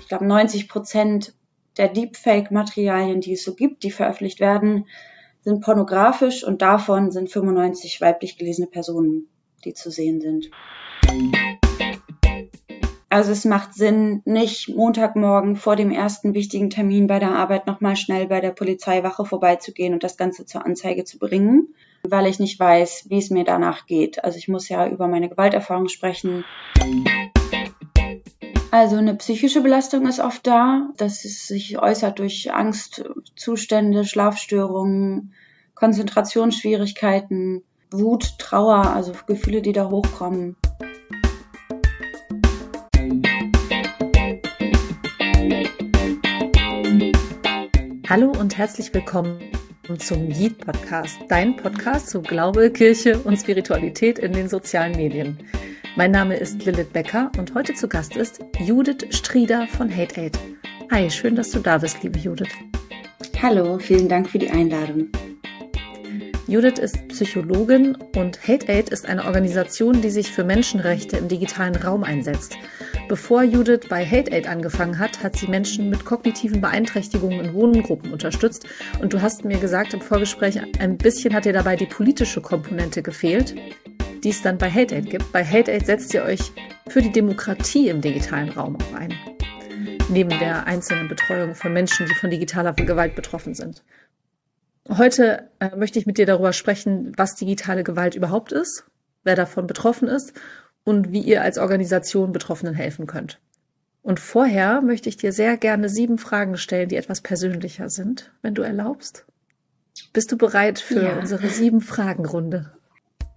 Ich 0.00 0.08
glaube, 0.08 0.26
90 0.26 0.68
Prozent 0.68 1.34
der 1.76 1.88
Deepfake-Materialien, 1.88 3.20
die 3.20 3.32
es 3.32 3.44
so 3.44 3.54
gibt, 3.54 3.82
die 3.82 3.90
veröffentlicht 3.90 4.40
werden, 4.40 4.86
sind 5.40 5.62
pornografisch 5.62 6.44
und 6.44 6.62
davon 6.62 7.10
sind 7.10 7.30
95 7.30 8.00
weiblich 8.00 8.38
gelesene 8.38 8.68
Personen, 8.68 9.28
die 9.64 9.74
zu 9.74 9.90
sehen 9.90 10.20
sind. 10.20 10.50
Also 13.12 13.30
es 13.32 13.44
macht 13.44 13.74
Sinn, 13.74 14.22
nicht 14.24 14.70
Montagmorgen 14.70 15.56
vor 15.56 15.76
dem 15.76 15.90
ersten 15.90 16.32
wichtigen 16.32 16.70
Termin 16.70 17.06
bei 17.06 17.18
der 17.18 17.32
Arbeit 17.32 17.66
nochmal 17.66 17.94
schnell 17.94 18.26
bei 18.26 18.40
der 18.40 18.52
Polizeiwache 18.52 19.26
vorbeizugehen 19.26 19.92
und 19.92 20.02
das 20.02 20.16
Ganze 20.16 20.46
zur 20.46 20.64
Anzeige 20.64 21.04
zu 21.04 21.18
bringen, 21.18 21.74
weil 22.04 22.26
ich 22.26 22.38
nicht 22.38 22.58
weiß, 22.58 23.10
wie 23.10 23.18
es 23.18 23.28
mir 23.28 23.44
danach 23.44 23.84
geht. 23.84 24.24
Also 24.24 24.38
ich 24.38 24.48
muss 24.48 24.70
ja 24.70 24.88
über 24.88 25.08
meine 25.08 25.28
Gewalterfahrung 25.28 25.88
sprechen. 25.88 26.44
Also 28.74 28.96
eine 28.96 29.14
psychische 29.16 29.60
Belastung 29.60 30.06
ist 30.06 30.18
oft 30.18 30.46
da, 30.46 30.88
dass 30.96 31.26
es 31.26 31.46
sich 31.46 31.78
äußert 31.78 32.18
durch 32.18 32.54
Angstzustände, 32.54 34.06
Schlafstörungen, 34.06 35.34
Konzentrationsschwierigkeiten, 35.74 37.64
Wut, 37.90 38.38
Trauer, 38.38 38.86
also 38.94 39.12
Gefühle, 39.26 39.60
die 39.60 39.72
da 39.72 39.90
hochkommen. 39.90 40.56
Hallo 48.08 48.32
und 48.40 48.56
herzlich 48.56 48.94
willkommen 48.94 49.38
zum 49.98 50.30
Yeet 50.30 50.64
Podcast, 50.64 51.18
dein 51.28 51.56
Podcast 51.56 52.08
zu 52.08 52.22
Glaube, 52.22 52.70
Kirche 52.70 53.18
und 53.18 53.36
Spiritualität 53.36 54.18
in 54.18 54.32
den 54.32 54.48
sozialen 54.48 54.92
Medien. 54.92 55.36
Mein 55.94 56.10
Name 56.10 56.36
ist 56.36 56.64
Lilith 56.64 56.90
Becker 56.94 57.30
und 57.36 57.54
heute 57.54 57.74
zu 57.74 57.86
Gast 57.86 58.16
ist 58.16 58.42
Judith 58.60 59.04
Strieder 59.10 59.66
von 59.66 59.94
Hate 59.94 60.22
Aid. 60.22 60.38
Hi, 60.90 61.10
schön, 61.10 61.36
dass 61.36 61.50
du 61.50 61.58
da 61.58 61.76
bist, 61.76 62.02
liebe 62.02 62.18
Judith. 62.18 62.48
Hallo, 63.42 63.78
vielen 63.78 64.08
Dank 64.08 64.30
für 64.30 64.38
die 64.38 64.48
Einladung. 64.48 65.08
Judith 66.46 66.78
ist 66.78 67.08
Psychologin 67.08 67.94
und 68.16 68.40
Hate 68.48 68.70
Aid 68.70 68.88
ist 68.88 69.06
eine 69.06 69.26
Organisation, 69.26 70.00
die 70.00 70.08
sich 70.08 70.32
für 70.32 70.44
Menschenrechte 70.44 71.18
im 71.18 71.28
digitalen 71.28 71.76
Raum 71.76 72.04
einsetzt. 72.04 72.56
Bevor 73.08 73.42
Judith 73.42 73.88
bei 73.90 74.06
Hate 74.06 74.32
Aid 74.32 74.48
angefangen 74.48 74.98
hat, 74.98 75.22
hat 75.22 75.36
sie 75.36 75.46
Menschen 75.46 75.90
mit 75.90 76.06
kognitiven 76.06 76.62
Beeinträchtigungen 76.62 77.40
in 77.40 77.52
Wohngruppen 77.52 78.14
unterstützt. 78.14 78.66
Und 79.02 79.12
du 79.12 79.20
hast 79.20 79.44
mir 79.44 79.58
gesagt 79.58 79.92
im 79.92 80.00
Vorgespräch, 80.00 80.58
ein 80.78 80.96
bisschen 80.96 81.34
hat 81.34 81.44
dir 81.44 81.52
dabei 81.52 81.76
die 81.76 81.84
politische 81.84 82.40
Komponente 82.40 83.02
gefehlt 83.02 83.54
die 84.24 84.30
es 84.30 84.42
dann 84.42 84.58
bei 84.58 84.70
Hate 84.70 84.94
Aid 84.94 85.10
gibt. 85.10 85.32
Bei 85.32 85.44
Hate 85.44 85.72
Aid 85.72 85.86
setzt 85.86 86.14
ihr 86.14 86.22
euch 86.22 86.52
für 86.88 87.02
die 87.02 87.12
Demokratie 87.12 87.88
im 87.88 88.00
digitalen 88.00 88.50
Raum 88.50 88.76
auch 88.76 88.94
ein. 88.94 89.14
Neben 90.08 90.30
der 90.30 90.66
einzelnen 90.66 91.08
Betreuung 91.08 91.54
von 91.54 91.72
Menschen, 91.72 92.06
die 92.06 92.14
von 92.14 92.30
digitaler 92.30 92.72
Gewalt 92.72 93.14
betroffen 93.14 93.54
sind. 93.54 93.82
Heute 94.88 95.48
äh, 95.60 95.74
möchte 95.76 95.98
ich 95.98 96.06
mit 96.06 96.18
dir 96.18 96.26
darüber 96.26 96.52
sprechen, 96.52 97.12
was 97.16 97.36
digitale 97.36 97.84
Gewalt 97.84 98.14
überhaupt 98.14 98.52
ist, 98.52 98.84
wer 99.22 99.36
davon 99.36 99.66
betroffen 99.66 100.08
ist 100.08 100.32
und 100.84 101.12
wie 101.12 101.20
ihr 101.20 101.42
als 101.42 101.58
Organisation 101.58 102.32
Betroffenen 102.32 102.74
helfen 102.74 103.06
könnt. 103.06 103.40
Und 104.02 104.18
vorher 104.18 104.82
möchte 104.82 105.08
ich 105.08 105.16
dir 105.16 105.32
sehr 105.32 105.56
gerne 105.56 105.88
sieben 105.88 106.18
Fragen 106.18 106.56
stellen, 106.56 106.88
die 106.88 106.96
etwas 106.96 107.20
persönlicher 107.20 107.88
sind, 107.88 108.32
wenn 108.42 108.54
du 108.54 108.62
erlaubst. 108.62 109.24
Bist 110.12 110.32
du 110.32 110.36
bereit 110.36 110.80
für 110.80 111.04
ja. 111.04 111.18
unsere 111.18 111.48
sieben 111.48 111.80
Fragenrunde? 111.80 112.72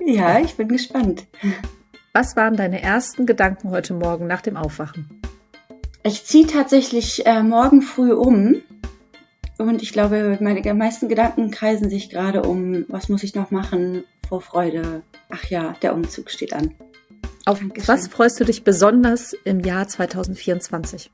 Ja, 0.05 0.39
ich 0.39 0.55
bin 0.55 0.67
gespannt. 0.67 1.25
Was 2.13 2.35
waren 2.35 2.55
deine 2.55 2.81
ersten 2.81 3.25
Gedanken 3.25 3.71
heute 3.71 3.95
Morgen 3.95 4.27
nach 4.27 4.41
dem 4.41 4.55
Aufwachen? 4.55 5.19
Ich 6.03 6.25
ziehe 6.25 6.45
tatsächlich 6.45 7.25
äh, 7.25 7.41
morgen 7.41 7.81
früh 7.81 8.13
um. 8.13 8.61
Und 9.57 9.81
ich 9.81 9.91
glaube, 9.93 10.37
meine 10.41 10.73
meisten 10.75 11.09
Gedanken 11.09 11.49
kreisen 11.49 11.89
sich 11.89 12.11
gerade 12.11 12.43
um, 12.43 12.85
was 12.87 13.09
muss 13.09 13.23
ich 13.23 13.33
noch 13.33 13.49
machen 13.49 14.03
vor 14.29 14.41
Freude. 14.41 15.01
Ach 15.29 15.43
ja, 15.45 15.73
der 15.81 15.95
Umzug 15.95 16.29
steht 16.29 16.53
an. 16.53 16.75
Auf 17.45 17.59
Dankeschön. 17.59 17.87
was 17.87 18.07
freust 18.07 18.39
du 18.39 18.45
dich 18.45 18.63
besonders 18.63 19.33
im 19.43 19.61
Jahr 19.61 19.87
2024? 19.87 21.09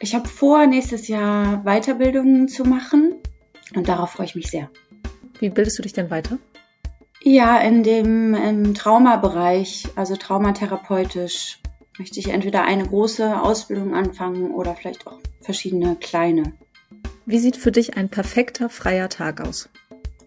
Ich 0.00 0.14
habe 0.14 0.28
vor, 0.28 0.66
nächstes 0.66 1.06
Jahr 1.06 1.62
Weiterbildungen 1.64 2.48
zu 2.48 2.64
machen 2.64 3.14
und 3.74 3.88
darauf 3.88 4.10
freue 4.10 4.26
ich 4.26 4.34
mich 4.34 4.50
sehr. 4.50 4.68
Wie 5.38 5.50
bildest 5.50 5.78
du 5.78 5.82
dich 5.82 5.92
denn 5.92 6.10
weiter? 6.10 6.38
Ja, 7.28 7.58
in 7.58 7.82
dem 7.82 8.34
im 8.34 8.74
Traumabereich, 8.74 9.88
also 9.96 10.14
traumatherapeutisch, 10.14 11.58
möchte 11.98 12.20
ich 12.20 12.28
entweder 12.28 12.62
eine 12.62 12.86
große 12.86 13.42
Ausbildung 13.42 13.96
anfangen 13.96 14.52
oder 14.52 14.76
vielleicht 14.76 15.08
auch 15.08 15.18
verschiedene 15.40 15.96
kleine. 15.96 16.52
Wie 17.24 17.40
sieht 17.40 17.56
für 17.56 17.72
dich 17.72 17.96
ein 17.96 18.08
perfekter 18.10 18.68
freier 18.68 19.08
Tag 19.08 19.40
aus? 19.40 19.68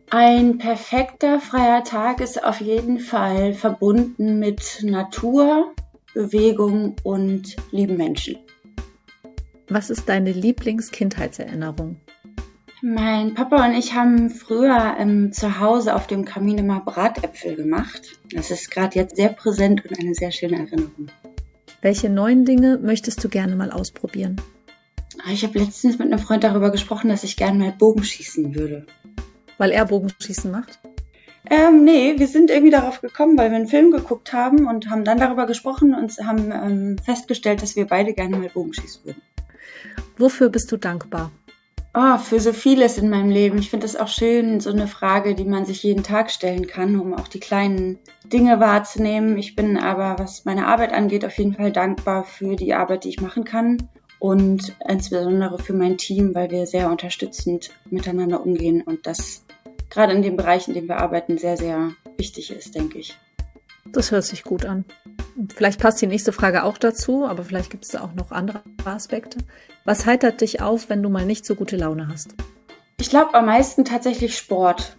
Ein 0.10 0.58
perfekter 0.58 1.40
freier 1.40 1.86
Tag 1.86 2.20
ist 2.20 2.44
auf 2.44 2.60
jeden 2.60 3.00
Fall 3.00 3.54
verbunden 3.54 4.38
mit 4.38 4.82
Natur, 4.84 5.74
Bewegung 6.14 6.98
und 7.04 7.56
lieben 7.72 7.96
Menschen. 7.96 8.36
Was 9.70 9.90
ist 9.90 10.10
deine 10.10 10.34
Lieblingskindheitserinnerung? 10.34 11.96
Mein 12.82 13.34
Papa 13.34 13.66
und 13.66 13.74
ich 13.74 13.94
haben 13.94 14.30
früher 14.30 14.96
ähm, 14.98 15.34
zu 15.34 15.60
Hause 15.60 15.96
auf 15.96 16.08
dem 16.08 16.24
Kamin 16.24 16.60
immer 16.60 16.80
Bratäpfel 16.80 17.58
gemacht. 17.58 18.18
Das 18.32 18.52
ist 18.52 18.72
gerade 18.72 18.96
jetzt 18.96 19.18
sehr 19.18 19.30
präsent 19.30 19.84
und 19.84 20.00
eine 20.00 20.16
sehr 20.16 20.32
schöne 20.32 20.60
Erinnerung. 20.60 21.08
Welche 21.82 22.10
neuen 22.10 22.46
Dinge 22.46 22.78
möchtest 22.82 23.22
du 23.22 23.28
gerne 23.28 23.58
mal 23.58 23.72
ausprobieren? 23.72 24.40
Ah, 25.26 25.32
ich 25.34 25.44
habe 25.44 25.60
letztens 25.60 26.00
mit 26.00 26.08
einem 26.08 26.20
Freund 26.20 26.46
darüber 26.46 26.72
gesprochen, 26.72 27.10
dass 27.10 27.26
ich 27.26 27.36
gerne 27.36 27.60
mal 27.60 27.74
Bogenschießen 27.74 28.56
würde. 28.56 28.86
Weil 29.58 29.72
er 29.72 29.86
Bogenschießen 29.86 30.50
macht? 30.50 30.80
Ähm, 31.50 31.84
nee, 31.84 32.14
wir 32.18 32.28
sind 32.28 32.50
irgendwie 32.50 32.72
darauf 32.72 33.02
gekommen, 33.02 33.38
weil 33.38 33.50
wir 33.50 33.58
einen 33.58 33.68
Film 33.68 33.92
geguckt 33.92 34.32
haben 34.32 34.68
und 34.68 34.90
haben 34.90 35.04
dann 35.04 35.20
darüber 35.20 35.48
gesprochen 35.48 35.94
und 35.94 36.18
haben 36.26 36.52
ähm, 36.52 36.98
festgestellt, 37.04 37.62
dass 37.62 37.76
wir 37.76 37.88
beide 37.88 38.14
gerne 38.14 38.38
mal 38.38 38.48
Bogenschießen 38.48 39.04
würden. 39.04 39.22
Wofür 40.18 40.50
bist 40.50 40.72
du 40.72 40.78
dankbar? 40.78 41.32
Oh, 41.96 42.18
für 42.18 42.40
so 42.40 42.54
vieles 42.54 42.98
in 43.00 43.10
meinem 43.10 43.32
Leben. 43.32 43.58
Ich 43.58 43.72
finde 43.72 43.86
es 43.86 43.96
auch 43.96 44.08
schön, 44.08 44.60
so 44.60 44.70
eine 44.70 44.88
Frage, 44.88 45.34
die 45.34 45.46
man 45.46 45.66
sich 45.66 45.82
jeden 45.82 46.04
Tag 46.04 46.30
stellen 46.30 46.68
kann, 46.68 47.00
um 47.00 47.16
auch 47.16 47.28
die 47.28 47.40
kleinen 47.40 47.98
Dinge 48.26 48.60
wahrzunehmen. 48.60 49.38
Ich 49.38 49.56
bin 49.56 49.78
aber, 49.78 50.20
was 50.20 50.46
meine 50.46 50.68
Arbeit 50.68 50.94
angeht, 50.94 51.26
auf 51.26 51.38
jeden 51.38 51.56
Fall 51.56 51.72
dankbar 51.72 52.26
für 52.26 52.56
die 52.56 52.76
Arbeit, 52.76 53.06
die 53.06 53.10
ich 53.10 53.22
machen 53.22 53.44
kann 53.44 53.90
und 54.20 54.76
insbesondere 54.88 55.58
für 55.58 55.74
mein 55.74 55.98
Team, 55.98 56.36
weil 56.36 56.52
wir 56.52 56.68
sehr 56.68 56.92
unterstützend 56.92 57.72
miteinander 57.90 58.46
umgehen 58.46 58.82
und 58.82 59.08
das 59.08 59.44
gerade 59.90 60.14
in 60.14 60.22
dem 60.22 60.38
Bereich, 60.38 60.68
in 60.68 60.76
dem 60.76 60.88
wir 60.88 60.98
arbeiten, 60.98 61.38
sehr, 61.38 61.58
sehr 61.58 61.92
wichtig 62.18 62.52
ist, 62.52 62.76
denke 62.76 63.00
ich. 63.00 63.18
Das 63.86 64.12
hört 64.12 64.26
sich 64.26 64.44
gut 64.44 64.66
an. 64.66 64.86
Vielleicht 65.56 65.80
passt 65.80 66.02
die 66.02 66.08
nächste 66.08 66.32
Frage 66.32 66.64
auch 66.64 66.78
dazu, 66.78 67.26
aber 67.26 67.44
vielleicht 67.44 67.72
gibt 67.72 67.86
es 67.86 67.92
da 67.92 68.02
auch 68.02 68.14
noch 68.14 68.32
andere 68.32 68.62
Aspekte. 68.86 69.40
Was 69.86 70.06
heitert 70.06 70.42
dich 70.42 70.62
auf, 70.62 70.90
wenn 70.90 71.02
du 71.02 71.10
mal 71.10 71.26
nicht 71.26 71.46
so 71.46 71.56
gute 71.56 71.78
Laune 71.78 72.08
hast? 72.08 72.36
Ich 73.00 73.10
glaube 73.10 73.34
am 73.34 73.46
meisten 73.46 73.86
tatsächlich 73.86 74.38
Sport. 74.38 74.98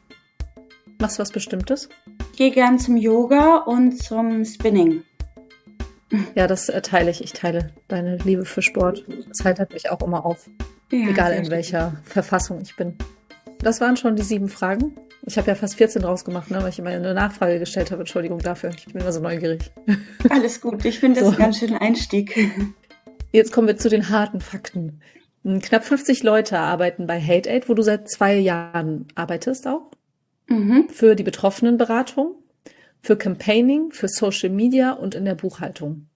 Machst 0.99 1.19
du 1.19 1.23
was 1.23 1.31
Bestimmtes? 1.31 1.89
Ich 2.33 2.39
gehe 2.39 2.51
gern 2.51 2.79
zum 2.79 2.97
Yoga 2.97 3.59
und 3.59 4.03
zum 4.03 4.45
Spinning. 4.45 5.03
Ja, 6.35 6.47
das 6.47 6.69
äh, 6.69 6.81
teile 6.83 7.11
ich. 7.11 7.23
Ich 7.23 7.33
teile 7.33 7.73
deine 7.89 8.17
Liebe 8.19 8.45
für 8.45 8.63
Sport. 8.63 9.05
Das 9.29 9.45
heitert 9.45 9.73
mich 9.73 9.91
auch 9.91 10.01
immer 10.03 10.25
auf. 10.25 10.49
Ja, 10.91 11.09
egal 11.09 11.33
in 11.35 11.51
welcher 11.51 11.93
Verfassung 12.05 12.61
ich 12.63 12.75
bin. 12.75 12.97
Das 13.59 13.81
waren 13.81 13.97
schon 13.97 14.17
die 14.17 14.23
sieben 14.23 14.49
Fragen. 14.49 14.97
Ich 15.27 15.37
habe 15.37 15.49
ja 15.49 15.55
fast 15.55 15.77
14 15.77 16.03
rausgemacht, 16.03 16.51
ne, 16.51 16.63
weil 16.63 16.71
ich 16.71 16.79
immer 16.79 16.91
eine 16.91 17.15
Nachfrage 17.15 17.59
gestellt 17.59 17.91
habe. 17.91 18.01
Entschuldigung 18.01 18.39
dafür. 18.39 18.71
Ich 18.77 18.87
bin 18.87 19.01
immer 19.01 19.13
so 19.13 19.21
neugierig. 19.21 19.71
Alles 20.31 20.61
gut. 20.61 20.85
Ich 20.85 20.99
finde 20.99 21.21
das 21.21 21.29
so. 21.29 21.35
ein 21.35 21.39
ganz 21.39 21.59
schöner 21.59 21.81
Einstieg. 21.81 22.37
Jetzt 23.33 23.53
kommen 23.53 23.69
wir 23.69 23.77
zu 23.77 23.89
den 23.89 24.09
harten 24.09 24.41
Fakten. 24.41 25.01
Knapp 25.45 25.85
50 25.85 26.23
Leute 26.23 26.59
arbeiten 26.59 27.07
bei 27.07 27.21
Hate 27.21 27.49
Aid, 27.49 27.69
wo 27.69 27.75
du 27.75 27.83
seit 27.83 28.11
zwei 28.11 28.37
Jahren 28.37 29.07
arbeitest 29.15 29.67
auch. 29.67 29.91
Mhm. 30.49 30.89
Für 30.91 31.15
die 31.15 31.23
Betroffenenberatung, 31.23 32.35
für 33.03 33.17
Campaigning, 33.17 33.93
für 33.93 34.09
Social 34.09 34.51
Media 34.51 34.93
und 34.93 35.15
in 35.15 35.25
der 35.25 35.37
Buchhaltung. 35.37 36.07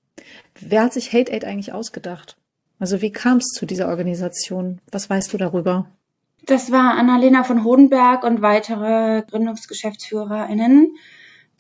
Wer 0.60 0.82
hat 0.82 0.92
sich 0.92 1.12
Hate 1.12 1.32
Aid 1.32 1.44
eigentlich 1.44 1.72
ausgedacht? 1.72 2.36
Also 2.78 3.00
wie 3.00 3.12
kam 3.12 3.38
es 3.38 3.46
zu 3.46 3.64
dieser 3.64 3.88
Organisation? 3.88 4.80
Was 4.90 5.08
weißt 5.08 5.32
du 5.32 5.38
darüber? 5.38 5.86
Das 6.46 6.70
war 6.70 6.98
Annalena 6.98 7.44
von 7.44 7.64
Hodenberg 7.64 8.24
und 8.24 8.42
weitere 8.42 9.22
GründungsgeschäftsführerInnen, 9.22 10.94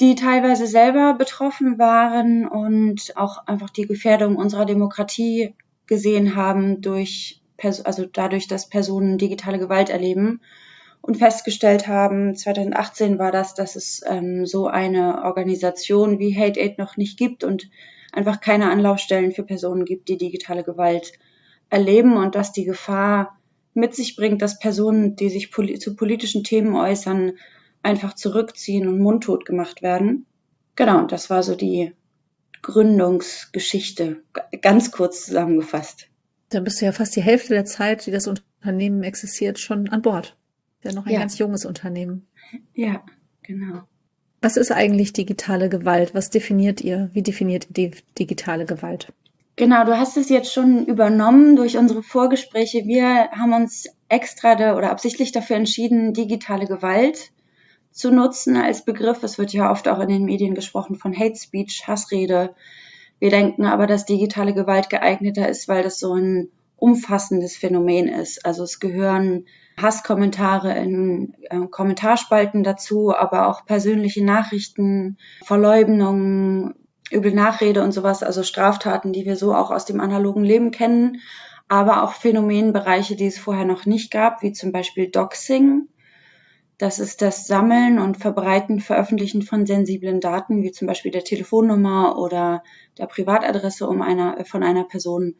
die 0.00 0.14
teilweise 0.14 0.66
selber 0.66 1.14
betroffen 1.14 1.78
waren 1.78 2.48
und 2.48 3.16
auch 3.16 3.46
einfach 3.46 3.70
die 3.70 3.86
Gefährdung 3.86 4.36
unserer 4.36 4.64
Demokratie 4.64 5.54
gesehen 5.86 6.34
haben 6.34 6.80
durch, 6.80 7.40
also 7.84 8.04
dadurch, 8.06 8.48
dass 8.48 8.68
Personen 8.68 9.18
digitale 9.18 9.58
Gewalt 9.58 9.90
erleben 9.90 10.40
und 11.00 11.18
festgestellt 11.18 11.86
haben, 11.86 12.34
2018 12.34 13.18
war 13.18 13.30
das, 13.30 13.54
dass 13.54 13.76
es 13.76 14.02
ähm, 14.06 14.46
so 14.46 14.66
eine 14.66 15.22
Organisation 15.24 16.18
wie 16.18 16.36
Hate 16.36 16.60
Aid 16.60 16.78
noch 16.78 16.96
nicht 16.96 17.18
gibt 17.18 17.44
und 17.44 17.68
einfach 18.12 18.40
keine 18.40 18.70
Anlaufstellen 18.70 19.32
für 19.32 19.42
Personen 19.42 19.84
gibt, 19.84 20.08
die 20.08 20.16
digitale 20.16 20.64
Gewalt 20.64 21.12
erleben 21.70 22.16
und 22.16 22.34
dass 22.34 22.52
die 22.52 22.64
Gefahr 22.64 23.38
mit 23.74 23.94
sich 23.94 24.16
bringt, 24.16 24.40
dass 24.40 24.58
Personen, 24.58 25.16
die 25.16 25.28
sich 25.28 25.50
poli 25.50 25.78
zu 25.78 25.96
politischen 25.96 26.44
Themen 26.44 26.74
äußern, 26.74 27.32
einfach 27.84 28.14
zurückziehen 28.14 28.88
und 28.88 28.98
mundtot 28.98 29.44
gemacht 29.44 29.82
werden. 29.82 30.26
Genau, 30.76 30.98
und 30.98 31.12
das 31.12 31.30
war 31.30 31.42
so 31.42 31.54
die 31.54 31.92
Gründungsgeschichte, 32.62 34.22
ganz 34.62 34.90
kurz 34.90 35.26
zusammengefasst. 35.26 36.08
Dann 36.48 36.64
bist 36.64 36.80
du 36.80 36.86
ja 36.86 36.92
fast 36.92 37.14
die 37.14 37.22
Hälfte 37.22 37.54
der 37.54 37.64
Zeit, 37.64 38.06
die 38.06 38.10
das 38.10 38.26
Unternehmen 38.26 39.02
existiert, 39.02 39.58
schon 39.58 39.88
an 39.90 40.02
Bord. 40.02 40.36
Ja, 40.82 40.92
noch 40.92 41.06
ein 41.06 41.12
ja. 41.12 41.20
ganz 41.20 41.38
junges 41.38 41.64
Unternehmen. 41.64 42.26
Ja, 42.74 43.02
genau. 43.42 43.82
Was 44.40 44.56
ist 44.56 44.72
eigentlich 44.72 45.12
digitale 45.12 45.68
Gewalt? 45.68 46.14
Was 46.14 46.30
definiert 46.30 46.80
ihr? 46.80 47.10
Wie 47.12 47.22
definiert 47.22 47.68
ihr 47.76 47.92
digitale 48.18 48.66
Gewalt? 48.66 49.12
Genau, 49.56 49.84
du 49.84 49.96
hast 49.96 50.16
es 50.16 50.28
jetzt 50.28 50.52
schon 50.52 50.84
übernommen 50.86 51.56
durch 51.56 51.76
unsere 51.76 52.02
Vorgespräche. 52.02 52.86
Wir 52.86 53.30
haben 53.30 53.52
uns 53.52 53.86
extra 54.08 54.54
de, 54.54 54.72
oder 54.72 54.90
absichtlich 54.90 55.32
dafür 55.32 55.56
entschieden, 55.56 56.12
digitale 56.12 56.66
Gewalt 56.66 57.30
zu 57.94 58.10
nutzen 58.10 58.56
als 58.56 58.84
Begriff. 58.84 59.22
Es 59.22 59.38
wird 59.38 59.52
ja 59.52 59.70
oft 59.70 59.88
auch 59.88 60.00
in 60.00 60.08
den 60.08 60.24
Medien 60.24 60.54
gesprochen 60.54 60.96
von 60.96 61.16
Hate 61.16 61.36
Speech, 61.36 61.84
Hassrede. 61.86 62.54
Wir 63.20 63.30
denken 63.30 63.64
aber, 63.64 63.86
dass 63.86 64.04
digitale 64.04 64.52
Gewalt 64.52 64.90
geeigneter 64.90 65.48
ist, 65.48 65.68
weil 65.68 65.84
das 65.84 66.00
so 66.00 66.14
ein 66.14 66.48
umfassendes 66.76 67.56
Phänomen 67.56 68.08
ist. 68.08 68.44
Also 68.44 68.64
es 68.64 68.80
gehören 68.80 69.46
Hasskommentare 69.80 70.76
in 70.76 71.34
äh, 71.50 71.66
Kommentarspalten 71.68 72.64
dazu, 72.64 73.14
aber 73.14 73.46
auch 73.46 73.64
persönliche 73.64 74.24
Nachrichten, 74.24 75.16
Verleumdungen, 75.44 76.74
üble 77.12 77.32
Nachrede 77.32 77.82
und 77.82 77.92
sowas, 77.92 78.24
also 78.24 78.42
Straftaten, 78.42 79.12
die 79.12 79.24
wir 79.24 79.36
so 79.36 79.54
auch 79.54 79.70
aus 79.70 79.84
dem 79.84 80.00
analogen 80.00 80.44
Leben 80.44 80.72
kennen, 80.72 81.20
aber 81.68 82.02
auch 82.02 82.12
Phänomenbereiche, 82.12 83.14
die 83.14 83.26
es 83.26 83.38
vorher 83.38 83.64
noch 83.64 83.86
nicht 83.86 84.10
gab, 84.10 84.42
wie 84.42 84.52
zum 84.52 84.72
Beispiel 84.72 85.08
Doxing. 85.10 85.88
Das 86.84 86.98
ist 86.98 87.22
das 87.22 87.46
Sammeln 87.46 87.98
und 87.98 88.18
Verbreiten, 88.18 88.78
Veröffentlichen 88.78 89.40
von 89.40 89.64
sensiblen 89.64 90.20
Daten, 90.20 90.62
wie 90.62 90.70
zum 90.70 90.86
Beispiel 90.86 91.10
der 91.10 91.24
Telefonnummer 91.24 92.18
oder 92.18 92.62
der 92.98 93.06
Privatadresse 93.06 93.88
um 93.88 94.02
einer, 94.02 94.44
von 94.44 94.62
einer 94.62 94.84
Person, 94.84 95.34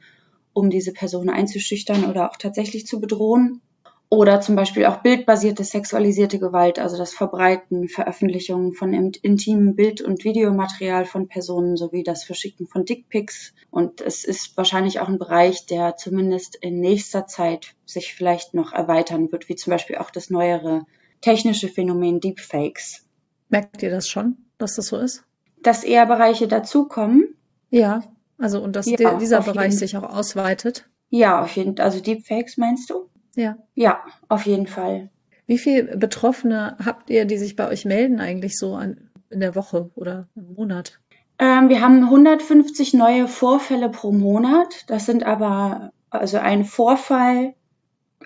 um 0.55 0.71
diese 0.71 0.95
Person 0.95 1.29
einzuschüchtern 1.29 2.07
oder 2.07 2.31
auch 2.31 2.39
tatsächlich 2.39 2.87
zu 2.87 2.99
bedrohen. 2.99 3.61
Oder 4.09 4.41
zum 4.41 4.57
Beispiel 4.57 4.87
auch 4.87 5.03
bildbasierte 5.03 5.65
sexualisierte 5.65 6.39
Gewalt, 6.39 6.79
also 6.79 6.97
das 6.97 7.13
Verbreiten, 7.13 7.91
Veröffentlichungen 7.91 8.73
von 8.73 8.95
intimem 8.95 9.77
Bild- 9.77 10.01
und 10.01 10.25
Videomaterial 10.25 11.05
von 11.05 11.29
Personen 11.29 11.77
sowie 11.77 12.05
das 12.05 12.25
Verschicken 12.25 12.67
von 12.67 12.87
Dickpics. 12.87 13.53
Und 13.71 14.01
es 14.01 14.25
ist 14.25 14.57
wahrscheinlich 14.57 14.99
auch 15.01 15.09
ein 15.09 15.19
Bereich, 15.19 15.67
der 15.67 15.97
zumindest 15.97 16.57
in 16.57 16.81
nächster 16.81 17.27
Zeit 17.27 17.75
sich 17.85 18.15
vielleicht 18.15 18.55
noch 18.55 18.73
erweitern 18.73 19.31
wird, 19.31 19.51
wie 19.51 19.57
zum 19.57 19.73
Beispiel 19.73 19.97
auch 19.97 20.09
das 20.09 20.31
neuere 20.31 20.87
technische 21.25 21.69
Phänomen 21.69 22.21
Deepfakes. 22.21 23.03
Merkt 23.49 23.83
ihr 23.83 23.91
das 23.91 24.09
schon, 24.09 24.37
dass 24.59 24.77
das 24.77 24.89
so 24.89 24.99
ist? 24.99 25.25
Dass 25.63 25.83
eher 25.83 26.05
Bereiche 26.05 26.49
dazukommen? 26.49 27.35
Ja, 27.71 28.03
also 28.37 28.63
und 28.63 28.77
dass 28.77 28.87
ja, 28.87 29.15
dieser 29.15 29.41
Bereich 29.41 29.79
sich 29.79 29.97
auch 29.97 30.03
ausweitet? 30.03 30.87
Ja, 31.09 31.43
auf 31.43 31.57
jeden 31.57 31.77
Fall. 31.77 31.87
Also 31.87 32.01
Deepfakes 32.01 32.59
meinst 32.59 32.91
du? 32.91 33.09
Ja. 33.37 33.57
Ja, 33.75 34.05
auf 34.29 34.45
jeden 34.45 34.67
Fall. 34.67 35.09
Wie 35.47 35.57
viele 35.57 35.97
Betroffene 35.97 36.77
habt 36.85 37.09
ihr, 37.09 37.25
die 37.25 37.39
sich 37.39 37.57
bei 37.57 37.69
euch 37.69 37.87
melden 37.87 38.21
eigentlich 38.21 38.59
so 38.59 38.75
an, 38.75 39.09
in 39.31 39.41
der 39.41 39.55
Woche 39.55 39.91
oder 39.95 40.29
im 40.37 40.53
Monat? 40.55 41.01
Ähm, 41.39 41.71
wir 41.71 41.81
haben 41.81 42.05
150 42.05 42.93
neue 42.93 43.29
Vorfälle 43.29 43.89
pro 43.89 44.13
Monat. 44.13 44.85
Das 44.89 45.07
sind 45.07 45.25
aber, 45.25 45.91
also 46.11 46.37
ein 46.37 46.67
Vorfall, 46.67 47.55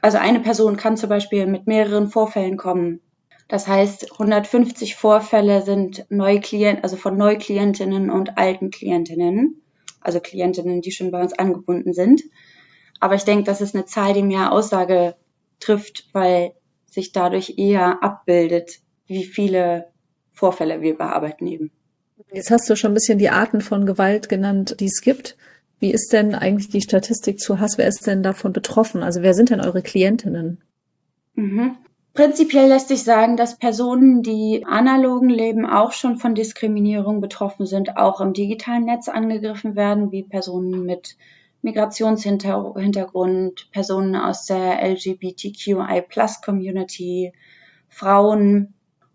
also 0.03 0.19
eine 0.19 0.41
Person 0.41 0.77
kann 0.77 0.97
zum 0.97 1.09
Beispiel 1.09 1.47
mit 1.47 1.67
mehreren 1.67 2.09
Vorfällen 2.09 2.57
kommen. 2.57 3.01
Das 3.49 3.67
heißt, 3.67 4.13
150 4.13 4.95
Vorfälle 4.95 5.63
sind 5.63 6.05
Neuklienten, 6.11 6.85
also 6.85 6.97
von 6.97 7.17
Neuklientinnen 7.17 8.11
und 8.11 8.37
alten 8.37 8.71
Klientinnen, 8.71 9.63
also 10.01 10.21
Klientinnen, 10.21 10.83
die 10.83 10.93
schon 10.93 11.11
bei 11.11 11.23
uns 11.23 11.33
angebunden 11.33 11.95
sind. 11.95 12.23
Aber 13.01 13.15
ich 13.15 13.25
denke, 13.25 13.45
das 13.45 13.61
ist 13.61 13.75
eine 13.75 13.87
Zahl, 13.87 14.13
die 14.13 14.23
mehr 14.23 14.53
Aussage 14.53 15.17
trifft, 15.61 16.09
weil 16.13 16.53
sich 16.87 17.13
dadurch 17.13 17.55
eher 17.57 18.03
abbildet, 18.03 18.81
wie 19.07 19.25
viele 19.25 19.89
Vorfälle 20.33 20.83
wir 20.83 20.97
bearbeiten 20.97 21.47
eben. 21.47 21.71
Jetzt 22.33 22.51
hast 22.51 22.69
du 22.69 22.77
schon 22.77 22.93
ein 22.93 22.95
bisschen 22.95 23.19
die 23.19 23.31
Arten 23.31 23.61
von 23.61 23.87
Gewalt 23.87 24.29
genannt, 24.29 24.77
die 24.81 24.87
es 24.87 25.01
gibt. 25.01 25.37
Wie 25.81 25.93
ist 25.93 26.13
denn 26.13 26.35
eigentlich 26.35 26.69
die 26.69 26.81
Statistik 26.81 27.39
zu 27.39 27.61
Hass? 27.61 27.79
Wer 27.79 27.89
ist 27.89 28.07
denn 28.07 28.23
davon 28.23 28.53
betroffen? 28.53 29.03
Also 29.03 29.23
wer 29.23 29.35
sind 29.35 29.51
denn 29.51 29.61
eure 29.61 29.83
Klientinnen? 29.83 30.61
Mhm. 31.35 31.77
Prinzipiell 32.15 32.69
lässt 32.69 32.89
sich 32.89 33.05
sagen, 33.05 33.37
dass 33.37 33.59
Personen, 33.59 34.25
die 34.25 34.65
analogen 34.67 35.29
Leben 35.29 35.67
auch 35.67 35.93
schon 35.93 36.17
von 36.17 36.35
Diskriminierung 36.35 37.21
betroffen 37.21 37.65
sind, 37.65 37.97
auch 37.97 38.21
im 38.21 38.33
digitalen 38.33 38.87
Netz 38.87 39.09
angegriffen 39.09 39.77
werden, 39.77 40.11
wie 40.11 40.25
Personen 40.25 40.85
mit 40.85 41.17
Migrationshintergrund, 41.63 43.71
Personen 43.71 44.17
aus 44.17 44.47
der 44.47 44.83
LGBTQI-Plus-Community, 44.83 47.33
Frauen 47.89 48.75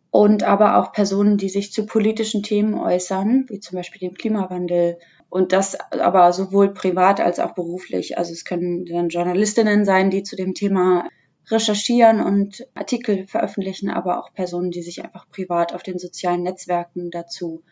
und 0.09 0.44
aber 0.44 0.77
auch 0.77 0.94
Personen, 0.94 1.38
die 1.38 1.50
sich 1.50 1.74
zu 1.74 1.86
politischen 1.86 2.42
Themen 2.44 2.75
äußern, 2.75 3.48
wie 3.50 3.59
zum 3.59 3.75
Beispiel 3.77 4.07
dem 4.07 4.16
Klimawandel. 4.16 4.98
Und 5.33 5.51
das 5.51 5.75
aber 5.89 6.31
sowohl 6.31 6.75
privat 6.75 7.19
als 7.19 7.39
auch 7.39 7.56
beruflich. 7.56 8.19
Also 8.19 8.33
es 8.33 8.45
können 8.45 8.85
dann 8.85 9.09
Journalistinnen 9.09 9.83
sein, 9.83 10.12
die 10.12 10.21
zu 10.21 10.35
dem 10.35 10.53
Thema 10.53 11.09
recherchieren 11.50 12.21
und 12.21 12.68
Artikel 12.75 13.25
veröffentlichen, 13.25 13.89
aber 13.89 14.19
auch 14.19 14.31
Personen, 14.35 14.69
die 14.69 14.83
sich 14.83 15.03
einfach 15.03 15.27
privat 15.31 15.74
auf 15.74 15.81
den 15.81 15.97
sozialen 15.97 16.44
Netzwerken 16.44 17.09
dazu 17.09 17.63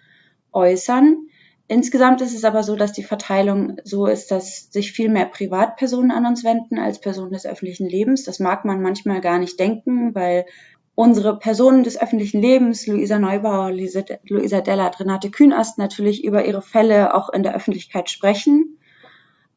äußern. 0.52 1.28
Insgesamt 1.68 2.22
ist 2.22 2.34
es 2.34 2.46
aber 2.46 2.64
so, 2.64 2.76
dass 2.76 2.94
die 2.94 3.04
Verteilung 3.04 3.78
so 3.84 4.08
ist, 4.08 4.32
dass 4.32 4.72
sich 4.72 4.92
viel 4.92 5.10
mehr 5.10 5.28
Privatpersonen 5.28 6.10
an 6.10 6.26
uns 6.26 6.44
wenden 6.44 6.80
als 6.80 7.00
Personen 7.00 7.34
des 7.34 7.46
öffentlichen 7.46 7.88
Lebens. 7.88 8.24
Das 8.24 8.40
mag 8.40 8.66
man 8.66 8.82
manchmal 8.82 9.22
gar 9.22 9.38
nicht 9.38 9.60
denken, 9.60 10.16
weil 10.16 10.48
unsere 10.96 11.40
Personen 11.40 11.84
des 11.84 12.00
öffentlichen 12.00 12.42
Lebens, 12.42 12.86
Luisa 12.86 13.18
Neubauer, 13.18 13.72
Luisa 13.72 14.62
Dellert, 14.62 15.00
Renate 15.00 15.32
Kühnast, 15.32 15.78
natürlich 15.78 16.24
über 16.24 16.46
ihre 16.46 16.62
Fälle 16.62 17.14
auch 17.14 17.30
in 17.30 17.44
der 17.44 17.56
Öffentlichkeit 17.56 18.10
sprechen. 18.10 18.78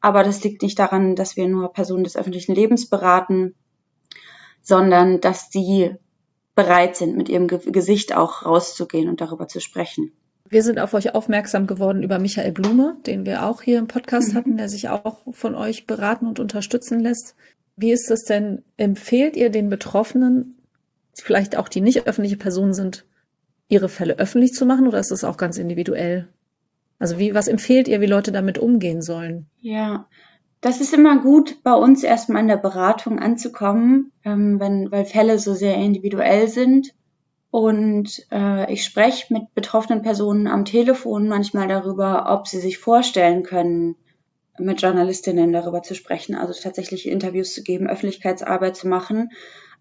Aber 0.01 0.23
das 0.23 0.43
liegt 0.43 0.61
nicht 0.61 0.79
daran, 0.79 1.15
dass 1.15 1.35
wir 1.35 1.47
nur 1.47 1.73
Personen 1.73 2.03
des 2.03 2.15
öffentlichen 2.15 2.53
Lebens 2.53 2.89
beraten, 2.89 3.55
sondern 4.61 5.19
dass 5.19 5.49
sie 5.51 5.95
bereit 6.55 6.95
sind, 6.95 7.17
mit 7.17 7.27
ihrem 7.27 7.47
Gesicht 7.47 8.15
auch 8.15 8.45
rauszugehen 8.45 9.09
und 9.09 9.19
darüber 9.19 9.47
zu 9.47 9.59
sprechen. 9.59 10.13
Wir 10.47 10.63
sind 10.63 10.79
auf 10.79 10.93
euch 10.93 11.15
aufmerksam 11.15 11.65
geworden 11.65 12.03
über 12.03 12.19
Michael 12.19 12.51
Blume, 12.51 12.97
den 13.05 13.25
wir 13.25 13.45
auch 13.45 13.61
hier 13.63 13.79
im 13.79 13.87
Podcast 13.87 14.33
mhm. 14.33 14.37
hatten, 14.37 14.57
der 14.57 14.69
sich 14.69 14.89
auch 14.89 15.17
von 15.31 15.55
euch 15.55 15.87
beraten 15.87 16.27
und 16.27 16.39
unterstützen 16.39 16.99
lässt. 16.99 17.35
Wie 17.75 17.91
ist 17.91 18.09
es 18.11 18.23
denn? 18.23 18.63
Empfehlt 18.77 19.35
ihr 19.35 19.49
den 19.49 19.69
Betroffenen, 19.69 20.55
vielleicht 21.21 21.57
auch 21.57 21.67
die 21.67 21.81
nicht 21.81 22.07
öffentliche 22.07 22.37
Personen 22.37 22.73
sind, 22.73 23.05
ihre 23.67 23.89
Fälle 23.89 24.17
öffentlich 24.19 24.53
zu 24.53 24.65
machen 24.65 24.87
oder 24.87 24.99
ist 24.99 25.11
es 25.11 25.23
auch 25.23 25.37
ganz 25.37 25.57
individuell? 25.57 26.27
Also 26.99 27.19
wie, 27.19 27.33
was 27.33 27.47
empfehlt 27.47 27.87
ihr, 27.87 28.01
wie 28.01 28.05
Leute 28.05 28.31
damit 28.31 28.57
umgehen 28.57 29.01
sollen? 29.01 29.47
Ja, 29.59 30.07
das 30.61 30.81
ist 30.81 30.93
immer 30.93 31.21
gut, 31.21 31.61
bei 31.63 31.73
uns 31.73 32.03
erstmal 32.03 32.41
in 32.41 32.47
der 32.47 32.57
Beratung 32.57 33.19
anzukommen, 33.19 34.11
ähm, 34.23 34.59
wenn, 34.59 34.91
weil 34.91 35.05
Fälle 35.05 35.39
so 35.39 35.53
sehr 35.53 35.75
individuell 35.75 36.47
sind 36.47 36.93
und 37.55 38.25
äh, 38.33 38.69
ich 38.73 38.83
spreche 38.83 39.33
mit 39.33 39.53
betroffenen 39.53 40.01
Personen 40.01 40.45
am 40.47 40.65
Telefon 40.65 41.29
manchmal 41.29 41.69
darüber, 41.69 42.25
ob 42.29 42.49
sie 42.49 42.59
sich 42.59 42.79
vorstellen 42.79 43.43
können, 43.43 43.95
mit 44.57 44.81
Journalistinnen 44.81 45.53
darüber 45.53 45.81
zu 45.81 45.95
sprechen, 45.95 46.35
also 46.35 46.53
tatsächlich 46.61 47.07
Interviews 47.07 47.53
zu 47.53 47.63
geben, 47.63 47.87
Öffentlichkeitsarbeit 47.87 48.75
zu 48.75 48.89
machen. 48.89 49.29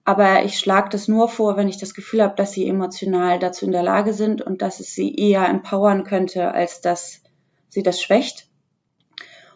Aber 0.05 0.45
ich 0.45 0.59
schlage 0.59 0.91
das 0.91 1.09
nur 1.09 1.29
vor, 1.29 1.57
wenn 1.57 1.69
ich 1.69 1.79
das 1.79 1.95
Gefühl 1.95 2.23
habe, 2.23 2.37
dass 2.37 2.53
sie 2.53 2.69
emotional 2.69 3.39
dazu 3.39 3.65
in 3.65 3.73
der 3.73 3.83
Lage 3.83 4.13
sind 4.13 4.43
und 4.43 4.61
dass 4.61 4.81
es 4.81 4.95
sie 4.95 5.15
eher 5.15 5.49
empowern 5.49 6.05
könnte, 6.05 6.53
als 6.53 6.83
dass 6.83 7.23
sie 7.71 7.83
das 7.83 8.03
schwächt. 8.03 8.49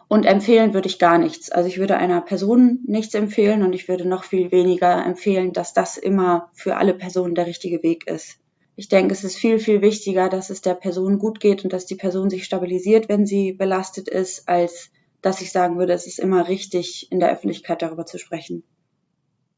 Und 0.07 0.25
empfehlen 0.25 0.73
würde 0.73 0.87
ich 0.87 0.97
gar 0.97 1.19
nichts. 1.19 1.51
Also 1.51 1.69
ich 1.69 1.77
würde 1.77 1.97
einer 1.97 2.21
Person 2.21 2.79
nichts 2.87 3.13
empfehlen 3.13 3.61
und 3.61 3.73
ich 3.73 3.87
würde 3.87 4.07
noch 4.07 4.23
viel 4.23 4.51
weniger 4.51 5.05
empfehlen, 5.05 5.53
dass 5.53 5.75
das 5.75 5.97
immer 5.97 6.49
für 6.53 6.77
alle 6.77 6.95
Personen 6.95 7.35
der 7.35 7.45
richtige 7.45 7.83
Weg 7.83 8.07
ist. 8.07 8.39
Ich 8.75 8.89
denke, 8.89 9.13
es 9.13 9.23
ist 9.23 9.35
viel, 9.35 9.59
viel 9.59 9.83
wichtiger, 9.83 10.29
dass 10.29 10.49
es 10.49 10.61
der 10.61 10.73
Person 10.73 11.19
gut 11.19 11.39
geht 11.39 11.63
und 11.63 11.73
dass 11.73 11.85
die 11.85 11.95
Person 11.95 12.31
sich 12.31 12.45
stabilisiert, 12.45 13.07
wenn 13.07 13.27
sie 13.27 13.51
belastet 13.53 14.07
ist, 14.07 14.49
als 14.49 14.89
dass 15.21 15.41
ich 15.41 15.51
sagen 15.51 15.77
würde, 15.77 15.93
es 15.93 16.07
ist 16.07 16.17
immer 16.17 16.47
richtig, 16.47 17.11
in 17.11 17.19
der 17.19 17.31
Öffentlichkeit 17.31 17.83
darüber 17.83 18.07
zu 18.07 18.17
sprechen. 18.17 18.63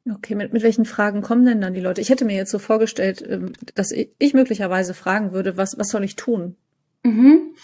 Okay, 0.09 0.33
mit, 0.33 0.51
mit 0.51 0.63
welchen 0.63 0.85
Fragen 0.85 1.21
kommen 1.21 1.45
denn 1.45 1.61
dann 1.61 1.73
die 1.73 1.79
Leute? 1.79 2.01
Ich 2.01 2.09
hätte 2.09 2.25
mir 2.25 2.35
jetzt 2.35 2.51
so 2.51 2.59
vorgestellt, 2.59 3.23
ähm, 3.27 3.53
dass 3.75 3.91
ich 3.91 4.33
möglicherweise 4.33 4.93
fragen 4.93 5.31
würde, 5.31 5.57
was, 5.57 5.77
was 5.77 5.89
soll 5.89 6.03
ich 6.03 6.15
tun? 6.15 6.55
Mhm. 7.03 7.55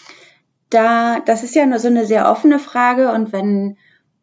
Da, 0.70 1.20
das 1.20 1.42
ist 1.42 1.54
ja 1.54 1.66
nur 1.66 1.78
so 1.78 1.88
eine 1.88 2.06
sehr 2.06 2.30
offene 2.30 2.58
Frage 2.58 3.10
und 3.12 3.32
wenn 3.32 3.76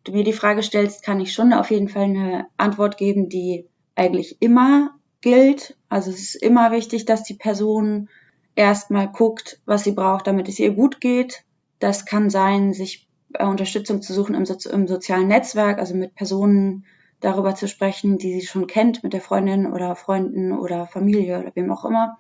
du 0.04 0.14
mir 0.14 0.24
die 0.24 0.34
Frage 0.34 0.64
stellst, 0.64 1.04
kann 1.04 1.20
ich 1.20 1.34
schon 1.34 1.52
auf 1.52 1.72
jeden 1.72 1.90
Fall 1.90 2.04
eine 2.04 2.48
Antwort 2.58 2.98
geben, 2.98 3.28
die 3.28 3.66
eigentlich 3.96 4.42
immer 4.42 4.92
gilt. 5.22 5.76
Also 5.90 6.12
es 6.12 6.20
ist 6.20 6.36
immer 6.36 6.72
wichtig, 6.72 7.06
dass 7.06 7.24
die 7.24 7.34
Person 7.34 8.08
erstmal 8.56 9.08
guckt, 9.08 9.60
was 9.66 9.84
sie 9.84 9.92
braucht, 9.92 10.28
damit 10.28 10.48
es 10.48 10.60
ihr 10.60 10.72
gut 10.72 11.02
geht. 11.02 11.44
Das 11.80 12.06
kann 12.06 12.30
sein, 12.30 12.74
sich 12.74 13.08
äh, 13.34 13.46
Unterstützung 13.46 14.02
zu 14.02 14.14
suchen 14.14 14.36
im, 14.36 14.46
so 14.46 14.70
im 14.70 14.88
sozialen 14.88 15.28
Netzwerk, 15.28 15.80
also 15.80 15.96
mit 15.96 16.16
Personen 16.16 16.86
darüber 17.26 17.56
zu 17.56 17.68
sprechen, 17.68 18.20
die 18.20 18.40
sie 18.40 18.46
schon 18.46 18.68
kennt, 18.68 19.04
mit 19.04 19.14
der 19.14 19.22
Freundin 19.22 19.72
oder 19.72 19.96
Freunden 19.96 20.52
oder 20.52 20.86
Familie 20.86 21.40
oder 21.40 21.52
wem 21.56 21.72
auch 21.72 21.84
immer. 21.84 22.18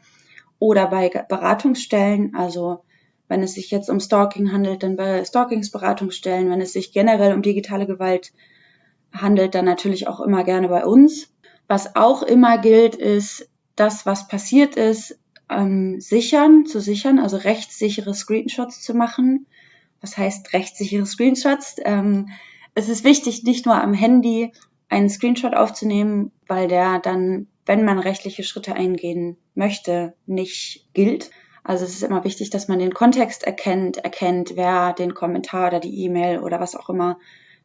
Oder 0.57 0.87
bei 0.87 1.09
Beratungsstellen, 1.09 2.33
also 2.35 2.83
wenn 3.27 3.43
es 3.43 3.53
sich 3.53 3.69
jetzt 3.69 3.89
um 3.89 3.99
Stalking 3.99 4.51
handelt, 4.51 4.81
dann 4.81 4.95
bei 4.95 5.23
Stalkingsberatungsstellen. 5.23 6.49
Wenn 6.49 6.61
es 6.61 6.73
sich 6.73 6.91
generell 6.91 7.33
um 7.35 7.43
digitale 7.43 7.85
Gewalt 7.85 8.33
handelt, 9.13 9.53
dann 9.53 9.65
natürlich 9.65 10.07
auch 10.07 10.21
immer 10.21 10.43
gerne 10.43 10.69
bei 10.69 10.83
uns. 10.85 11.31
Was 11.67 11.95
auch 11.95 12.23
immer 12.23 12.57
gilt, 12.57 12.95
ist, 12.95 13.47
das, 13.75 14.05
was 14.07 14.27
passiert 14.27 14.75
ist, 14.75 15.19
ähm, 15.49 15.99
sichern, 15.99 16.65
zu 16.65 16.79
sichern, 16.79 17.19
also 17.19 17.37
rechtssichere 17.37 18.15
Screenshots 18.15 18.81
zu 18.81 18.95
machen. 18.95 19.45
Was 20.01 20.17
heißt 20.17 20.53
rechtssichere 20.53 21.05
Screenshots? 21.05 21.75
Ähm, 21.83 22.29
es 22.73 22.89
ist 22.89 23.03
wichtig, 23.03 23.43
nicht 23.43 23.65
nur 23.65 23.81
am 23.81 23.93
Handy 23.93 24.51
einen 24.89 25.09
Screenshot 25.09 25.55
aufzunehmen, 25.55 26.31
weil 26.47 26.67
der 26.67 26.99
dann, 26.99 27.47
wenn 27.65 27.85
man 27.85 27.99
rechtliche 27.99 28.43
Schritte 28.43 28.75
eingehen 28.75 29.37
möchte, 29.55 30.13
nicht 30.25 30.87
gilt, 30.93 31.31
also 31.65 31.83
es 31.83 31.95
ist 31.95 32.03
immer 32.03 32.23
wichtig, 32.23 32.51
dass 32.51 32.67
man 32.67 32.77
den 32.77 32.93
Kontext 32.93 33.43
erkennt, 33.43 33.97
erkennt, 33.97 34.55
wer 34.55 34.93
den 34.93 35.15
Kommentar 35.15 35.69
oder 35.69 35.79
die 35.79 36.03
E-Mail 36.03 36.39
oder 36.39 36.59
was 36.59 36.75
auch 36.75 36.89
immer 36.89 37.17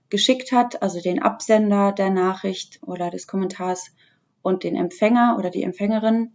geschickt 0.08 0.52
hat, 0.52 0.82
also 0.82 1.02
den 1.02 1.20
Absender 1.20 1.92
der 1.92 2.08
Nachricht 2.08 2.80
oder 2.82 3.10
des 3.10 3.26
Kommentars 3.26 3.92
und 4.40 4.64
den 4.64 4.74
Empfänger 4.74 5.36
oder 5.38 5.50
die 5.50 5.62
Empfängerin. 5.62 6.32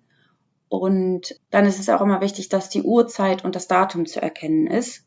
Und 0.69 1.41
dann 1.49 1.65
ist 1.65 1.79
es 1.79 1.89
auch 1.89 2.01
immer 2.01 2.21
wichtig, 2.21 2.49
dass 2.49 2.69
die 2.69 2.83
Uhrzeit 2.83 3.43
und 3.43 3.55
das 3.55 3.67
Datum 3.67 4.05
zu 4.05 4.21
erkennen 4.21 4.67
ist. 4.67 5.03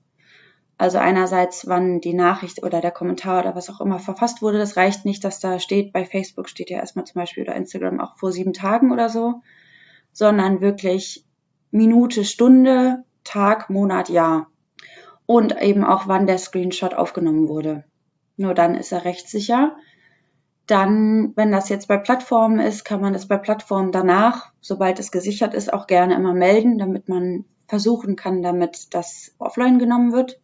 Also 0.78 0.98
einerseits, 0.98 1.66
wann 1.66 2.00
die 2.00 2.14
Nachricht 2.14 2.62
oder 2.62 2.80
der 2.80 2.92
Kommentar 2.92 3.40
oder 3.40 3.56
was 3.56 3.68
auch 3.68 3.80
immer 3.80 3.98
verfasst 3.98 4.42
wurde. 4.42 4.58
Das 4.58 4.76
reicht 4.76 5.04
nicht, 5.04 5.24
dass 5.24 5.40
da 5.40 5.58
steht, 5.58 5.92
bei 5.92 6.04
Facebook 6.04 6.48
steht 6.48 6.70
ja 6.70 6.78
erstmal 6.78 7.04
zum 7.04 7.20
Beispiel 7.20 7.42
oder 7.42 7.56
Instagram 7.56 8.00
auch 8.00 8.16
vor 8.16 8.30
sieben 8.30 8.52
Tagen 8.52 8.92
oder 8.92 9.08
so, 9.08 9.42
sondern 10.12 10.60
wirklich 10.60 11.24
Minute, 11.72 12.24
Stunde, 12.24 13.02
Tag, 13.24 13.70
Monat, 13.70 14.08
Jahr. 14.08 14.46
Und 15.26 15.60
eben 15.60 15.84
auch, 15.84 16.06
wann 16.06 16.28
der 16.28 16.38
Screenshot 16.38 16.94
aufgenommen 16.94 17.48
wurde. 17.48 17.84
Nur 18.36 18.54
dann 18.54 18.76
ist 18.76 18.92
er 18.92 19.04
rechtssicher. 19.04 19.76
Dann, 20.66 21.32
wenn 21.34 21.50
das 21.50 21.68
jetzt 21.68 21.88
bei 21.88 21.96
Plattformen 21.96 22.60
ist, 22.60 22.84
kann 22.84 23.00
man 23.00 23.12
das 23.12 23.26
bei 23.26 23.36
Plattformen 23.36 23.90
danach, 23.90 24.52
sobald 24.60 25.00
es 25.00 25.10
gesichert 25.10 25.54
ist, 25.54 25.72
auch 25.72 25.88
gerne 25.88 26.14
immer 26.14 26.34
melden, 26.34 26.78
damit 26.78 27.08
man 27.08 27.46
versuchen 27.66 28.14
kann, 28.14 28.42
damit 28.42 28.94
das 28.94 29.34
offline 29.38 29.78
genommen 29.78 30.12
wird. 30.12 30.40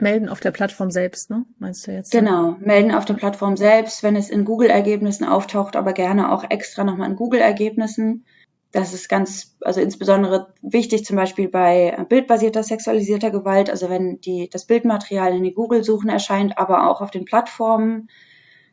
Melden 0.00 0.28
auf 0.28 0.40
der 0.40 0.52
Plattform 0.52 0.90
selbst, 0.90 1.30
ne? 1.30 1.44
Meinst 1.58 1.86
du 1.86 1.92
jetzt? 1.92 2.12
Genau, 2.12 2.56
melden 2.60 2.92
auf 2.92 3.04
der 3.04 3.14
Plattform 3.14 3.56
selbst, 3.56 4.02
wenn 4.02 4.16
es 4.16 4.30
in 4.30 4.44
Google-Ergebnissen 4.44 5.24
auftaucht, 5.24 5.76
aber 5.76 5.92
gerne 5.92 6.32
auch 6.32 6.44
extra 6.48 6.84
nochmal 6.84 7.10
in 7.10 7.16
Google-Ergebnissen 7.16 8.24
das 8.72 8.92
ist 8.92 9.08
ganz, 9.08 9.56
also 9.62 9.80
insbesondere 9.80 10.52
wichtig 10.60 11.04
zum 11.04 11.16
Beispiel 11.16 11.48
bei 11.48 11.96
bildbasierter 12.08 12.62
sexualisierter 12.62 13.30
Gewalt, 13.30 13.70
also 13.70 13.88
wenn 13.88 14.20
die, 14.20 14.50
das 14.50 14.66
Bildmaterial 14.66 15.34
in 15.34 15.42
den 15.42 15.54
Google-Suchen 15.54 16.10
erscheint, 16.10 16.58
aber 16.58 16.90
auch 16.90 17.00
auf 17.00 17.10
den 17.10 17.24
Plattformen, 17.24 18.10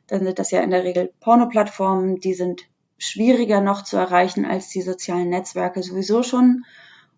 dann 0.07 0.23
sind 0.23 0.37
das 0.37 0.51
ja 0.51 0.61
in 0.61 0.71
der 0.71 0.83
Regel 0.83 1.13
Porno-Plattformen, 1.21 2.19
die 2.19 2.33
sind 2.33 2.63
schwieriger 2.97 3.61
noch 3.61 3.83
zu 3.83 3.97
erreichen 3.97 4.45
als 4.45 4.69
die 4.69 4.81
sozialen 4.81 5.29
Netzwerke 5.29 5.81
sowieso 5.81 6.23
schon. 6.23 6.65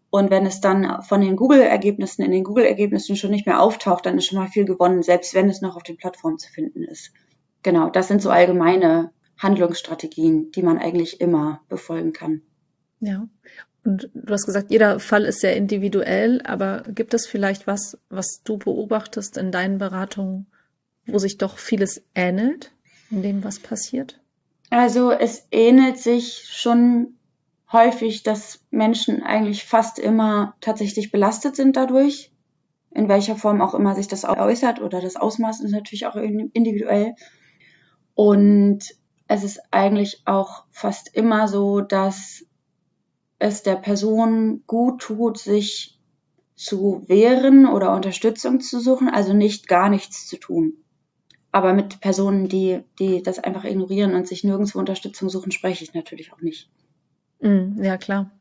Und 0.09 0.31
wenn 0.31 0.45
es 0.45 0.61
dann 0.61 1.01
von 1.03 1.21
den 1.21 1.35
Google-Ergebnissen 1.35 2.23
in 2.23 2.31
den 2.31 2.43
Google-Ergebnissen 2.43 3.15
schon 3.15 3.31
nicht 3.31 3.45
mehr 3.45 3.61
auftaucht, 3.61 4.05
dann 4.05 4.17
ist 4.17 4.27
schon 4.27 4.39
mal 4.39 4.47
viel 4.47 4.65
gewonnen, 4.65 5.03
selbst 5.03 5.33
wenn 5.33 5.49
es 5.49 5.61
noch 5.61 5.75
auf 5.75 5.83
den 5.83 5.97
Plattformen 5.97 6.37
zu 6.37 6.49
finden 6.51 6.83
ist. 6.83 7.11
Genau, 7.63 7.89
das 7.89 8.07
sind 8.07 8.21
so 8.21 8.29
allgemeine 8.29 9.11
Handlungsstrategien, 9.37 10.51
die 10.51 10.61
man 10.61 10.77
eigentlich 10.77 11.19
immer 11.19 11.61
befolgen 11.67 12.13
kann. 12.13 12.41
Ja. 12.99 13.27
Und 13.83 14.09
du 14.13 14.33
hast 14.33 14.45
gesagt, 14.45 14.71
jeder 14.71 14.99
Fall 14.99 15.23
ist 15.23 15.39
sehr 15.39 15.55
individuell, 15.55 16.41
aber 16.43 16.83
gibt 16.89 17.13
es 17.13 17.25
vielleicht 17.25 17.67
was, 17.67 17.97
was 18.09 18.41
du 18.43 18.57
beobachtest 18.57 19.37
in 19.37 19.51
deinen 19.51 19.77
Beratungen, 19.77 20.47
wo 21.05 21.19
sich 21.19 21.37
doch 21.37 21.57
vieles 21.57 22.03
ähnelt 22.13 22.71
in 23.09 23.21
dem, 23.21 23.43
was 23.43 23.59
passiert? 23.59 24.19
Also 24.69 25.11
es 25.11 25.47
ähnelt 25.51 25.97
sich 25.97 26.47
schon 26.49 27.13
häufig, 27.71 28.24
dass 28.24 28.65
Menschen 28.71 29.24
eigentlich 29.24 29.65
fast 29.65 30.00
immer 30.00 30.55
tatsächlich 30.62 31.12
belastet 31.12 31.55
sind 31.55 31.75
dadurch, 31.75 32.31
in 32.91 33.09
welcher 33.09 33.36
Form 33.36 33.62
auch 33.62 33.74
immer 33.74 33.95
sich 33.95 34.07
das 34.07 34.24
äußert 34.24 34.81
oder 34.81 35.01
das 35.01 35.15
Ausmaß 35.15 35.62
ist 35.62 35.71
natürlich 35.71 36.05
auch 36.07 36.15
individuell. 36.15 37.15
Und 38.15 38.79
es 39.27 39.43
ist 39.43 39.62
eigentlich 39.71 40.21
auch 40.25 40.63
fast 40.71 41.15
immer 41.15 41.47
so, 41.47 41.81
dass 41.81 42.45
es 43.39 43.63
der 43.63 43.75
Person 43.75 44.63
gut 44.65 45.01
tut, 45.01 45.38
sich 45.38 46.00
zu 46.55 47.03
wehren 47.07 47.67
oder 47.67 47.93
Unterstützung 47.93 48.62
zu 48.62 48.79
suchen, 48.79 49.09
also 49.09 49.33
nicht 49.33 49.67
gar 49.67 49.89
nichts 49.89 50.25
zu 50.25 50.38
tun. 50.38 50.74
Aber 51.51 51.74
mit 51.74 52.01
Personen, 52.01 52.47
die, 52.50 52.79
die 52.97 53.21
das 53.21 53.39
einfach 53.39 53.63
ignorieren 53.63 54.15
und 54.15 54.27
sich 54.27 54.43
nirgendwo 54.43 54.79
Unterstützung 54.79 55.29
suchen, 55.29 55.51
spreche 55.51 55.83
ich 55.83 55.93
natürlich 55.93 56.33
auch 56.33 56.41
nicht. 56.41 56.69
Mm, 57.39 57.82
ja, 57.84 57.98
klar. 57.98 58.32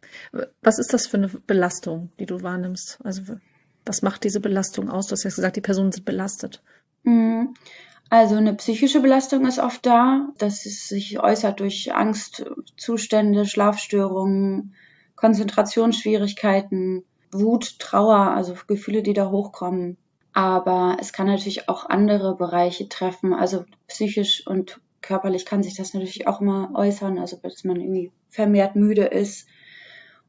Was 0.62 0.78
ist 0.78 0.92
das 0.92 1.06
für 1.06 1.16
eine 1.16 1.28
Belastung, 1.28 2.10
die 2.18 2.26
du 2.26 2.42
wahrnimmst? 2.42 2.98
Also, 3.04 3.36
was 3.84 4.02
macht 4.02 4.24
diese 4.24 4.40
Belastung 4.40 4.90
aus? 4.90 5.06
Du 5.06 5.12
hast 5.12 5.24
ja 5.24 5.30
gesagt, 5.30 5.56
die 5.56 5.60
Personen 5.60 5.92
sind 5.92 6.04
belastet. 6.04 6.62
Mm, 7.04 7.46
also 8.08 8.36
eine 8.36 8.54
psychische 8.54 9.00
Belastung 9.00 9.46
ist 9.46 9.58
oft 9.58 9.84
da, 9.84 10.28
dass 10.38 10.66
es 10.66 10.88
sich 10.88 11.18
äußert 11.20 11.60
durch 11.60 11.92
Angstzustände, 11.92 13.46
Schlafstörungen, 13.46 14.74
Konzentrationsschwierigkeiten, 15.16 17.04
Wut, 17.32 17.78
Trauer, 17.78 18.30
also 18.30 18.54
Gefühle, 18.66 19.02
die 19.02 19.12
da 19.12 19.30
hochkommen. 19.30 19.96
Aber 20.32 20.98
es 21.00 21.12
kann 21.12 21.26
natürlich 21.26 21.68
auch 21.68 21.88
andere 21.88 22.36
Bereiche 22.36 22.88
treffen. 22.88 23.32
Also 23.32 23.64
psychisch 23.88 24.46
und 24.46 24.80
körperlich 25.02 25.44
kann 25.44 25.62
sich 25.62 25.74
das 25.74 25.94
natürlich 25.94 26.26
auch 26.26 26.40
immer 26.40 26.70
äußern. 26.74 27.18
Also 27.18 27.36
dass 27.42 27.64
man 27.64 27.80
irgendwie 27.80 28.10
vermehrt 28.30 28.76
müde 28.76 29.04
ist 29.04 29.48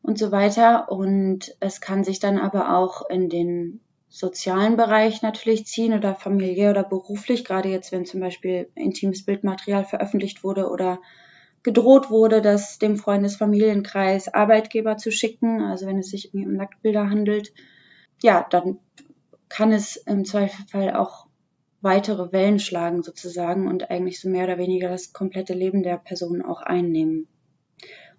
und 0.02 0.18
so 0.18 0.32
weiter. 0.32 0.92
Und 0.92 1.56
es 1.60 1.82
kann 1.82 2.04
sich 2.04 2.20
dann 2.20 2.38
aber 2.38 2.76
auch 2.78 3.10
in 3.10 3.30
den 3.30 3.82
sozialen 4.10 4.78
Bereich 4.78 5.22
natürlich 5.22 5.66
ziehen 5.66 5.94
oder 5.94 6.16
familiär 6.16 6.72
oder 6.72 6.84
beruflich, 6.84 7.44
gerade 7.44 7.70
jetzt, 7.70 7.92
wenn 7.92 8.06
zum 8.06 8.22
Beispiel 8.22 8.70
intimes 8.74 9.26
Bildmaterial 9.26 9.84
veröffentlicht 9.86 10.44
wurde 10.44 10.70
oder 10.70 11.00
gedroht 11.64 12.10
wurde, 12.10 12.42
das 12.42 12.80
dem 12.80 12.96
Freundesfamilienkreis 12.96 14.34
Arbeitgeber 14.34 14.96
zu 14.98 15.12
schicken, 15.12 15.62
also 15.62 15.86
wenn 15.86 16.00
es 16.00 16.10
sich 16.10 16.28
irgendwie 16.28 16.48
um 16.48 16.54
Nacktbilder 16.54 17.10
handelt, 17.10 17.52
ja, 18.24 18.48
dann 18.50 18.80
kann 19.50 19.72
es 19.72 19.98
im 19.98 20.24
Zweifelfall 20.26 20.96
auch 20.96 21.27
weitere 21.88 22.32
Wellen 22.32 22.60
schlagen 22.60 23.02
sozusagen 23.02 23.68
und 23.68 23.90
eigentlich 23.90 24.20
so 24.20 24.30
mehr 24.30 24.44
oder 24.44 24.58
weniger 24.58 24.90
das 24.90 25.14
komplette 25.14 25.54
Leben 25.54 25.82
der 25.82 25.98
Person 25.98 26.42
auch 26.42 26.62
einnehmen. 26.62 27.28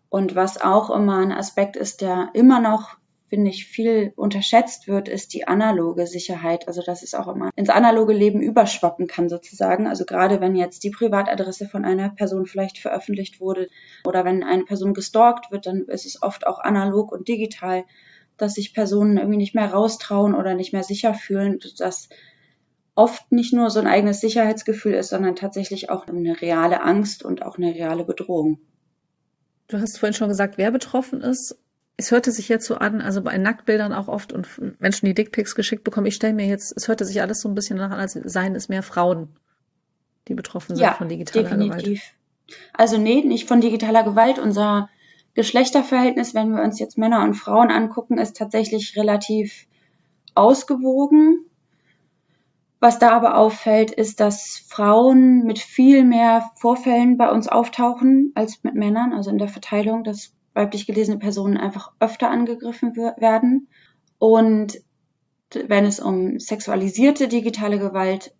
Und 0.09 0.35
was 0.35 0.61
auch 0.61 0.91
immer 0.91 1.19
ein 1.19 1.33
Aspekt 1.33 1.77
ist, 1.77 2.01
der 2.01 2.31
immer 2.33 2.61
noch 2.61 2.97
finde 3.29 3.51
ich, 3.51 3.67
viel 3.67 4.13
unterschätzt 4.17 4.89
wird, 4.89 5.09
ist 5.09 5.35
die 5.35 5.47
analoge 5.47 6.07
Sicherheit. 6.07 6.67
Also 6.67 6.83
dass 6.83 7.03
es 7.03 7.15
auch 7.15 7.29
immer 7.29 7.51
ins 7.57 7.69
analoge 7.69 8.15
Leben 8.15 8.41
überschwappen 8.41 9.07
kann 9.07 9.29
sozusagen. 9.29 9.87
Also 9.87 10.05
gerade 10.05 10.41
wenn 10.41 10.57
jetzt 10.57 10.83
die 10.83 10.91
Privatadresse 10.91 11.69
von 11.69 11.85
einer 11.85 12.09
Person 12.09 12.47
vielleicht 12.47 12.79
veröffentlicht 12.79 13.41
wurde 13.41 13.69
oder 14.07 14.25
wenn 14.25 14.43
eine 14.43 14.65
Person 14.65 14.95
gestalkt 14.95 15.51
wird, 15.51 15.67
dann 15.67 15.85
ist 15.89 16.07
es 16.07 16.23
oft 16.23 16.47
auch 16.47 16.59
analog 16.59 17.13
und 17.13 17.29
digital, 17.29 17.85
dass 18.39 18.55
sich 18.55 18.73
Personen 18.73 19.19
irgendwie 19.19 19.37
nicht 19.37 19.55
mehr 19.55 19.71
raustrauen 19.71 20.35
oder 20.35 20.55
nicht 20.55 20.73
mehr 20.73 20.85
sicher 20.85 21.13
fühlen, 21.13 21.61
dass 21.79 22.09
oft 22.99 23.31
nicht 23.33 23.53
nur 23.53 23.71
so 23.71 23.81
ein 23.81 23.87
eigenes 23.87 24.21
Sicherheitsgefühl 24.21 24.95
ist, 24.95 25.11
sondern 25.11 25.37
tatsächlich 25.37 25.91
auch 25.91 26.07
eine 26.07 26.41
reale 26.41 26.83
Angst 26.83 27.25
und 27.25 27.43
auch 27.43 27.57
eine 27.57 27.75
reale 27.75 28.05
Bedrohung. 28.05 28.59
Du 29.69 29.79
hast 29.79 29.99
vorhin 29.99 30.15
schon 30.15 30.29
gesagt, 30.29 30.59
wer 30.59 30.71
betroffen 30.71 31.21
ist 31.21 31.57
es 31.99 32.13
hörte 32.13 32.31
sich 32.31 32.49
jetzt 32.49 32.65
so 32.65 32.77
an, 32.77 33.01
also 33.01 33.23
bei 33.23 33.37
Nacktbildern 33.37 33.93
auch 33.93 34.07
oft 34.07 34.33
und 34.33 34.49
Menschen, 34.81 35.07
die 35.07 35.15
Dickpics 35.15 35.57
geschickt 35.57 35.83
bekommen, 35.83 36.07
ich 36.07 36.15
stelle 36.15 36.33
mir 36.33 36.47
jetzt, 36.47 36.73
es 36.77 36.87
hörte 36.87 37.05
sich 37.05 37.21
alles 37.21 37.41
so 37.41 37.49
ein 37.49 37.57
bisschen 37.57 37.77
danach 37.77 37.93
an, 37.93 38.01
als 38.01 38.13
seien 38.13 38.55
es 38.55 38.69
mehr 38.69 38.85
Frauen, 38.85 39.37
die 40.29 40.35
betroffen 40.35 40.77
sind 40.77 40.85
ja, 40.85 40.95
von 40.95 41.09
digitaler 41.09 41.49
definitiv. 41.49 42.15
Gewalt. 42.47 42.59
Also 42.73 42.99
nee, 42.99 43.23
nicht 43.23 43.49
von 43.49 43.61
digitaler 43.61 44.05
Gewalt. 44.05 44.39
Unser 44.39 44.89
Geschlechterverhältnis, 45.35 46.35
wenn 46.35 46.55
wir 46.55 46.63
uns 46.63 46.79
jetzt 46.79 46.99
Männer 46.99 47.25
und 47.25 47.35
Frauen 47.35 47.71
angucken, 47.73 48.17
ist 48.17 48.37
tatsächlich 48.37 48.97
relativ 48.97 49.67
ausgewogen. 50.37 51.47
Was 52.81 52.99
da 53.01 53.11
aber 53.11 53.37
auffällt, 53.37 53.91
ist, 53.91 54.21
dass 54.21 54.65
Frauen 54.69 55.45
mit 55.45 55.59
viel 55.59 56.05
mehr 56.05 56.51
Vorfällen 56.57 57.17
bei 57.17 57.31
uns 57.31 57.49
auftauchen 57.49 58.33
als 58.37 58.63
mit 58.63 58.75
Männern, 58.75 59.13
also 59.13 59.31
in 59.31 59.39
der 59.39 59.49
Verteilung, 59.49 60.05
dass 60.05 60.33
weiblich 60.55 60.87
gelesene 60.87 61.19
Personen 61.19 61.57
einfach 61.57 61.93
öfter 61.99 62.31
angegriffen 62.31 62.95
werden. 62.97 63.69
Und 64.19 64.81
wenn 65.67 65.85
es 65.87 65.99
um 65.99 66.39
sexualisierte 66.39 67.27
digitale 67.27 67.79
Gewalt 67.79 68.35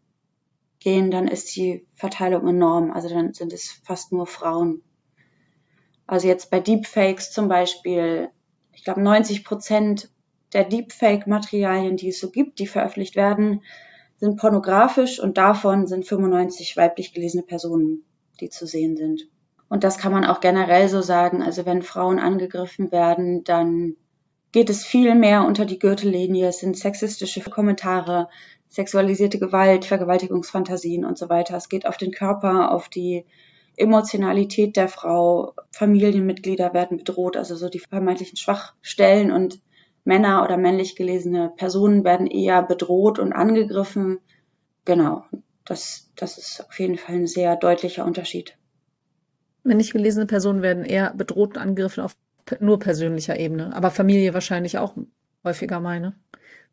gehen, 0.79 1.11
dann 1.11 1.27
ist 1.27 1.55
die 1.57 1.87
Verteilung 1.95 2.47
enorm. 2.47 2.93
Also 2.93 3.09
dann 3.09 3.35
sind 3.35 3.53
es 3.53 3.71
fast 3.85 4.13
nur 4.13 4.27
Frauen. 4.27 4.83
Also 6.07 6.29
jetzt 6.29 6.51
bei 6.51 6.61
Deepfakes 6.61 7.33
zum 7.33 7.49
Beispiel, 7.49 8.31
ich 8.73 8.85
glaube 8.85 9.03
90 9.03 9.45
Prozent 9.45 10.11
der 10.53 10.65
Deepfake-Materialien, 10.65 11.97
die 11.97 12.09
es 12.09 12.21
so 12.21 12.31
gibt, 12.31 12.59
die 12.61 12.67
veröffentlicht 12.67 13.17
werden, 13.17 13.63
sind 14.19 14.37
pornografisch 14.37 15.21
und 15.21 15.39
davon 15.39 15.87
sind 15.87 16.07
95 16.07 16.77
weiblich 16.77 17.15
gelesene 17.15 17.43
Personen, 17.43 18.05
die 18.41 18.51
zu 18.51 18.67
sehen 18.67 18.97
sind. 18.97 19.29
Und 19.69 19.85
das 19.85 19.99
kann 19.99 20.13
man 20.13 20.25
auch 20.25 20.41
generell 20.41 20.89
so 20.89 21.03
sagen. 21.03 21.43
Also 21.43 21.67
wenn 21.67 21.83
Frauen 21.83 22.19
angegriffen 22.19 22.91
werden, 22.91 23.45
dann 23.45 23.97
geht 24.53 24.71
es 24.71 24.85
viel 24.85 25.15
mehr 25.15 25.45
unter 25.45 25.65
die 25.65 25.79
Gürtellinie. 25.79 26.49
Es 26.49 26.61
sind 26.61 26.77
sexistische 26.77 27.43
Kommentare, 27.43 28.29
sexualisierte 28.69 29.39
Gewalt, 29.39 29.85
Vergewaltigungsfantasien 29.85 31.05
und 31.05 31.19
so 31.19 31.29
weiter. 31.29 31.57
Es 31.57 31.69
geht 31.69 31.87
auf 31.87 31.97
den 31.97 32.13
Körper, 32.13 32.73
auf 32.73 32.89
die 32.89 33.25
Emotionalität 33.77 34.77
der 34.77 34.89
Frau. 34.89 35.55
Familienmitglieder 35.71 36.73
werden 36.75 36.97
bedroht, 36.97 37.37
also 37.37 37.55
so 37.55 37.69
die 37.69 37.79
vermeintlichen 37.79 38.37
Schwachstellen 38.37 39.31
und 39.31 39.61
Männer 40.09 40.43
oder 40.43 40.57
männlich 40.57 40.97
gelesene 40.97 41.53
Personen 41.55 42.03
werden 42.03 42.27
eher 42.27 42.63
bedroht 42.63 43.19
und 43.19 43.35
angegriffen. 43.35 44.21
Genau, 44.87 45.25
das, 45.67 46.11
das 46.17 46.39
ist 46.39 46.65
auf 46.67 46.81
jeden 46.81 46.97
Fall 46.97 47.17
ein 47.17 47.27
sehr 47.27 47.57
deutlicher 47.57 48.07
Unterschied. 48.07 48.57
Männlich 49.65 49.93
gelesene 49.93 50.25
Personen 50.25 50.63
werden 50.63 50.85
eher 50.85 51.13
bedroht 51.13 51.51
und 51.51 51.59
angegriffen 51.59 52.03
auf 52.03 52.17
nur 52.59 52.79
persönlicher 52.79 53.39
Ebene, 53.39 53.77
aber 53.77 53.91
Familie 53.91 54.33
wahrscheinlich 54.33 54.79
auch 54.79 54.95
häufiger 55.45 55.79
meine. 55.79 56.15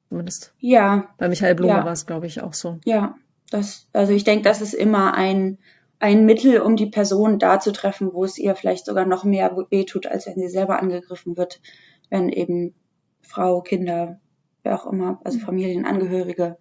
Zumindest. 0.07 0.53
Ja. 0.59 1.09
Bei 1.17 1.27
Michael 1.27 1.55
Blume 1.55 1.73
ja. 1.73 1.83
war 1.83 1.91
es, 1.91 2.05
glaube 2.05 2.27
ich, 2.27 2.41
auch 2.41 2.53
so. 2.53 2.79
Ja, 2.85 3.15
das, 3.51 3.89
also 3.91 4.13
ich 4.13 4.23
denke, 4.23 4.43
das 4.43 4.61
ist 4.61 4.73
immer 4.73 5.13
ein, 5.13 5.57
ein 5.99 6.25
Mittel, 6.25 6.61
um 6.61 6.77
die 6.77 6.85
Person 6.85 7.37
da 7.37 7.59
zu 7.59 7.73
treffen, 7.73 8.13
wo 8.13 8.23
es 8.23 8.37
ihr 8.37 8.55
vielleicht 8.55 8.85
sogar 8.85 9.05
noch 9.05 9.25
mehr 9.25 9.57
wehtut, 9.71 10.07
als 10.07 10.25
wenn 10.25 10.35
sie 10.35 10.47
selber 10.47 10.79
angegriffen 10.79 11.35
wird, 11.35 11.59
wenn 12.09 12.29
eben 12.29 12.75
Frau, 13.27 13.61
Kinder, 13.61 14.19
wer 14.63 14.75
auch 14.75 14.91
immer, 14.91 15.19
also 15.23 15.39
Familienangehörige 15.39 16.57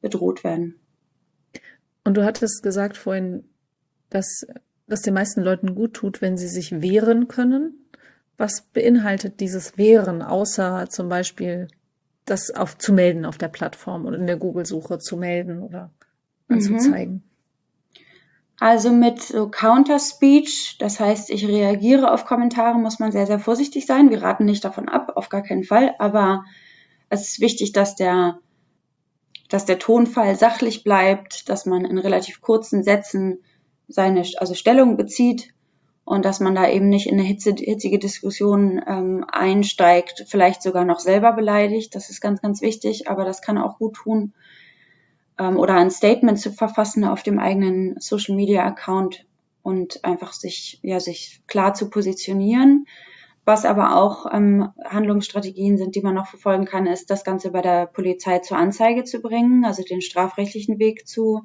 bedroht 0.00 0.44
werden. 0.44 0.80
Und 2.04 2.16
du 2.16 2.24
hattest 2.24 2.62
gesagt 2.62 2.96
vorhin, 2.96 3.44
dass 4.08 4.46
das 4.86 5.02
den 5.02 5.14
meisten 5.14 5.42
Leuten 5.42 5.74
gut 5.74 5.94
tut, 5.94 6.20
wenn 6.20 6.36
sie 6.36 6.48
sich 6.48 6.82
wehren 6.82 7.28
können. 7.28 7.86
Was 8.36 8.62
beinhaltet 8.62 9.40
dieses 9.40 9.76
Wehren, 9.76 10.22
außer 10.22 10.88
zum 10.88 11.08
Beispiel 11.08 11.68
das 12.24 12.50
auf, 12.50 12.78
zu 12.78 12.92
melden 12.92 13.24
auf 13.24 13.38
der 13.38 13.48
Plattform 13.48 14.06
und 14.06 14.14
in 14.14 14.26
der 14.26 14.36
Google-Suche 14.36 14.98
zu 14.98 15.16
melden 15.16 15.62
oder 15.62 15.90
anzuzeigen? 16.48 17.22
Also 18.60 18.92
mit 18.92 19.22
so 19.22 19.48
Counter-Speech, 19.48 20.76
das 20.78 21.00
heißt, 21.00 21.30
ich 21.30 21.48
reagiere 21.48 22.12
auf 22.12 22.26
Kommentare, 22.26 22.78
muss 22.78 22.98
man 22.98 23.10
sehr, 23.10 23.26
sehr 23.26 23.38
vorsichtig 23.38 23.86
sein. 23.86 24.10
Wir 24.10 24.22
raten 24.22 24.44
nicht 24.44 24.62
davon 24.62 24.86
ab, 24.86 25.12
auf 25.16 25.30
gar 25.30 25.40
keinen 25.40 25.64
Fall. 25.64 25.94
Aber 25.98 26.44
es 27.08 27.22
ist 27.22 27.40
wichtig, 27.40 27.72
dass 27.72 27.96
der, 27.96 28.38
dass 29.48 29.64
der 29.64 29.78
Tonfall 29.78 30.36
sachlich 30.36 30.84
bleibt, 30.84 31.48
dass 31.48 31.64
man 31.64 31.86
in 31.86 31.96
relativ 31.96 32.42
kurzen 32.42 32.82
Sätzen 32.82 33.42
seine 33.88 34.24
also 34.36 34.52
Stellung 34.52 34.98
bezieht 34.98 35.54
und 36.04 36.26
dass 36.26 36.38
man 36.38 36.54
da 36.54 36.68
eben 36.68 36.90
nicht 36.90 37.06
in 37.06 37.18
eine 37.18 37.26
hitze, 37.26 37.54
hitzige 37.56 37.98
Diskussion 37.98 38.82
ähm, 38.86 39.24
einsteigt, 39.26 40.26
vielleicht 40.28 40.62
sogar 40.62 40.84
noch 40.84 41.00
selber 41.00 41.32
beleidigt. 41.32 41.94
Das 41.94 42.10
ist 42.10 42.20
ganz, 42.20 42.42
ganz 42.42 42.60
wichtig, 42.60 43.08
aber 43.08 43.24
das 43.24 43.40
kann 43.40 43.56
auch 43.56 43.78
gut 43.78 43.94
tun 43.94 44.34
ähm, 45.40 45.56
oder 45.56 45.74
ein 45.74 45.90
Statement 45.90 46.38
zu 46.38 46.52
verfassen 46.52 47.04
auf 47.04 47.22
dem 47.22 47.38
eigenen 47.38 47.98
Social 47.98 48.36
Media 48.36 48.64
Account 48.64 49.24
und 49.62 50.04
einfach 50.04 50.32
sich, 50.34 50.78
ja, 50.82 51.00
sich 51.00 51.40
klar 51.46 51.74
zu 51.74 51.88
positionieren. 51.88 52.86
Was 53.46 53.64
aber 53.64 53.96
auch 53.96 54.26
ähm, 54.32 54.68
Handlungsstrategien 54.84 55.78
sind, 55.78 55.96
die 55.96 56.02
man 56.02 56.14
noch 56.14 56.26
verfolgen 56.26 56.66
kann, 56.66 56.86
ist 56.86 57.10
das 57.10 57.24
Ganze 57.24 57.50
bei 57.50 57.62
der 57.62 57.86
Polizei 57.86 58.38
zur 58.40 58.58
Anzeige 58.58 59.04
zu 59.04 59.20
bringen, 59.20 59.64
also 59.64 59.82
den 59.82 60.02
strafrechtlichen 60.02 60.78
Weg 60.78 61.08
zu 61.08 61.42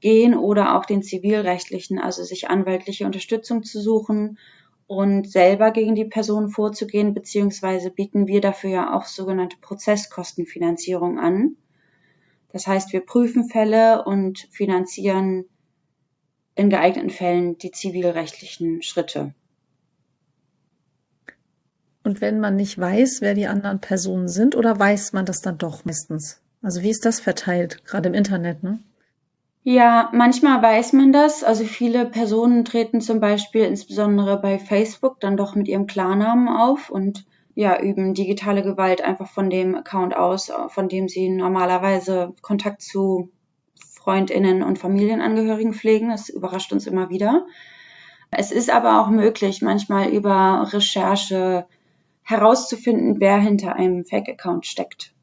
gehen 0.00 0.34
oder 0.36 0.76
auch 0.76 0.84
den 0.84 1.02
zivilrechtlichen, 1.02 1.98
also 1.98 2.22
sich 2.22 2.48
anwaltliche 2.48 3.04
Unterstützung 3.04 3.64
zu 3.64 3.80
suchen 3.80 4.38
und 4.86 5.28
selber 5.28 5.70
gegen 5.72 5.94
die 5.94 6.04
Person 6.04 6.50
vorzugehen, 6.50 7.14
beziehungsweise 7.14 7.90
bieten 7.90 8.26
wir 8.28 8.40
dafür 8.40 8.70
ja 8.70 8.96
auch 8.96 9.06
sogenannte 9.06 9.56
Prozesskostenfinanzierung 9.60 11.18
an. 11.18 11.56
Das 12.54 12.68
heißt, 12.68 12.92
wir 12.92 13.00
prüfen 13.00 13.48
Fälle 13.48 14.04
und 14.04 14.46
finanzieren 14.52 15.46
in 16.54 16.70
geeigneten 16.70 17.10
Fällen 17.10 17.58
die 17.58 17.72
zivilrechtlichen 17.72 18.80
Schritte. 18.80 19.34
Und 22.04 22.20
wenn 22.20 22.38
man 22.38 22.54
nicht 22.54 22.78
weiß, 22.78 23.22
wer 23.22 23.34
die 23.34 23.48
anderen 23.48 23.80
Personen 23.80 24.28
sind, 24.28 24.54
oder 24.54 24.78
weiß 24.78 25.14
man 25.14 25.26
das 25.26 25.40
dann 25.40 25.58
doch 25.58 25.84
meistens? 25.84 26.40
Also 26.62 26.82
wie 26.82 26.90
ist 26.90 27.04
das 27.04 27.18
verteilt, 27.18 27.84
gerade 27.84 28.08
im 28.08 28.14
Internet, 28.14 28.62
ne? 28.62 28.78
Ja, 29.64 30.10
manchmal 30.12 30.62
weiß 30.62 30.92
man 30.92 31.12
das. 31.12 31.42
Also 31.42 31.64
viele 31.64 32.06
Personen 32.06 32.64
treten 32.64 33.00
zum 33.00 33.18
Beispiel 33.18 33.64
insbesondere 33.64 34.40
bei 34.40 34.60
Facebook 34.60 35.18
dann 35.18 35.36
doch 35.36 35.56
mit 35.56 35.66
ihrem 35.66 35.88
Klarnamen 35.88 36.46
auf 36.46 36.88
und 36.88 37.26
ja, 37.54 37.80
üben 37.80 38.14
digitale 38.14 38.62
Gewalt 38.62 39.00
einfach 39.00 39.28
von 39.28 39.48
dem 39.48 39.74
Account 39.74 40.16
aus, 40.16 40.50
von 40.68 40.88
dem 40.88 41.08
sie 41.08 41.28
normalerweise 41.28 42.34
Kontakt 42.42 42.82
zu 42.82 43.30
Freundinnen 44.04 44.62
und 44.62 44.78
Familienangehörigen 44.78 45.72
pflegen. 45.72 46.10
Das 46.10 46.28
überrascht 46.28 46.72
uns 46.72 46.86
immer 46.86 47.10
wieder. 47.10 47.46
Es 48.30 48.50
ist 48.50 48.70
aber 48.70 49.00
auch 49.00 49.08
möglich, 49.08 49.62
manchmal 49.62 50.08
über 50.08 50.68
Recherche 50.72 51.66
herauszufinden, 52.22 53.20
wer 53.20 53.38
hinter 53.38 53.76
einem 53.76 54.04
Fake-Account 54.04 54.66
steckt. 54.66 55.14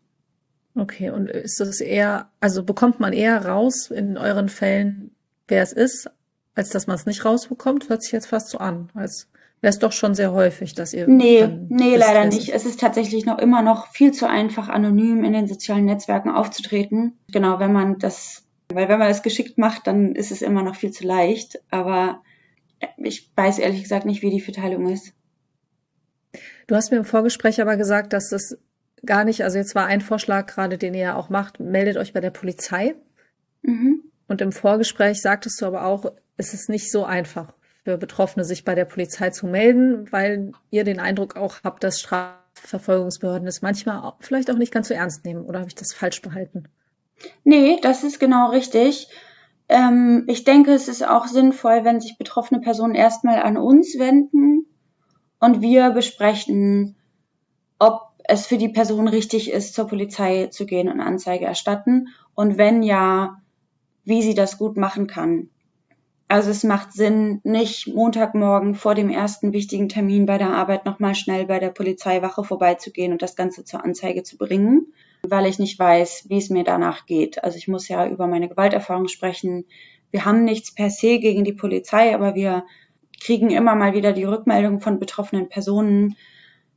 Okay, 0.76 1.10
und 1.10 1.30
ist 1.30 1.60
das 1.60 1.82
eher, 1.82 2.30
also 2.40 2.64
bekommt 2.64 3.00
man 3.00 3.12
eher 3.12 3.46
raus 3.46 3.92
in 3.92 4.18
euren 4.18 4.48
Fällen, 4.48 5.12
wer 5.48 5.62
es 5.62 5.74
ist, 5.74 6.10
als 6.56 6.70
dass 6.70 6.88
man 6.88 6.96
es 6.96 7.06
nicht 7.06 7.26
rausbekommt? 7.26 7.90
Hört 7.90 8.04
sich 8.04 8.14
jetzt 8.14 8.28
fast 8.28 8.50
so 8.50 8.60
an, 8.60 8.90
als 8.94 9.28
wäre 9.62 9.70
es 9.70 9.80
doch 9.80 9.92
schon 9.92 10.16
sehr 10.16 10.34
häufig, 10.34 10.74
dass 10.74 10.94
ihr. 10.94 11.08
Nee, 11.08 11.48
nee, 11.70 11.96
leider 11.96 12.26
nicht. 12.26 12.50
Es 12.50 12.66
ist 12.66 12.80
tatsächlich 12.80 13.26
noch 13.26 13.38
immer 13.38 13.62
noch 13.62 13.88
viel 13.88 14.12
zu 14.12 14.28
einfach, 14.28 14.70
anonym 14.70 15.24
in 15.24 15.34
den 15.34 15.48
sozialen 15.48 15.86
Netzwerken 15.86 16.32
aufzutreten. 16.32 17.18
Genau, 17.32 17.60
wenn 17.60 17.72
man 17.72 18.00
das, 18.00 18.44
weil 18.74 18.90
wenn 18.90 19.00
man 19.00 19.08
das 19.08 19.22
geschickt 19.22 19.58
macht, 19.58 19.88
dann 19.88 20.16
ist 20.16 20.32
es 20.32 20.42
immer 20.42 20.64
noch 20.64 20.76
viel 20.76 20.92
zu 20.92 21.06
leicht. 21.06 21.62
Aber 21.70 22.22
ich 22.98 23.32
weiß 23.36 23.60
ehrlich 23.60 23.84
gesagt 23.84 24.06
nicht, 24.06 24.24
wie 24.24 24.32
die 24.32 24.42
Verteilung 24.42 24.90
ist. 24.90 25.14
Du 26.66 26.76
hast 26.76 26.92
mir 26.92 26.98
im 26.98 27.06
Vorgespräch 27.06 27.62
aber 27.62 27.78
gesagt, 27.78 28.14
dass 28.14 28.30
das 28.30 28.58
gar 29.06 29.26
nicht, 29.26 29.44
also 29.44 29.58
jetzt 29.58 29.76
war 29.76 29.86
ein 29.86 30.02
Vorschlag 30.02 30.48
gerade, 30.48 30.78
den 30.78 30.94
ihr 30.94 31.02
ja 31.02 31.16
auch 31.16 31.30
macht, 31.30 31.60
meldet 31.60 31.98
euch 31.98 32.14
bei 32.14 32.20
der 32.20 32.30
Polizei. 32.32 32.96
Mhm. 33.62 34.04
Und 34.28 34.42
im 34.42 34.52
Vorgespräch 34.52 35.22
sagtest 35.22 35.62
du 35.62 35.66
aber 35.66 35.86
auch, 35.86 36.12
es 36.38 36.54
ist 36.54 36.70
nicht 36.70 36.90
so 36.90 37.04
einfach 37.04 37.54
für 37.84 37.98
Betroffene, 37.98 38.46
sich 38.46 38.64
bei 38.64 38.76
der 38.76 38.86
Polizei 38.86 39.32
zu 39.32 39.48
melden, 39.48 40.12
weil 40.12 40.52
ihr 40.70 40.84
den 40.84 41.00
Eindruck 41.00 41.36
auch 41.36 41.58
habt, 41.64 41.84
dass 41.84 42.00
Strafverfolgungsbehörden 42.00 43.48
es 43.48 43.62
manchmal 43.62 44.14
vielleicht 44.20 44.52
auch 44.52 44.58
nicht 44.58 44.74
ganz 44.74 44.88
so 44.88 44.94
ernst 44.94 45.26
nehmen. 45.26 45.46
Oder 45.46 45.60
habe 45.60 45.70
ich 45.70 45.76
das 45.76 45.94
falsch 45.94 46.22
behalten? 46.22 46.66
Nee, 47.44 47.80
das 47.82 48.04
ist 48.04 48.20
genau 48.20 48.50
richtig. 48.50 49.08
Ähm, 49.70 50.26
ich 50.28 50.44
denke, 50.44 50.74
es 50.74 50.88
ist 50.88 51.08
auch 51.08 51.28
sinnvoll, 51.28 51.84
wenn 51.84 52.02
sich 52.02 52.18
betroffene 52.18 52.62
Personen 52.62 52.96
erstmal 52.96 53.42
an 53.42 53.58
uns 53.58 53.98
wenden 53.98 54.66
und 55.40 55.62
wir 55.62 55.92
besprechen, 55.92 56.98
ob 57.80 58.02
es 58.26 58.46
für 58.46 58.58
die 58.58 58.70
Person 58.70 59.08
richtig 59.08 59.52
ist, 59.52 59.74
zur 59.74 59.88
Polizei 59.88 60.48
zu 60.48 60.66
gehen 60.66 60.90
und 60.90 61.00
Anzeige 61.00 61.46
erstatten 61.46 62.10
und 62.36 62.58
wenn 62.58 62.84
ja, 62.84 63.42
wie 64.04 64.22
sie 64.22 64.36
das 64.36 64.58
gut 64.58 64.78
machen 64.78 65.08
kann. 65.08 65.50
Also 66.32 66.50
es 66.50 66.64
macht 66.64 66.94
Sinn, 66.94 67.42
nicht 67.44 67.88
Montagmorgen 67.88 68.74
vor 68.74 68.96
dem 68.96 69.10
ersten 69.10 69.52
wichtigen 69.52 69.90
Termin 69.90 70.26
bei 70.26 70.38
der 70.38 70.54
Arbeit 70.54 70.86
nochmal 70.86 71.14
schnell 71.14 71.46
bei 71.46 71.60
der 71.60 71.72
Polizeiwache 71.72 72.46
vorbeizugehen 72.46 73.12
und 73.12 73.22
das 73.22 73.36
Ganze 73.36 73.66
zur 73.66 73.84
Anzeige 73.84 74.24
zu 74.24 74.38
bringen, 74.38 74.94
weil 75.24 75.46
ich 75.46 75.60
nicht 75.60 75.78
weiß, 75.78 76.28
wie 76.30 76.38
es 76.38 76.50
mir 76.50 76.64
danach 76.64 77.06
geht. 77.06 77.44
Also 77.44 77.58
ich 77.58 77.68
muss 77.68 77.90
ja 77.90 78.08
über 78.08 78.28
meine 78.28 78.48
Gewalterfahrung 78.48 79.10
sprechen. 79.10 79.66
Wir 80.12 80.24
haben 80.24 80.46
nichts 80.46 80.74
per 80.74 80.90
se 80.90 81.20
gegen 81.20 81.44
die 81.44 81.52
Polizei, 81.52 82.16
aber 82.16 82.34
wir 82.34 82.64
kriegen 83.22 83.50
immer 83.50 83.76
mal 83.76 83.94
wieder 83.94 84.14
die 84.14 84.24
Rückmeldung 84.24 84.80
von 84.80 85.00
betroffenen 85.00 85.50
Personen, 85.50 86.16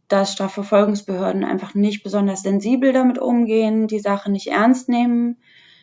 dass 0.08 0.32
Strafverfolgungsbehörden 0.32 1.44
einfach 1.44 1.76
nicht 1.76 2.02
besonders 2.02 2.42
sensibel 2.42 2.92
damit 2.92 3.18
umgehen, 3.20 3.86
die 3.86 4.00
Sache 4.00 4.32
nicht 4.32 4.48
ernst 4.48 4.88
nehmen. 4.88 5.36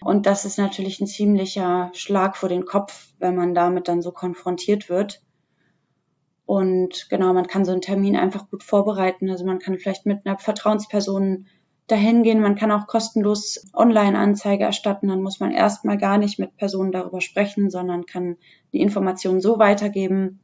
Und 0.03 0.25
das 0.25 0.45
ist 0.45 0.57
natürlich 0.57 0.99
ein 0.99 1.07
ziemlicher 1.07 1.91
Schlag 1.93 2.35
vor 2.35 2.49
den 2.49 2.65
Kopf, 2.65 3.13
wenn 3.19 3.35
man 3.35 3.53
damit 3.53 3.87
dann 3.87 4.01
so 4.01 4.11
konfrontiert 4.11 4.89
wird. 4.89 5.21
Und 6.45 7.07
genau, 7.09 7.33
man 7.33 7.47
kann 7.47 7.65
so 7.65 7.71
einen 7.71 7.81
Termin 7.81 8.17
einfach 8.17 8.49
gut 8.49 8.63
vorbereiten. 8.63 9.29
Also 9.29 9.45
man 9.45 9.59
kann 9.59 9.77
vielleicht 9.77 10.05
mit 10.05 10.25
einer 10.25 10.39
Vertrauensperson 10.39 11.45
dahin 11.87 12.23
gehen. 12.23 12.41
Man 12.41 12.55
kann 12.55 12.71
auch 12.71 12.87
kostenlos 12.87 13.67
Online-Anzeige 13.73 14.63
erstatten. 14.63 15.07
Dann 15.07 15.21
muss 15.21 15.39
man 15.39 15.51
erstmal 15.51 15.97
gar 15.97 16.17
nicht 16.17 16.39
mit 16.39 16.57
Personen 16.57 16.91
darüber 16.91 17.21
sprechen, 17.21 17.69
sondern 17.69 18.05
kann 18.05 18.37
die 18.73 18.81
Informationen 18.81 19.39
so 19.39 19.59
weitergeben. 19.59 20.39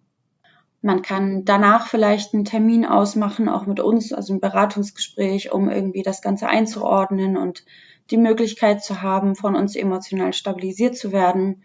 Man 0.81 1.01
kann 1.01 1.43
danach 1.43 1.87
vielleicht 1.87 2.33
einen 2.33 2.45
Termin 2.45 2.85
ausmachen, 2.85 3.49
auch 3.49 3.65
mit 3.65 3.79
uns, 3.79 4.13
also 4.13 4.33
ein 4.33 4.39
Beratungsgespräch, 4.39 5.51
um 5.51 5.69
irgendwie 5.69 6.03
das 6.03 6.21
Ganze 6.21 6.47
einzuordnen 6.47 7.35
und 7.35 7.65
die 8.11 8.17
Möglichkeit 8.17 8.83
zu 8.83 9.01
haben, 9.01 9.35
von 9.35 9.55
uns 9.55 9.75
emotional 9.75 10.33
stabilisiert 10.33 10.95
zu 10.95 11.11
werden. 11.11 11.63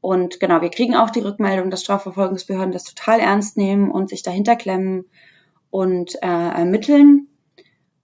Und 0.00 0.40
genau, 0.40 0.62
wir 0.62 0.70
kriegen 0.70 0.96
auch 0.96 1.10
die 1.10 1.20
Rückmeldung, 1.20 1.70
dass 1.70 1.82
Strafverfolgungsbehörden 1.82 2.72
das 2.72 2.84
total 2.84 3.20
ernst 3.20 3.56
nehmen 3.56 3.90
und 3.90 4.08
sich 4.08 4.22
dahinter 4.22 4.56
klemmen 4.56 5.04
und 5.70 6.16
äh, 6.22 6.26
ermitteln. 6.26 7.28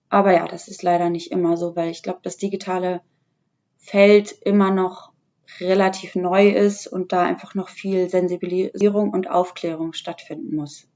Aber 0.08 0.32
ja, 0.32 0.46
das 0.46 0.68
ist 0.68 0.82
leider 0.82 1.10
nicht 1.10 1.32
immer 1.32 1.56
so, 1.56 1.74
weil 1.74 1.90
ich 1.90 2.02
glaube, 2.02 2.20
das 2.22 2.36
digitale 2.36 3.00
Feld 3.78 4.32
immer 4.42 4.70
noch 4.70 5.12
relativ 5.60 6.14
neu 6.16 6.48
ist 6.48 6.86
und 6.86 7.12
da 7.12 7.22
einfach 7.22 7.54
noch 7.54 7.68
viel 7.68 8.08
Sensibilisierung 8.08 9.10
und 9.10 9.30
Aufklärung 9.30 9.92
stattfinden 9.92 10.54
muss. 10.56 10.88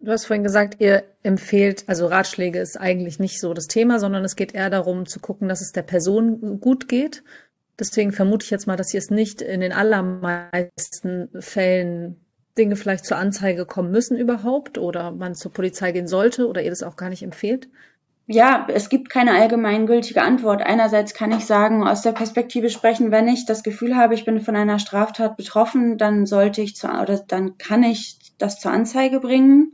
Du 0.00 0.10
hast 0.10 0.24
vorhin 0.24 0.44
gesagt, 0.44 0.76
ihr 0.78 1.04
empfehlt, 1.22 1.84
also 1.86 2.06
Ratschläge 2.06 2.58
ist 2.58 2.80
eigentlich 2.80 3.18
nicht 3.18 3.38
so 3.38 3.52
das 3.52 3.68
Thema, 3.68 3.98
sondern 3.98 4.24
es 4.24 4.34
geht 4.34 4.54
eher 4.54 4.70
darum 4.70 5.06
zu 5.06 5.20
gucken, 5.20 5.48
dass 5.48 5.60
es 5.60 5.72
der 5.72 5.82
Person 5.82 6.58
gut 6.60 6.88
geht. 6.88 7.22
Deswegen 7.78 8.12
vermute 8.12 8.44
ich 8.44 8.50
jetzt 8.50 8.66
mal, 8.66 8.76
dass 8.76 8.94
ihr 8.94 8.98
es 8.98 9.10
nicht 9.10 9.42
in 9.42 9.60
den 9.60 9.72
allermeisten 9.72 11.28
Fällen 11.38 12.16
Dinge 12.56 12.76
vielleicht 12.76 13.04
zur 13.04 13.18
Anzeige 13.18 13.66
kommen 13.66 13.90
müssen 13.90 14.16
überhaupt 14.16 14.78
oder 14.78 15.12
man 15.12 15.34
zur 15.34 15.52
Polizei 15.52 15.92
gehen 15.92 16.08
sollte 16.08 16.48
oder 16.48 16.62
ihr 16.62 16.70
das 16.70 16.82
auch 16.82 16.96
gar 16.96 17.10
nicht 17.10 17.22
empfehlt 17.22 17.68
ja, 18.32 18.68
es 18.72 18.88
gibt 18.88 19.10
keine 19.10 19.32
allgemeingültige 19.32 20.22
Antwort. 20.22 20.62
Einerseits 20.62 21.14
kann 21.14 21.32
ich 21.32 21.46
sagen, 21.46 21.84
aus 21.84 22.02
der 22.02 22.12
Perspektive 22.12 22.70
sprechen, 22.70 23.10
wenn 23.10 23.26
ich 23.26 23.44
das 23.44 23.64
Gefühl 23.64 23.96
habe, 23.96 24.14
ich 24.14 24.24
bin 24.24 24.40
von 24.40 24.54
einer 24.54 24.78
Straftat 24.78 25.36
betroffen, 25.36 25.98
dann 25.98 26.26
sollte 26.26 26.62
ich 26.62 26.76
zu, 26.76 26.86
oder 26.86 27.18
dann 27.26 27.58
kann 27.58 27.82
ich 27.82 28.18
das 28.38 28.60
zur 28.60 28.70
Anzeige 28.70 29.18
bringen. 29.18 29.72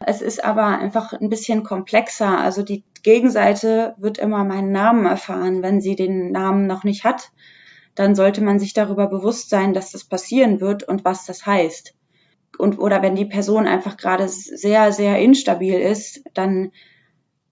Es 0.00 0.22
ist 0.22 0.44
aber 0.44 0.66
einfach 0.66 1.12
ein 1.12 1.28
bisschen 1.28 1.64
komplexer. 1.64 2.38
Also 2.38 2.62
die 2.62 2.84
Gegenseite 3.02 3.94
wird 3.98 4.18
immer 4.18 4.44
meinen 4.44 4.72
Namen 4.72 5.06
erfahren. 5.06 5.62
Wenn 5.62 5.80
sie 5.80 5.96
den 5.96 6.30
Namen 6.30 6.66
noch 6.66 6.84
nicht 6.84 7.04
hat, 7.04 7.30
dann 7.94 8.14
sollte 8.14 8.42
man 8.42 8.60
sich 8.60 8.74
darüber 8.74 9.08
bewusst 9.08 9.50
sein, 9.50 9.74
dass 9.74 9.90
das 9.90 10.04
passieren 10.04 10.60
wird 10.60 10.84
und 10.84 11.04
was 11.04 11.26
das 11.26 11.46
heißt. 11.46 11.94
Und, 12.56 12.78
oder 12.78 13.02
wenn 13.02 13.16
die 13.16 13.24
Person 13.24 13.66
einfach 13.66 13.96
gerade 13.96 14.28
sehr, 14.28 14.92
sehr 14.92 15.18
instabil 15.18 15.78
ist, 15.78 16.22
dann 16.34 16.72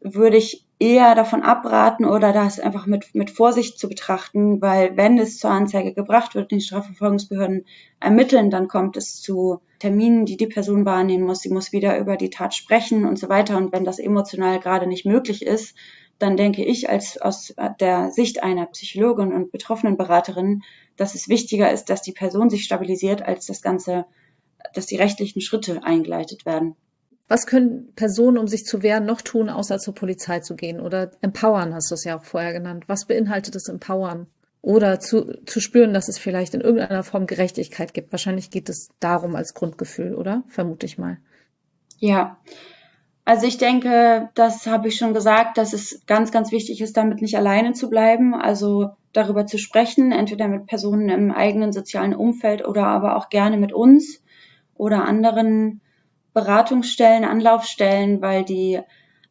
würde 0.00 0.36
ich 0.36 0.65
eher 0.78 1.14
davon 1.14 1.42
abraten 1.42 2.04
oder 2.04 2.32
das 2.32 2.60
einfach 2.60 2.86
mit, 2.86 3.14
mit 3.14 3.30
Vorsicht 3.30 3.78
zu 3.78 3.88
betrachten, 3.88 4.60
weil 4.60 4.96
wenn 4.96 5.18
es 5.18 5.38
zur 5.38 5.50
Anzeige 5.50 5.94
gebracht 5.94 6.34
wird, 6.34 6.50
die 6.50 6.60
Strafverfolgungsbehörden 6.60 7.64
ermitteln, 7.98 8.50
dann 8.50 8.68
kommt 8.68 8.96
es 8.96 9.22
zu 9.22 9.60
Terminen, 9.78 10.26
die 10.26 10.36
die 10.36 10.46
Person 10.46 10.84
wahrnehmen 10.84 11.24
muss. 11.24 11.40
Sie 11.40 11.48
muss 11.48 11.72
wieder 11.72 11.98
über 11.98 12.16
die 12.16 12.30
Tat 12.30 12.54
sprechen 12.54 13.06
und 13.06 13.18
so 13.18 13.28
weiter. 13.28 13.56
Und 13.56 13.72
wenn 13.72 13.84
das 13.84 13.98
emotional 13.98 14.60
gerade 14.60 14.86
nicht 14.86 15.06
möglich 15.06 15.42
ist, 15.42 15.74
dann 16.18 16.36
denke 16.36 16.64
ich 16.64 16.88
als 16.88 17.18
aus 17.20 17.54
der 17.80 18.10
Sicht 18.10 18.42
einer 18.42 18.66
Psychologin 18.66 19.32
und 19.32 19.52
betroffenen 19.52 19.96
Beraterin, 19.96 20.62
dass 20.96 21.14
es 21.14 21.28
wichtiger 21.28 21.70
ist, 21.70 21.86
dass 21.86 22.02
die 22.02 22.12
Person 22.12 22.48
sich 22.48 22.64
stabilisiert, 22.64 23.22
als 23.22 23.46
das 23.46 23.60
Ganze, 23.60 24.06
dass 24.74 24.86
die 24.86 24.96
rechtlichen 24.96 25.40
Schritte 25.40 25.82
eingeleitet 25.84 26.46
werden. 26.46 26.74
Was 27.28 27.46
können 27.46 27.92
Personen, 27.96 28.38
um 28.38 28.46
sich 28.46 28.64
zu 28.64 28.82
wehren, 28.82 29.04
noch 29.04 29.20
tun, 29.20 29.48
außer 29.48 29.78
zur 29.78 29.94
Polizei 29.94 30.40
zu 30.40 30.54
gehen? 30.54 30.80
Oder 30.80 31.10
empowern, 31.22 31.74
hast 31.74 31.90
du 31.90 31.94
es 31.94 32.04
ja 32.04 32.16
auch 32.16 32.24
vorher 32.24 32.52
genannt. 32.52 32.84
Was 32.88 33.06
beinhaltet 33.06 33.54
das 33.54 33.68
Empowern? 33.68 34.26
Oder 34.62 35.00
zu, 35.00 35.38
zu 35.44 35.60
spüren, 35.60 35.94
dass 35.94 36.08
es 36.08 36.18
vielleicht 36.18 36.54
in 36.54 36.60
irgendeiner 36.60 37.02
Form 37.02 37.26
Gerechtigkeit 37.26 37.94
gibt. 37.94 38.12
Wahrscheinlich 38.12 38.50
geht 38.50 38.68
es 38.68 38.90
darum 39.00 39.36
als 39.36 39.54
Grundgefühl, 39.54 40.14
oder? 40.14 40.44
Vermute 40.48 40.86
ich 40.86 40.98
mal. 40.98 41.18
Ja. 41.98 42.38
Also 43.24 43.46
ich 43.46 43.58
denke, 43.58 44.28
das 44.34 44.68
habe 44.68 44.88
ich 44.88 44.96
schon 44.96 45.14
gesagt, 45.14 45.58
dass 45.58 45.72
es 45.72 46.02
ganz, 46.06 46.30
ganz 46.30 46.52
wichtig 46.52 46.80
ist, 46.80 46.96
damit 46.96 47.22
nicht 47.22 47.36
alleine 47.36 47.72
zu 47.72 47.90
bleiben. 47.90 48.34
Also 48.34 48.90
darüber 49.12 49.46
zu 49.46 49.58
sprechen, 49.58 50.12
entweder 50.12 50.46
mit 50.46 50.66
Personen 50.66 51.08
im 51.08 51.32
eigenen 51.32 51.72
sozialen 51.72 52.14
Umfeld 52.14 52.66
oder 52.66 52.86
aber 52.86 53.16
auch 53.16 53.28
gerne 53.28 53.56
mit 53.56 53.72
uns 53.72 54.22
oder 54.74 55.04
anderen 55.04 55.80
Beratungsstellen, 56.36 57.24
Anlaufstellen, 57.24 58.20
weil 58.20 58.44
die 58.44 58.80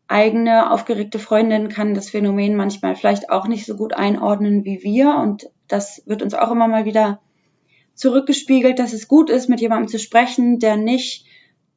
eigene 0.08 0.72
aufgeregte 0.72 1.20
Freundin 1.20 1.70
kann 1.70 1.94
das 1.94 2.10
Phänomen 2.10 2.56
manchmal 2.56 2.96
vielleicht 2.96 3.30
auch 3.30 3.48
nicht 3.48 3.68
so 3.68 3.76
gut 3.76 3.94
einordnen 3.94 4.66
wie 4.66 4.82
wir. 4.82 5.16
Und 5.18 5.48
das 5.68 6.02
wird 6.08 6.24
uns 6.24 6.34
auch 6.34 6.50
immer 6.50 6.68
mal 6.68 6.86
wieder 6.86 7.22
zurückgespiegelt, 7.94 8.80
dass 8.80 8.92
es 8.92 9.08
gut 9.08 9.30
ist, 9.30 9.50
mit 9.50 9.62
jemandem 9.62 9.88
zu 9.88 10.00
sprechen, 10.00 10.58
der 10.58 10.78
nicht 10.78 11.28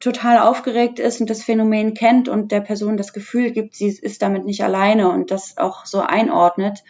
total 0.00 0.38
aufgeregt 0.38 0.98
ist 0.98 1.20
und 1.20 1.28
das 1.28 1.42
Phänomen 1.42 1.92
kennt 1.92 2.30
und 2.30 2.50
der 2.50 2.62
Person 2.62 2.96
das 2.96 3.12
Gefühl 3.12 3.50
gibt, 3.50 3.76
sie 3.76 3.88
ist 3.88 4.22
damit 4.22 4.46
nicht 4.46 4.64
alleine 4.64 5.10
und 5.10 5.30
das 5.30 5.58
auch 5.58 5.84
so 5.84 6.00
einordnet, 6.00 6.84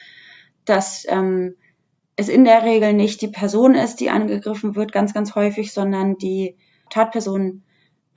dass 0.65 1.05
ähm, 1.09 1.57
es 2.15 2.29
in 2.29 2.45
der 2.45 2.63
Regel 2.63 2.93
nicht 2.93 3.21
die 3.21 3.27
Person 3.27 3.75
ist, 3.75 3.97
die 3.97 4.11
angegriffen 4.11 4.77
wird, 4.77 4.93
ganz, 4.93 5.13
ganz 5.13 5.35
häufig, 5.35 5.73
sondern 5.73 6.19
die 6.19 6.55
Tatperson 6.89 7.65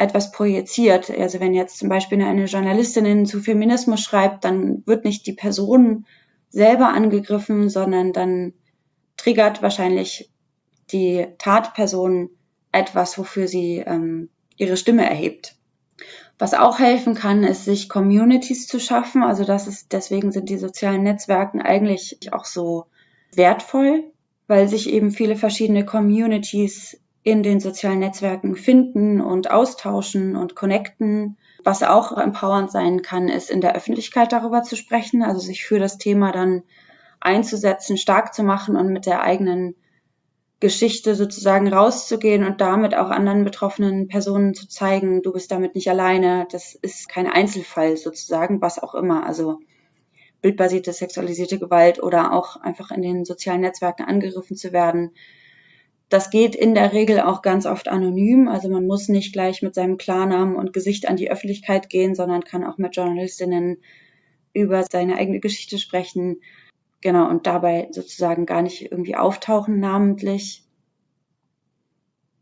etwas 0.01 0.31
projiziert. 0.31 1.09
Also 1.09 1.39
wenn 1.39 1.53
jetzt 1.53 1.77
zum 1.77 1.89
Beispiel 1.89 2.21
eine 2.21 2.45
Journalistin 2.45 3.25
zu 3.25 3.39
Feminismus 3.39 4.01
schreibt, 4.01 4.43
dann 4.43 4.83
wird 4.85 5.05
nicht 5.05 5.25
die 5.27 5.33
Person 5.33 6.05
selber 6.49 6.89
angegriffen, 6.89 7.69
sondern 7.69 8.11
dann 8.11 8.53
triggert 9.15 9.61
wahrscheinlich 9.61 10.31
die 10.91 11.27
Tatperson 11.37 12.29
etwas, 12.71 13.17
wofür 13.17 13.47
sie 13.47 13.77
ähm, 13.85 14.29
ihre 14.57 14.77
Stimme 14.77 15.07
erhebt. 15.07 15.55
Was 16.39 16.53
auch 16.55 16.79
helfen 16.79 17.13
kann, 17.13 17.43
ist, 17.43 17.65
sich 17.65 17.87
Communities 17.87 18.67
zu 18.67 18.79
schaffen. 18.79 19.21
Also 19.21 19.43
das 19.43 19.67
ist, 19.67 19.93
deswegen 19.93 20.31
sind 20.31 20.49
die 20.49 20.57
sozialen 20.57 21.03
Netzwerken 21.03 21.61
eigentlich 21.61 22.33
auch 22.33 22.45
so 22.45 22.85
wertvoll, 23.33 24.05
weil 24.47 24.67
sich 24.67 24.89
eben 24.89 25.11
viele 25.11 25.35
verschiedene 25.35 25.85
Communities 25.85 26.99
in 27.23 27.43
den 27.43 27.59
sozialen 27.59 27.99
Netzwerken 27.99 28.55
finden 28.55 29.21
und 29.21 29.51
austauschen 29.51 30.35
und 30.35 30.55
connecten. 30.55 31.37
Was 31.63 31.83
auch 31.83 32.17
empowernd 32.17 32.71
sein 32.71 33.03
kann, 33.03 33.29
ist 33.29 33.51
in 33.51 33.61
der 33.61 33.75
Öffentlichkeit 33.75 34.31
darüber 34.31 34.63
zu 34.63 34.75
sprechen, 34.75 35.21
also 35.21 35.39
sich 35.39 35.63
für 35.63 35.77
das 35.77 35.99
Thema 35.99 36.31
dann 36.31 36.63
einzusetzen, 37.19 37.97
stark 37.97 38.33
zu 38.33 38.43
machen 38.43 38.75
und 38.75 38.91
mit 38.91 39.05
der 39.05 39.21
eigenen 39.21 39.75
Geschichte 40.59 41.15
sozusagen 41.15 41.71
rauszugehen 41.71 42.45
und 42.45 42.61
damit 42.61 42.95
auch 42.95 43.09
anderen 43.09 43.43
betroffenen 43.43 44.07
Personen 44.07 44.53
zu 44.53 44.67
zeigen, 44.67 45.21
du 45.23 45.33
bist 45.33 45.51
damit 45.51 45.75
nicht 45.75 45.89
alleine, 45.89 46.47
das 46.51 46.75
ist 46.75 47.09
kein 47.09 47.27
Einzelfall 47.27 47.97
sozusagen, 47.97 48.61
was 48.61 48.81
auch 48.81 48.93
immer, 48.93 49.25
also 49.25 49.59
bildbasierte 50.41 50.93
sexualisierte 50.93 51.59
Gewalt 51.59 52.01
oder 52.01 52.33
auch 52.33 52.57
einfach 52.57 52.91
in 52.91 53.01
den 53.01 53.25
sozialen 53.25 53.61
Netzwerken 53.61 54.03
angegriffen 54.03 54.55
zu 54.55 54.71
werden, 54.71 55.11
das 56.11 56.29
geht 56.29 56.55
in 56.55 56.75
der 56.75 56.91
Regel 56.91 57.21
auch 57.21 57.41
ganz 57.41 57.65
oft 57.65 57.87
anonym. 57.87 58.49
Also 58.49 58.67
man 58.67 58.85
muss 58.85 59.07
nicht 59.07 59.31
gleich 59.31 59.61
mit 59.61 59.73
seinem 59.73 59.97
Klarnamen 59.97 60.57
und 60.57 60.73
Gesicht 60.73 61.07
an 61.07 61.15
die 61.15 61.31
Öffentlichkeit 61.31 61.89
gehen, 61.89 62.15
sondern 62.15 62.43
kann 62.43 62.65
auch 62.65 62.77
mit 62.77 62.97
Journalistinnen 62.97 63.77
über 64.53 64.83
seine 64.91 65.15
eigene 65.15 65.39
Geschichte 65.39 65.77
sprechen. 65.77 66.41
Genau, 66.99 67.29
und 67.29 67.47
dabei 67.47 67.87
sozusagen 67.91 68.45
gar 68.45 68.61
nicht 68.61 68.91
irgendwie 68.91 69.15
auftauchen 69.15 69.79
namentlich. 69.79 70.65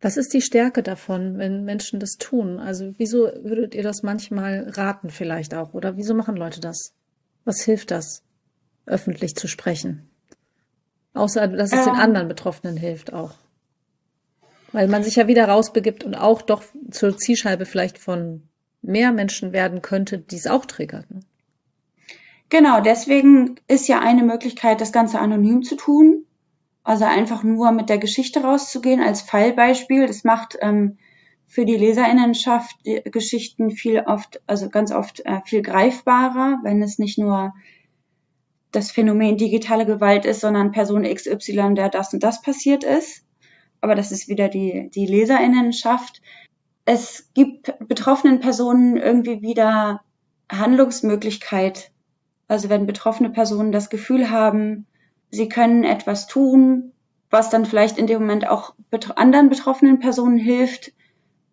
Was 0.02 0.18
ist 0.18 0.34
die 0.34 0.42
Stärke 0.42 0.82
davon, 0.82 1.38
wenn 1.38 1.64
Menschen 1.64 2.00
das 2.00 2.18
tun? 2.18 2.58
Also 2.58 2.96
wieso 2.98 3.30
würdet 3.44 3.76
ihr 3.76 3.84
das 3.84 4.02
manchmal 4.02 4.68
raten 4.70 5.12
vielleicht 5.12 5.54
auch? 5.54 5.76
Oder 5.76 5.96
wieso 5.96 6.16
machen 6.16 6.36
Leute 6.36 6.60
das? 6.60 6.96
Was 7.46 7.62
hilft 7.62 7.92
das, 7.92 8.24
öffentlich 8.88 9.36
zu 9.36 9.48
sprechen? 9.48 10.10
Außer, 11.14 11.48
dass 11.48 11.72
es 11.72 11.86
ähm, 11.86 11.94
den 11.94 12.02
anderen 12.02 12.28
Betroffenen 12.28 12.76
hilft 12.76 13.14
auch. 13.14 13.36
Weil 14.72 14.88
man 14.88 15.04
sich 15.04 15.16
ja 15.16 15.28
wieder 15.28 15.48
rausbegibt 15.48 16.04
und 16.04 16.16
auch 16.16 16.42
doch 16.42 16.64
zur 16.92 17.18
Zielscheibe 17.18 17.66
vielleicht 17.66 17.98
von 17.98 18.44
mehr 18.82 19.12
Menschen 19.12 19.52
werden 19.52 19.82
könnte, 19.82 20.20
die 20.20 20.38
es 20.38 20.48
auch 20.48 20.66
triggert. 20.66 21.10
Ne? 21.10 21.22
Genau, 22.50 22.82
deswegen 22.82 23.60
ist 23.68 23.88
ja 23.88 24.00
eine 24.00 24.24
Möglichkeit, 24.24 24.82
das 24.82 24.92
Ganze 24.92 25.20
anonym 25.20 25.64
zu 25.64 25.76
tun. 25.76 26.26
Also 26.84 27.06
einfach 27.06 27.44
nur 27.44 27.72
mit 27.72 27.90
der 27.90 28.00
Geschichte 28.00 28.42
rauszugehen 28.42 29.02
als 29.02 29.22
Fallbeispiel. 29.22 30.08
Das 30.08 30.24
macht 30.24 30.58
ähm, 30.62 30.98
für 31.46 31.66
die 31.66 31.76
Leserinnenschaft 31.76 32.76
die 32.86 33.02
Geschichten 33.06 33.70
viel 33.72 34.00
oft, 34.06 34.42
also 34.48 34.70
ganz 34.70 34.92
oft 34.92 35.24
äh, 35.26 35.42
viel 35.46 35.62
greifbarer, 35.62 36.60
wenn 36.64 36.82
es 36.82 36.98
nicht 36.98 37.20
nur 37.20 37.54
das 38.72 38.92
Phänomen 38.92 39.38
digitale 39.38 39.86
Gewalt 39.86 40.26
ist, 40.26 40.42
sondern 40.42 40.72
Person 40.72 41.04
XY, 41.04 41.74
der 41.76 41.90
das 41.90 42.14
und 42.14 42.24
das 42.24 42.42
passiert 42.42 42.84
ist. 42.84 43.24
Aber 43.82 43.96
das 43.96 44.12
ist 44.12 44.28
wieder 44.28 44.50
die, 44.50 44.90
die 44.94 45.06
Leserinnenschaft. 45.06 46.22
Es 46.86 47.32
gibt 47.34 47.74
betroffenen 47.88 48.40
Personen 48.40 48.98
irgendwie 48.98 49.42
wieder 49.42 50.02
Handlungsmöglichkeit. 50.52 51.92
Also 52.48 52.70
wenn 52.70 52.88
betroffene 52.88 53.30
Personen 53.30 53.72
das 53.72 53.90
Gefühl 53.90 54.32
haben, 54.32 54.88
sie 55.30 55.48
können 55.50 55.84
etwas 55.84 56.28
tun, 56.28 56.92
was 57.30 57.50
dann 57.50 57.66
vielleicht 57.66 57.98
in 57.98 58.08
dem 58.08 58.22
Moment 58.22 58.48
auch 58.48 58.74
anderen 59.16 59.50
betroffenen 59.50 60.00
Personen 60.00 60.38
hilft, 60.38 60.92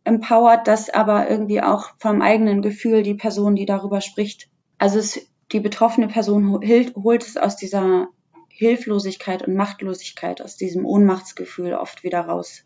empowert 0.04 0.66
das 0.68 0.88
aber 0.88 1.28
irgendwie 1.28 1.60
auch 1.60 1.90
vom 1.98 2.22
eigenen 2.22 2.62
Gefühl 2.62 3.02
die 3.02 3.14
Person, 3.14 3.56
die 3.56 3.66
darüber 3.66 4.00
spricht. 4.00 4.48
Also 4.78 4.98
es, 4.98 5.20
die 5.52 5.60
betroffene 5.60 6.08
Person 6.08 6.50
holt, 6.50 6.94
holt 6.96 7.22
es 7.26 7.36
aus 7.36 7.56
dieser 7.56 8.08
Hilflosigkeit 8.56 9.46
und 9.46 9.54
Machtlosigkeit, 9.54 10.40
aus 10.40 10.56
diesem 10.56 10.86
Ohnmachtsgefühl 10.86 11.74
oft 11.74 12.02
wieder 12.04 12.20
raus. 12.20 12.64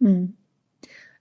Mhm. 0.00 0.36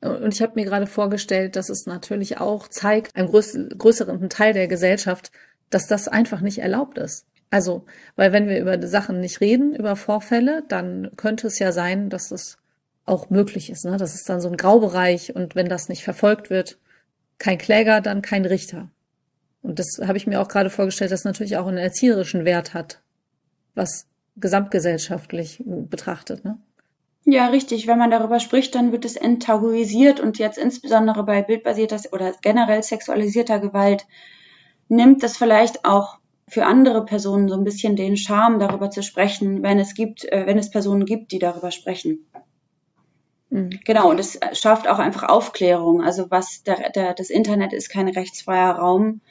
Und 0.01 0.33
ich 0.33 0.41
habe 0.41 0.53
mir 0.55 0.65
gerade 0.65 0.87
vorgestellt, 0.87 1.55
dass 1.55 1.69
es 1.69 1.85
natürlich 1.85 2.39
auch 2.39 2.67
zeigt, 2.67 3.15
einem 3.15 3.29
größeren 3.29 4.29
Teil 4.29 4.53
der 4.53 4.67
Gesellschaft, 4.67 5.31
dass 5.69 5.87
das 5.87 6.07
einfach 6.07 6.41
nicht 6.41 6.59
erlaubt 6.59 6.97
ist. 6.97 7.27
Also, 7.51 7.85
weil 8.15 8.31
wenn 8.31 8.47
wir 8.47 8.59
über 8.59 8.87
Sachen 8.87 9.19
nicht 9.19 9.39
reden, 9.39 9.75
über 9.75 9.95
Vorfälle, 9.95 10.63
dann 10.67 11.11
könnte 11.15 11.47
es 11.47 11.59
ja 11.59 11.71
sein, 11.71 12.09
dass 12.09 12.31
es 12.31 12.57
auch 13.05 13.29
möglich 13.29 13.69
ist. 13.69 13.85
Ne? 13.85 13.97
Das 13.97 14.15
ist 14.15 14.29
dann 14.29 14.41
so 14.41 14.47
ein 14.47 14.57
Graubereich 14.57 15.35
und 15.35 15.55
wenn 15.55 15.69
das 15.69 15.89
nicht 15.89 16.03
verfolgt 16.03 16.49
wird, 16.49 16.79
kein 17.37 17.57
Kläger, 17.57 18.01
dann 18.01 18.21
kein 18.23 18.45
Richter. 18.45 18.89
Und 19.61 19.77
das 19.77 19.99
habe 20.01 20.17
ich 20.17 20.25
mir 20.25 20.41
auch 20.41 20.47
gerade 20.47 20.69
vorgestellt, 20.69 21.11
dass 21.11 21.23
natürlich 21.23 21.57
auch 21.57 21.67
einen 21.67 21.77
erzieherischen 21.77 22.45
Wert 22.45 22.73
hat, 22.73 23.01
was 23.75 24.07
gesamtgesellschaftlich 24.37 25.61
betrachtet. 25.65 26.45
Ne? 26.45 26.57
Ja, 27.25 27.47
richtig. 27.47 27.87
Wenn 27.87 27.97
man 27.97 28.11
darüber 28.11 28.39
spricht, 28.39 28.75
dann 28.75 28.91
wird 28.91 29.05
es 29.05 29.15
enttabuisiert 29.15 30.19
und 30.19 30.39
jetzt 30.39 30.57
insbesondere 30.57 31.23
bei 31.23 31.41
bildbasierter 31.41 31.99
oder 32.11 32.33
generell 32.41 32.81
sexualisierter 32.81 33.59
Gewalt 33.59 34.07
nimmt 34.87 35.21
das 35.23 35.37
vielleicht 35.37 35.85
auch 35.85 36.17
für 36.47 36.65
andere 36.65 37.05
Personen 37.05 37.47
so 37.47 37.55
ein 37.55 37.63
bisschen 37.63 37.95
den 37.95 38.17
Charme, 38.17 38.59
darüber 38.59 38.89
zu 38.89 39.03
sprechen, 39.03 39.61
wenn 39.61 39.79
es 39.79 39.93
gibt, 39.93 40.25
äh, 40.25 40.47
wenn 40.47 40.57
es 40.57 40.71
Personen 40.71 41.05
gibt, 41.05 41.31
die 41.31 41.39
darüber 41.39 41.69
sprechen. 41.69 42.25
Mhm. 43.49 43.79
Genau, 43.85 44.09
und 44.09 44.19
es 44.19 44.39
schafft 44.53 44.87
auch 44.87 44.99
einfach 44.99 45.23
Aufklärung. 45.23 46.01
Also 46.01 46.31
was 46.31 46.63
der, 46.63 46.89
der, 46.89 47.13
das 47.13 47.29
Internet 47.29 47.73
ist 47.73 47.89
kein 47.89 48.07
rechtsfreier 48.07 48.71
Raum. 48.71 49.21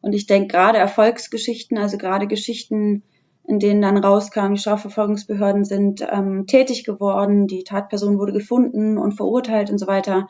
Und 0.00 0.12
ich 0.12 0.26
denke 0.26 0.48
gerade 0.48 0.78
Erfolgsgeschichten, 0.78 1.78
also 1.78 1.98
gerade 1.98 2.26
Geschichten, 2.26 3.02
in 3.46 3.58
denen 3.58 3.82
dann 3.82 3.96
rauskam, 3.96 4.54
die 4.54 4.60
Strafverfolgungsbehörden 4.60 5.64
sind 5.64 6.06
ähm, 6.10 6.46
tätig 6.46 6.84
geworden, 6.84 7.46
die 7.46 7.64
Tatperson 7.64 8.18
wurde 8.18 8.32
gefunden 8.32 8.98
und 8.98 9.12
verurteilt 9.12 9.70
und 9.70 9.78
so 9.78 9.86
weiter. 9.86 10.28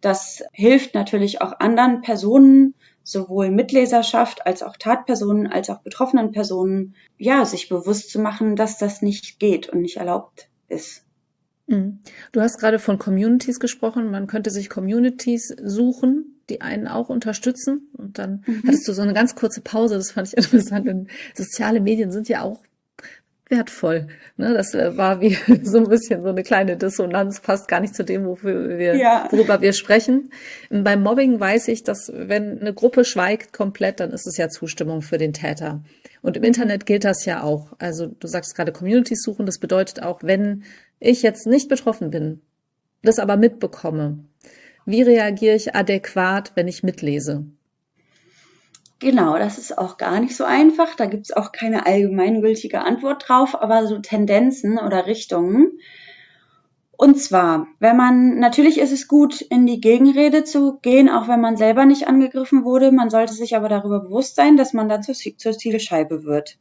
Das 0.00 0.42
hilft 0.52 0.94
natürlich 0.94 1.40
auch 1.40 1.58
anderen 1.60 2.02
Personen, 2.02 2.74
sowohl 3.02 3.50
Mitleserschaft 3.50 4.46
als 4.46 4.62
auch 4.62 4.76
Tatpersonen 4.76 5.46
als 5.46 5.70
auch 5.70 5.80
betroffenen 5.80 6.30
Personen, 6.30 6.94
ja, 7.16 7.44
sich 7.44 7.68
bewusst 7.68 8.10
zu 8.10 8.20
machen, 8.20 8.54
dass 8.54 8.78
das 8.78 9.02
nicht 9.02 9.40
geht 9.40 9.68
und 9.68 9.80
nicht 9.80 9.96
erlaubt 9.96 10.50
ist. 10.68 11.04
Mhm. 11.66 12.00
Du 12.32 12.40
hast 12.40 12.58
gerade 12.58 12.78
von 12.78 12.98
Communities 12.98 13.60
gesprochen. 13.60 14.10
Man 14.10 14.26
könnte 14.26 14.50
sich 14.50 14.68
Communities 14.68 15.54
suchen, 15.62 16.37
die 16.48 16.60
einen 16.60 16.86
auch 16.86 17.08
unterstützen. 17.08 17.88
Und 17.92 18.18
dann 18.18 18.44
mhm. 18.46 18.62
hattest 18.66 18.86
du 18.88 18.92
so 18.92 19.02
eine 19.02 19.14
ganz 19.14 19.34
kurze 19.34 19.60
Pause. 19.60 19.96
Das 19.96 20.12
fand 20.12 20.28
ich 20.28 20.36
interessant. 20.36 20.86
Denn 20.86 21.08
soziale 21.34 21.80
Medien 21.80 22.10
sind 22.10 22.28
ja 22.28 22.42
auch 22.42 22.60
wertvoll. 23.48 24.08
Ne, 24.36 24.54
das 24.54 24.74
äh, 24.74 24.96
war 24.96 25.20
wie 25.20 25.36
so 25.62 25.78
ein 25.78 25.88
bisschen 25.88 26.22
so 26.22 26.28
eine 26.28 26.42
kleine 26.42 26.76
Dissonanz, 26.76 27.40
passt 27.40 27.68
gar 27.68 27.80
nicht 27.80 27.94
zu 27.94 28.04
dem, 28.04 28.26
wofür 28.26 28.78
wir, 28.78 28.96
ja. 28.96 29.28
worüber 29.30 29.60
wir 29.60 29.72
sprechen. 29.72 30.30
Beim 30.70 31.02
Mobbing 31.02 31.40
weiß 31.40 31.68
ich, 31.68 31.82
dass 31.82 32.12
wenn 32.14 32.60
eine 32.60 32.74
Gruppe 32.74 33.04
schweigt 33.04 33.52
komplett, 33.52 34.00
dann 34.00 34.10
ist 34.10 34.26
es 34.26 34.36
ja 34.36 34.48
Zustimmung 34.48 35.02
für 35.02 35.18
den 35.18 35.32
Täter. 35.32 35.82
Und 36.22 36.36
im 36.36 36.42
Internet 36.42 36.86
gilt 36.86 37.04
das 37.04 37.24
ja 37.24 37.42
auch. 37.42 37.72
Also 37.78 38.06
du 38.06 38.26
sagst 38.26 38.54
gerade 38.54 38.72
Communities 38.72 39.22
suchen, 39.22 39.46
das 39.46 39.58
bedeutet 39.58 40.02
auch, 40.02 40.20
wenn 40.22 40.64
ich 41.00 41.22
jetzt 41.22 41.46
nicht 41.46 41.68
betroffen 41.68 42.10
bin, 42.10 42.40
das 43.02 43.18
aber 43.18 43.36
mitbekomme, 43.36 44.18
wie 44.88 45.02
reagiere 45.02 45.54
ich 45.54 45.76
adäquat, 45.76 46.52
wenn 46.54 46.66
ich 46.66 46.82
mitlese? 46.82 47.44
Genau, 49.00 49.36
das 49.36 49.58
ist 49.58 49.76
auch 49.76 49.98
gar 49.98 50.18
nicht 50.18 50.34
so 50.34 50.44
einfach. 50.44 50.94
Da 50.96 51.04
gibt 51.04 51.26
es 51.26 51.36
auch 51.36 51.52
keine 51.52 51.84
allgemeingültige 51.84 52.80
Antwort 52.80 53.28
drauf, 53.28 53.54
aber 53.54 53.86
so 53.86 53.98
Tendenzen 53.98 54.78
oder 54.78 55.06
Richtungen. 55.06 55.78
Und 56.96 57.20
zwar, 57.20 57.66
wenn 57.80 57.98
man, 57.98 58.38
natürlich 58.38 58.78
ist 58.78 58.90
es 58.90 59.06
gut, 59.06 59.42
in 59.42 59.66
die 59.66 59.82
Gegenrede 59.82 60.44
zu 60.44 60.78
gehen, 60.80 61.10
auch 61.10 61.28
wenn 61.28 61.42
man 61.42 61.58
selber 61.58 61.84
nicht 61.84 62.08
angegriffen 62.08 62.64
wurde. 62.64 62.90
Man 62.90 63.10
sollte 63.10 63.34
sich 63.34 63.54
aber 63.54 63.68
darüber 63.68 64.00
bewusst 64.00 64.36
sein, 64.36 64.56
dass 64.56 64.72
man 64.72 64.88
dann 64.88 65.02
zur, 65.02 65.14
zur 65.14 65.52
Zielscheibe 65.52 66.24
wird. 66.24 66.56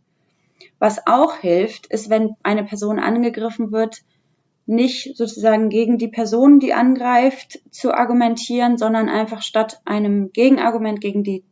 Was 0.79 1.07
auch 1.07 1.37
hilft, 1.37 1.87
ist, 1.87 2.09
wenn 2.09 2.35
eine 2.43 2.65
Person 2.65 2.99
angegriffen 2.99 3.71
wird, 3.71 4.03
nicht 4.67 5.15
sozusagen 5.15 5.69
gegen 5.69 5.97
die 5.97 6.09
Person, 6.09 6.59
die 6.59 6.73
angreift, 6.73 7.59
zu 7.71 7.93
argumentieren, 7.93 8.77
sondern 8.77 9.09
einfach 9.09 9.41
statt 9.41 9.79
einem 9.85 10.31
Gegenargument 10.33 11.01
gegen 11.01 11.23
die 11.23 11.43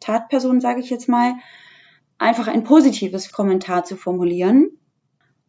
Tatperson, 0.00 0.60
sage 0.60 0.80
ich 0.80 0.90
jetzt 0.90 1.08
mal, 1.08 1.34
einfach 2.18 2.48
ein 2.48 2.64
positives 2.64 3.32
Kommentar 3.32 3.84
zu 3.84 3.96
formulieren, 3.96 4.70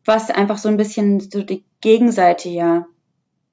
was 0.05 0.29
einfach 0.29 0.59
so 0.59 0.69
ein 0.69 0.77
bisschen 0.77 1.19
so 1.19 1.41
die 1.41 1.65
Gegenseite 1.81 2.49
ja 2.49 2.85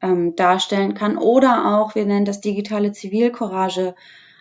ähm, 0.02 0.36
darstellen 0.36 0.94
kann. 0.94 1.16
Oder 1.16 1.78
auch, 1.78 1.94
wir 1.94 2.04
nennen 2.04 2.26
das 2.26 2.40
digitale 2.40 2.92
Zivilcourage, 2.92 3.94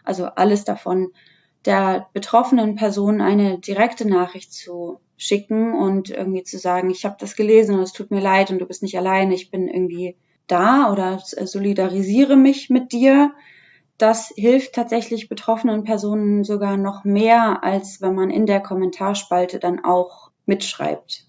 also 0.04 0.26
alles 0.26 0.66
davon, 0.66 1.14
der 1.66 2.08
betroffenen 2.14 2.76
Person 2.76 3.22
eine 3.22 3.60
direkte 3.60 4.08
Nachricht 4.08 4.54
zu 4.54 5.00
schicken 5.18 5.74
und 5.74 6.10
irgendwie 6.10 6.44
zu 6.44 6.58
sagen, 6.58 6.90
ich 6.90 7.06
habe 7.06 7.18
das 7.20 7.36
gelesen 7.36 7.76
und 7.76 7.82
es 7.82 7.94
tut 7.94 8.10
mir 8.10 8.22
leid 8.22 8.50
und 8.50 8.60
du 8.60 8.66
bist 8.66 8.82
nicht 8.82 8.98
alleine, 8.98 9.36
ich 9.36 9.52
bin 9.52 9.68
irgendwie 9.68 10.16
da 10.48 10.92
oder 10.92 11.20
solidarisiere 11.20 12.36
mich 12.36 12.70
mit 12.70 12.92
dir 12.92 13.32
das 14.02 14.34
hilft 14.36 14.74
tatsächlich 14.74 15.30
betroffenen 15.30 15.84
Personen 15.84 16.44
sogar 16.44 16.78
noch 16.78 17.04
mehr, 17.04 17.64
als 17.64 18.02
wenn 18.02 18.16
man 18.16 18.32
in 18.32 18.46
der 18.46 18.60
Kommentarspalte 18.60 19.60
dann 19.60 19.84
auch 19.84 20.32
mitschreibt. 20.46 21.26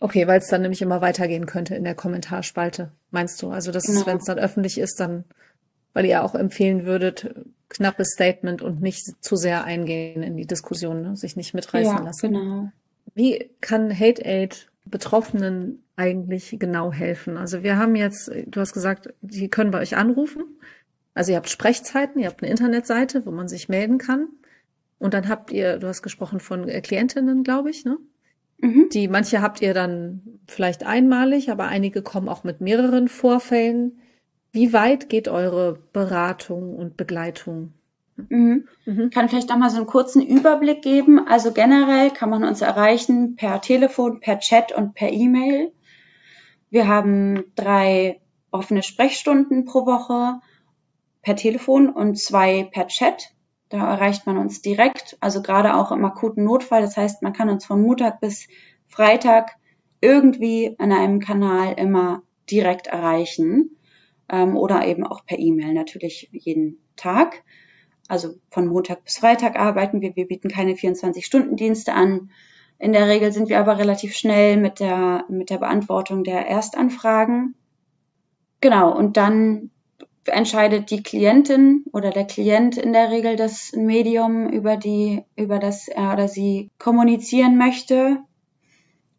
Okay, 0.00 0.26
weil 0.26 0.38
es 0.38 0.48
dann 0.48 0.62
nämlich 0.62 0.82
immer 0.82 1.00
weitergehen 1.00 1.46
könnte 1.46 1.74
in 1.74 1.84
der 1.84 1.94
Kommentarspalte, 1.94 2.92
meinst 3.10 3.40
du? 3.42 3.50
Also 3.50 3.72
das 3.72 3.84
genau. 3.84 4.00
ist, 4.00 4.06
wenn 4.06 4.16
es 4.18 4.24
dann 4.24 4.38
öffentlich 4.38 4.78
ist, 4.78 5.00
dann, 5.00 5.24
weil 5.92 6.06
ihr 6.06 6.22
auch 6.22 6.34
empfehlen 6.34 6.84
würdet, 6.84 7.34
knappes 7.70 8.10
Statement 8.10 8.60
und 8.60 8.82
nicht 8.82 9.24
zu 9.24 9.36
sehr 9.36 9.64
eingehen 9.64 10.22
in 10.22 10.36
die 10.36 10.46
Diskussion, 10.46 11.02
ne? 11.02 11.16
sich 11.16 11.36
nicht 11.36 11.54
mitreißen 11.54 11.96
ja, 11.96 12.02
lassen. 12.02 12.32
Genau. 12.32 12.72
Wie 13.14 13.50
kann 13.60 13.98
Hate 13.98 14.24
Aid 14.24 14.66
Betroffenen 14.84 15.82
eigentlich 15.96 16.56
genau 16.58 16.92
helfen? 16.92 17.36
Also 17.36 17.62
wir 17.62 17.78
haben 17.78 17.96
jetzt, 17.96 18.30
du 18.46 18.60
hast 18.60 18.72
gesagt, 18.72 19.14
die 19.22 19.48
können 19.48 19.70
bei 19.70 19.80
euch 19.80 19.96
anrufen. 19.96 20.42
Also 21.14 21.32
ihr 21.32 21.36
habt 21.36 21.48
Sprechzeiten, 21.48 22.20
ihr 22.20 22.28
habt 22.28 22.42
eine 22.42 22.50
Internetseite, 22.50 23.24
wo 23.24 23.30
man 23.30 23.48
sich 23.48 23.68
melden 23.68 23.98
kann. 23.98 24.28
Und 24.98 25.14
dann 25.14 25.28
habt 25.28 25.50
ihr, 25.50 25.78
du 25.78 25.86
hast 25.86 26.02
gesprochen 26.02 26.40
von 26.40 26.68
äh, 26.68 26.80
Klientinnen, 26.80 27.42
glaube 27.42 27.70
ich, 27.70 27.84
ne? 27.84 27.96
Mhm. 28.58 28.88
Die 28.92 29.08
manche 29.08 29.40
habt 29.40 29.62
ihr 29.62 29.72
dann 29.72 30.22
vielleicht 30.46 30.84
einmalig, 30.84 31.50
aber 31.50 31.68
einige 31.68 32.02
kommen 32.02 32.28
auch 32.28 32.44
mit 32.44 32.60
mehreren 32.60 33.08
Vorfällen. 33.08 34.00
Wie 34.52 34.72
weit 34.72 35.08
geht 35.08 35.28
eure 35.28 35.78
Beratung 35.92 36.74
und 36.76 36.96
Begleitung? 36.96 37.72
Mhm. 38.28 38.68
Mhm. 38.84 39.10
Kann 39.10 39.28
vielleicht 39.28 39.48
noch 39.48 39.56
mal 39.56 39.70
so 39.70 39.76
einen 39.76 39.86
kurzen 39.86 40.26
Überblick 40.26 40.82
geben. 40.82 41.26
Also 41.26 41.52
generell 41.52 42.10
kann 42.10 42.30
man 42.30 42.44
uns 42.44 42.60
erreichen 42.60 43.36
per 43.36 43.60
Telefon, 43.60 44.20
per 44.20 44.40
Chat 44.40 44.72
und 44.72 44.94
per 44.94 45.10
E-Mail. 45.10 45.72
Wir 46.68 46.88
haben 46.88 47.44
drei 47.54 48.20
offene 48.50 48.82
Sprechstunden 48.82 49.64
pro 49.64 49.86
Woche 49.86 50.40
per 51.22 51.36
Telefon 51.36 51.88
und 51.88 52.18
zwei 52.18 52.64
per 52.64 52.88
Chat. 52.88 53.30
Da 53.68 53.88
erreicht 53.88 54.26
man 54.26 54.36
uns 54.36 54.62
direkt, 54.62 55.16
also 55.20 55.42
gerade 55.42 55.74
auch 55.74 55.92
im 55.92 56.04
akuten 56.04 56.44
Notfall. 56.44 56.82
Das 56.82 56.96
heißt, 56.96 57.22
man 57.22 57.32
kann 57.32 57.48
uns 57.48 57.64
von 57.64 57.80
Montag 57.80 58.20
bis 58.20 58.48
Freitag 58.88 59.52
irgendwie 60.00 60.74
an 60.78 60.90
einem 60.90 61.20
Kanal 61.20 61.74
immer 61.74 62.22
direkt 62.50 62.88
erreichen 62.88 63.76
ähm, 64.30 64.56
oder 64.56 64.86
eben 64.86 65.06
auch 65.06 65.24
per 65.24 65.38
E-Mail 65.38 65.74
natürlich 65.74 66.28
jeden 66.32 66.78
Tag. 66.96 67.42
Also 68.08 68.34
von 68.50 68.66
Montag 68.66 69.04
bis 69.04 69.18
Freitag 69.18 69.56
arbeiten 69.58 70.00
wir. 70.00 70.16
Wir 70.16 70.26
bieten 70.26 70.48
keine 70.48 70.74
24-Stunden-Dienste 70.74 71.92
an. 71.92 72.30
In 72.78 72.92
der 72.92 73.08
Regel 73.08 73.32
sind 73.32 73.48
wir 73.48 73.60
aber 73.60 73.78
relativ 73.78 74.16
schnell 74.16 74.56
mit 74.56 74.80
der, 74.80 75.24
mit 75.28 75.50
der 75.50 75.58
Beantwortung 75.58 76.24
der 76.24 76.46
Erstanfragen. 76.46 77.54
Genau, 78.60 78.96
und 78.96 79.16
dann 79.16 79.70
entscheidet 80.24 80.90
die 80.90 81.02
Klientin 81.02 81.84
oder 81.92 82.10
der 82.10 82.26
Klient 82.26 82.76
in 82.76 82.92
der 82.92 83.10
Regel 83.10 83.36
das 83.36 83.72
Medium, 83.74 84.48
über 84.48 84.76
die, 84.76 85.22
über 85.36 85.58
das 85.58 85.88
er 85.88 86.12
oder 86.12 86.28
sie 86.28 86.70
kommunizieren 86.78 87.56
möchte. 87.56 88.18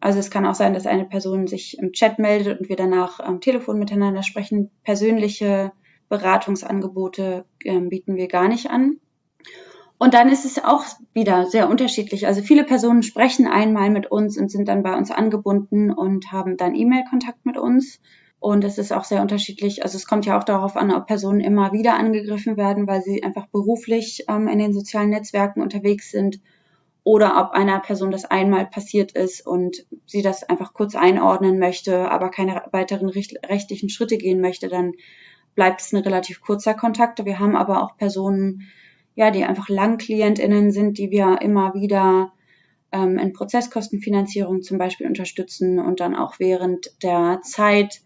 Also 0.01 0.17
es 0.17 0.31
kann 0.31 0.47
auch 0.47 0.55
sein, 0.55 0.73
dass 0.73 0.87
eine 0.87 1.05
Person 1.05 1.45
sich 1.45 1.77
im 1.77 1.93
Chat 1.93 2.17
meldet 2.17 2.59
und 2.59 2.69
wir 2.69 2.75
danach 2.75 3.19
am 3.19 3.39
Telefon 3.39 3.77
miteinander 3.77 4.23
sprechen. 4.23 4.71
Persönliche 4.83 5.71
Beratungsangebote 6.09 7.45
äh, 7.63 7.79
bieten 7.79 8.15
wir 8.15 8.27
gar 8.27 8.47
nicht 8.47 8.71
an. 8.71 8.97
Und 9.99 10.15
dann 10.15 10.29
ist 10.29 10.45
es 10.45 10.63
auch 10.63 10.83
wieder 11.13 11.45
sehr 11.45 11.69
unterschiedlich. 11.69 12.25
Also 12.25 12.41
viele 12.41 12.63
Personen 12.63 13.03
sprechen 13.03 13.45
einmal 13.45 13.91
mit 13.91 14.11
uns 14.11 14.39
und 14.39 14.49
sind 14.49 14.67
dann 14.67 14.81
bei 14.81 14.97
uns 14.97 15.11
angebunden 15.11 15.91
und 15.91 16.31
haben 16.31 16.57
dann 16.57 16.73
E-Mail-Kontakt 16.73 17.45
mit 17.45 17.59
uns. 17.59 17.99
Und 18.39 18.63
es 18.63 18.79
ist 18.79 18.91
auch 18.91 19.03
sehr 19.03 19.21
unterschiedlich. 19.21 19.83
Also 19.83 19.97
es 19.97 20.07
kommt 20.07 20.25
ja 20.25 20.39
auch 20.39 20.43
darauf 20.43 20.75
an, 20.75 20.91
ob 20.91 21.05
Personen 21.05 21.41
immer 21.41 21.73
wieder 21.73 21.93
angegriffen 21.93 22.57
werden, 22.57 22.87
weil 22.87 23.03
sie 23.03 23.23
einfach 23.23 23.45
beruflich 23.49 24.25
ähm, 24.27 24.47
in 24.47 24.57
den 24.57 24.73
sozialen 24.73 25.11
Netzwerken 25.11 25.61
unterwegs 25.61 26.09
sind 26.09 26.41
oder 27.03 27.41
ob 27.41 27.51
einer 27.51 27.79
Person 27.79 28.11
das 28.11 28.25
einmal 28.25 28.67
passiert 28.67 29.13
ist 29.13 29.45
und 29.45 29.85
sie 30.05 30.21
das 30.21 30.43
einfach 30.43 30.73
kurz 30.73 30.95
einordnen 30.95 31.57
möchte, 31.57 32.11
aber 32.11 32.29
keine 32.29 32.63
weiteren 32.71 33.09
rechtlichen 33.09 33.89
Schritte 33.89 34.17
gehen 34.17 34.39
möchte, 34.39 34.67
dann 34.67 34.93
bleibt 35.55 35.81
es 35.81 35.91
ein 35.91 36.03
relativ 36.03 36.41
kurzer 36.41 36.73
Kontakt. 36.73 37.23
Wir 37.25 37.39
haben 37.39 37.55
aber 37.55 37.83
auch 37.83 37.97
Personen, 37.97 38.67
ja, 39.15 39.31
die 39.31 39.43
einfach 39.43 39.67
Langklientinnen 39.67 40.71
sind, 40.71 40.97
die 40.97 41.11
wir 41.11 41.41
immer 41.41 41.73
wieder 41.73 42.33
ähm, 42.91 43.17
in 43.17 43.33
Prozesskostenfinanzierung 43.33 44.61
zum 44.61 44.77
Beispiel 44.77 45.07
unterstützen 45.07 45.79
und 45.79 45.99
dann 45.99 46.15
auch 46.15 46.39
während 46.39 46.91
der 47.03 47.41
Zeit 47.43 48.01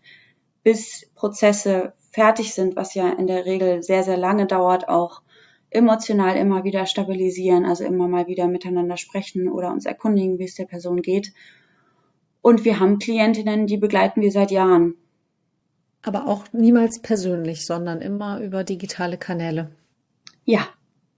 bis 0.64 1.12
Prozesse 1.16 1.94
fertig 2.12 2.54
sind, 2.54 2.76
was 2.76 2.94
ja 2.94 3.10
in 3.10 3.28
der 3.28 3.46
Regel 3.46 3.84
sehr, 3.84 4.04
sehr 4.04 4.18
lange 4.18 4.48
dauert, 4.48 4.88
auch 4.88 5.22
emotional 5.76 6.36
immer 6.38 6.64
wieder 6.64 6.86
stabilisieren, 6.86 7.66
also 7.66 7.84
immer 7.84 8.08
mal 8.08 8.28
wieder 8.28 8.48
miteinander 8.48 8.98
sprechen 8.98 9.48
oder 9.50 9.72
uns 9.72 9.86
erkundigen, 9.86 10.40
wie 10.40 10.46
es 10.46 10.56
der 10.56 10.66
Person 10.66 11.02
geht. 11.02 11.34
Und 12.42 12.66
wir 12.66 12.80
haben 12.80 13.00
Klientinnen, 13.00 13.68
die 13.68 13.78
begleiten 13.78 14.22
wir 14.22 14.32
seit 14.32 14.52
Jahren. 14.52 14.96
Aber 16.02 16.28
auch 16.28 16.46
niemals 16.54 17.02
persönlich, 17.02 17.66
sondern 17.66 18.02
immer 18.02 18.40
über 18.40 18.64
digitale 18.64 19.18
Kanäle. 19.18 19.72
Ja. 20.44 20.68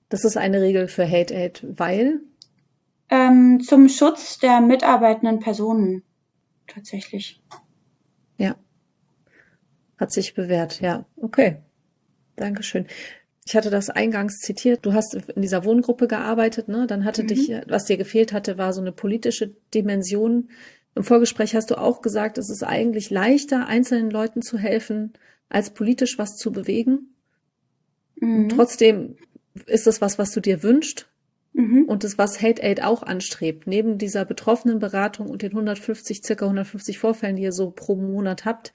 Das 0.09 0.23
ist 0.23 0.37
eine 0.37 0.61
Regel 0.61 0.87
für 0.87 1.09
Hate 1.09 1.35
Aid, 1.35 1.65
weil? 1.77 2.21
Ähm, 3.09 3.59
zum 3.61 3.89
Schutz 3.89 4.39
der 4.39 4.61
mitarbeitenden 4.61 5.39
Personen 5.39 6.03
tatsächlich. 6.65 7.41
Ja. 8.37 8.55
Hat 9.97 10.11
sich 10.11 10.33
bewährt, 10.33 10.79
ja. 10.79 11.05
Okay. 11.17 11.57
Dankeschön. 12.37 12.87
Ich 13.47 13.55
hatte 13.55 13.69
das 13.69 13.89
eingangs 13.89 14.39
zitiert. 14.39 14.85
Du 14.85 14.91
hast 14.91 15.13
in 15.13 15.41
dieser 15.41 15.63
Wohngruppe 15.63 16.09
gearbeitet, 16.09 16.67
ne? 16.67 16.85
Dann 16.85 17.05
hatte 17.05 17.23
mhm. 17.23 17.27
dich, 17.27 17.51
was 17.69 17.85
dir 17.85 17.95
gefehlt 17.95 18.33
hatte, 18.33 18.57
war 18.57 18.73
so 18.73 18.81
eine 18.81 18.91
politische 18.91 19.55
Dimension. 19.73 20.49
Im 20.95 21.05
Vorgespräch 21.05 21.55
hast 21.55 21.71
du 21.71 21.77
auch 21.77 22.01
gesagt, 22.01 22.37
es 22.37 22.49
ist 22.49 22.63
eigentlich 22.63 23.09
leichter, 23.09 23.67
einzelnen 23.67 24.11
Leuten 24.11 24.41
zu 24.41 24.57
helfen, 24.57 25.13
als 25.47 25.69
politisch 25.69 26.17
was 26.17 26.35
zu 26.35 26.51
bewegen. 26.51 27.13
Mhm. 28.19 28.49
trotzdem 28.49 29.15
ist 29.65 29.87
es 29.87 30.01
was, 30.01 30.19
was 30.19 30.31
du 30.31 30.41
dir 30.41 30.61
wünschst. 30.61 31.07
Mhm. 31.53 31.85
Und 31.85 32.03
das, 32.03 32.17
was 32.17 32.41
Hate 32.41 32.61
Aid 32.61 32.83
auch 32.83 33.01
anstrebt, 33.01 33.65
neben 33.65 33.97
dieser 33.97 34.25
betroffenen 34.25 34.79
Beratung 34.79 35.29
und 35.29 35.41
den 35.41 35.51
150, 35.51 36.21
circa 36.21 36.45
150 36.45 36.99
Vorfällen, 36.99 37.37
die 37.37 37.43
ihr 37.43 37.53
so 37.53 37.71
pro 37.71 37.95
Monat 37.95 38.43
habt, 38.43 38.73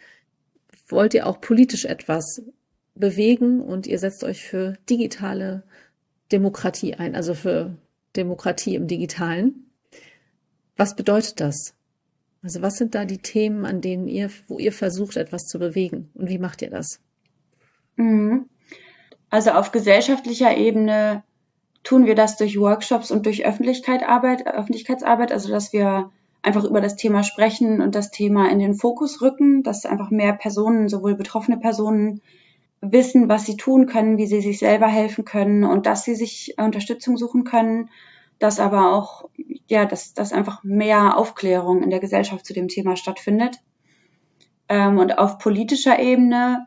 wollt 0.88 1.12
ihr 1.12 1.26
auch 1.26 1.42
politisch 1.42 1.84
etwas 1.84 2.42
bewegen 2.94 3.60
und 3.60 3.86
ihr 3.86 3.98
setzt 3.98 4.24
euch 4.24 4.44
für 4.44 4.74
digitale 4.88 5.62
Demokratie 6.30 6.94
ein, 6.94 7.14
also 7.14 7.34
für 7.34 7.76
Demokratie 8.16 8.74
im 8.74 8.86
Digitalen. 8.86 9.70
Was 10.76 10.96
bedeutet 10.96 11.40
das? 11.40 11.74
Also 12.42 12.60
was 12.60 12.76
sind 12.76 12.94
da 12.94 13.04
die 13.04 13.18
Themen, 13.18 13.64
an 13.64 13.80
denen 13.80 14.08
ihr, 14.08 14.30
wo 14.48 14.58
ihr 14.58 14.72
versucht, 14.72 15.16
etwas 15.16 15.44
zu 15.44 15.58
bewegen? 15.58 16.10
Und 16.14 16.28
wie 16.28 16.38
macht 16.38 16.62
ihr 16.62 16.70
das? 16.70 17.00
Mhm. 17.96 18.46
Also 19.30 19.52
auf 19.52 19.72
gesellschaftlicher 19.72 20.56
Ebene 20.56 21.22
tun 21.84 22.06
wir 22.06 22.14
das 22.14 22.36
durch 22.36 22.58
Workshops 22.58 23.10
und 23.10 23.26
durch 23.26 23.46
Öffentlichkeitsarbeit, 23.46 24.46
Öffentlichkeitsarbeit, 24.46 25.32
also 25.32 25.50
dass 25.50 25.72
wir 25.72 26.10
einfach 26.42 26.64
über 26.64 26.80
das 26.80 26.96
Thema 26.96 27.22
sprechen 27.22 27.80
und 27.80 27.94
das 27.94 28.10
Thema 28.10 28.50
in 28.50 28.58
den 28.58 28.74
Fokus 28.74 29.22
rücken, 29.22 29.62
dass 29.62 29.86
einfach 29.86 30.10
mehr 30.10 30.32
Personen, 30.32 30.88
sowohl 30.88 31.14
betroffene 31.14 31.56
Personen, 31.56 32.20
wissen, 32.82 33.28
was 33.28 33.46
sie 33.46 33.56
tun 33.56 33.86
können, 33.86 34.18
wie 34.18 34.26
sie 34.26 34.42
sich 34.42 34.58
selber 34.58 34.88
helfen 34.88 35.24
können 35.24 35.64
und 35.64 35.86
dass 35.86 36.04
sie 36.04 36.16
sich 36.16 36.54
Unterstützung 36.58 37.16
suchen 37.16 37.44
können, 37.44 37.88
dass 38.38 38.58
aber 38.58 38.92
auch, 38.92 39.30
ja, 39.68 39.86
dass, 39.86 40.14
dass 40.14 40.32
einfach 40.32 40.64
mehr 40.64 41.16
Aufklärung 41.16 41.82
in 41.82 41.90
der 41.90 42.00
Gesellschaft 42.00 42.44
zu 42.44 42.52
dem 42.52 42.66
Thema 42.68 42.96
stattfindet. 42.96 43.58
Ähm, 44.68 44.98
und 44.98 45.16
auf 45.18 45.38
politischer 45.38 46.00
Ebene 46.00 46.66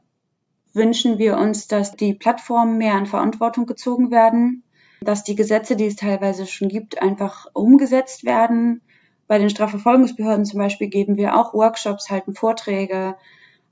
wünschen 0.73 1.17
wir 1.17 1.37
uns, 1.37 1.67
dass 1.67 1.95
die 1.95 2.13
Plattformen 2.13 2.77
mehr 2.77 2.97
in 2.97 3.05
Verantwortung 3.05 3.65
gezogen 3.65 4.09
werden, 4.09 4.63
dass 5.01 5.23
die 5.23 5.35
Gesetze, 5.35 5.75
die 5.75 5.87
es 5.87 5.97
teilweise 5.97 6.47
schon 6.47 6.69
gibt, 6.69 7.01
einfach 7.01 7.47
umgesetzt 7.53 8.23
werden, 8.23 8.81
bei 9.27 9.39
den 9.39 9.49
Strafverfolgungsbehörden 9.49 10.45
zum 10.45 10.59
Beispiel 10.59 10.87
geben 10.87 11.17
wir 11.17 11.35
auch 11.35 11.53
Workshops, 11.53 12.09
halten 12.09 12.35
Vorträge, 12.35 13.15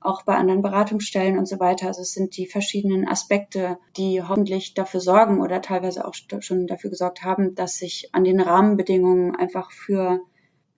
auch 0.04 0.22
bei 0.22 0.34
anderen 0.34 0.62
Beratungsstellen 0.62 1.38
und 1.38 1.48
so 1.48 1.58
weiter. 1.58 1.88
Also 1.88 2.02
es 2.02 2.12
sind 2.12 2.36
die 2.36 2.46
verschiedenen 2.46 3.08
Aspekte, 3.08 3.78
die 3.96 4.22
hoffentlich 4.22 4.74
dafür 4.74 5.00
sorgen 5.00 5.40
oder 5.40 5.62
teilweise 5.62 6.06
auch 6.06 6.14
schon 6.40 6.66
dafür 6.66 6.90
gesorgt 6.90 7.22
haben, 7.22 7.54
dass 7.54 7.76
sich 7.78 8.10
an 8.12 8.24
den 8.24 8.40
Rahmenbedingungen 8.40 9.34
einfach 9.34 9.72
für 9.72 10.20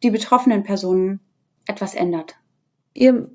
die 0.02 0.10
betroffenen 0.10 0.62
Personen 0.62 1.20
etwas 1.66 1.94
ändert. 1.94 2.36
Ihr 2.94 3.28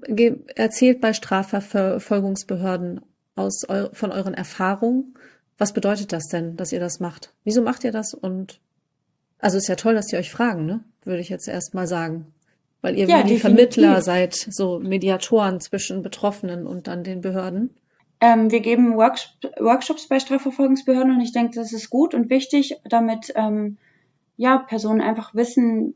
erzählt 0.55 1.01
bei 1.01 1.13
Strafverfolgungsbehörden 1.13 3.01
aus 3.35 3.65
von 3.93 4.11
euren 4.11 4.33
Erfahrungen. 4.33 5.15
Was 5.57 5.73
bedeutet 5.73 6.13
das 6.13 6.27
denn, 6.27 6.55
dass 6.55 6.71
ihr 6.71 6.79
das 6.79 6.99
macht? 6.99 7.33
Wieso 7.43 7.61
macht 7.61 7.83
ihr 7.83 7.91
das? 7.91 8.13
Und 8.13 8.59
also 9.39 9.57
ist 9.57 9.67
ja 9.67 9.75
toll, 9.75 9.93
dass 9.93 10.07
die 10.07 10.15
euch 10.15 10.31
fragen, 10.31 10.65
ne? 10.65 10.83
würde 11.03 11.21
ich 11.21 11.29
jetzt 11.29 11.47
erst 11.47 11.73
mal 11.73 11.87
sagen. 11.87 12.33
Weil 12.81 12.97
ihr 12.97 13.07
ja, 13.07 13.23
wie 13.23 13.27
die 13.27 13.39
Vermittler 13.39 14.01
seid, 14.01 14.33
so 14.33 14.79
Mediatoren 14.79 15.59
zwischen 15.59 16.01
Betroffenen 16.01 16.65
und 16.65 16.87
dann 16.87 17.03
den 17.03 17.21
Behörden. 17.21 17.69
Ähm, 18.19 18.51
wir 18.51 18.59
geben 18.59 18.95
Works 18.95 19.37
Workshops 19.59 20.07
bei 20.07 20.19
Strafverfolgungsbehörden 20.19 21.13
und 21.13 21.21
ich 21.21 21.31
denke, 21.31 21.55
das 21.55 21.73
ist 21.73 21.89
gut 21.89 22.13
und 22.13 22.29
wichtig, 22.29 22.77
damit 22.85 23.33
ähm, 23.35 23.77
ja 24.37 24.57
Personen 24.57 25.01
einfach 25.01 25.33
wissen, 25.35 25.95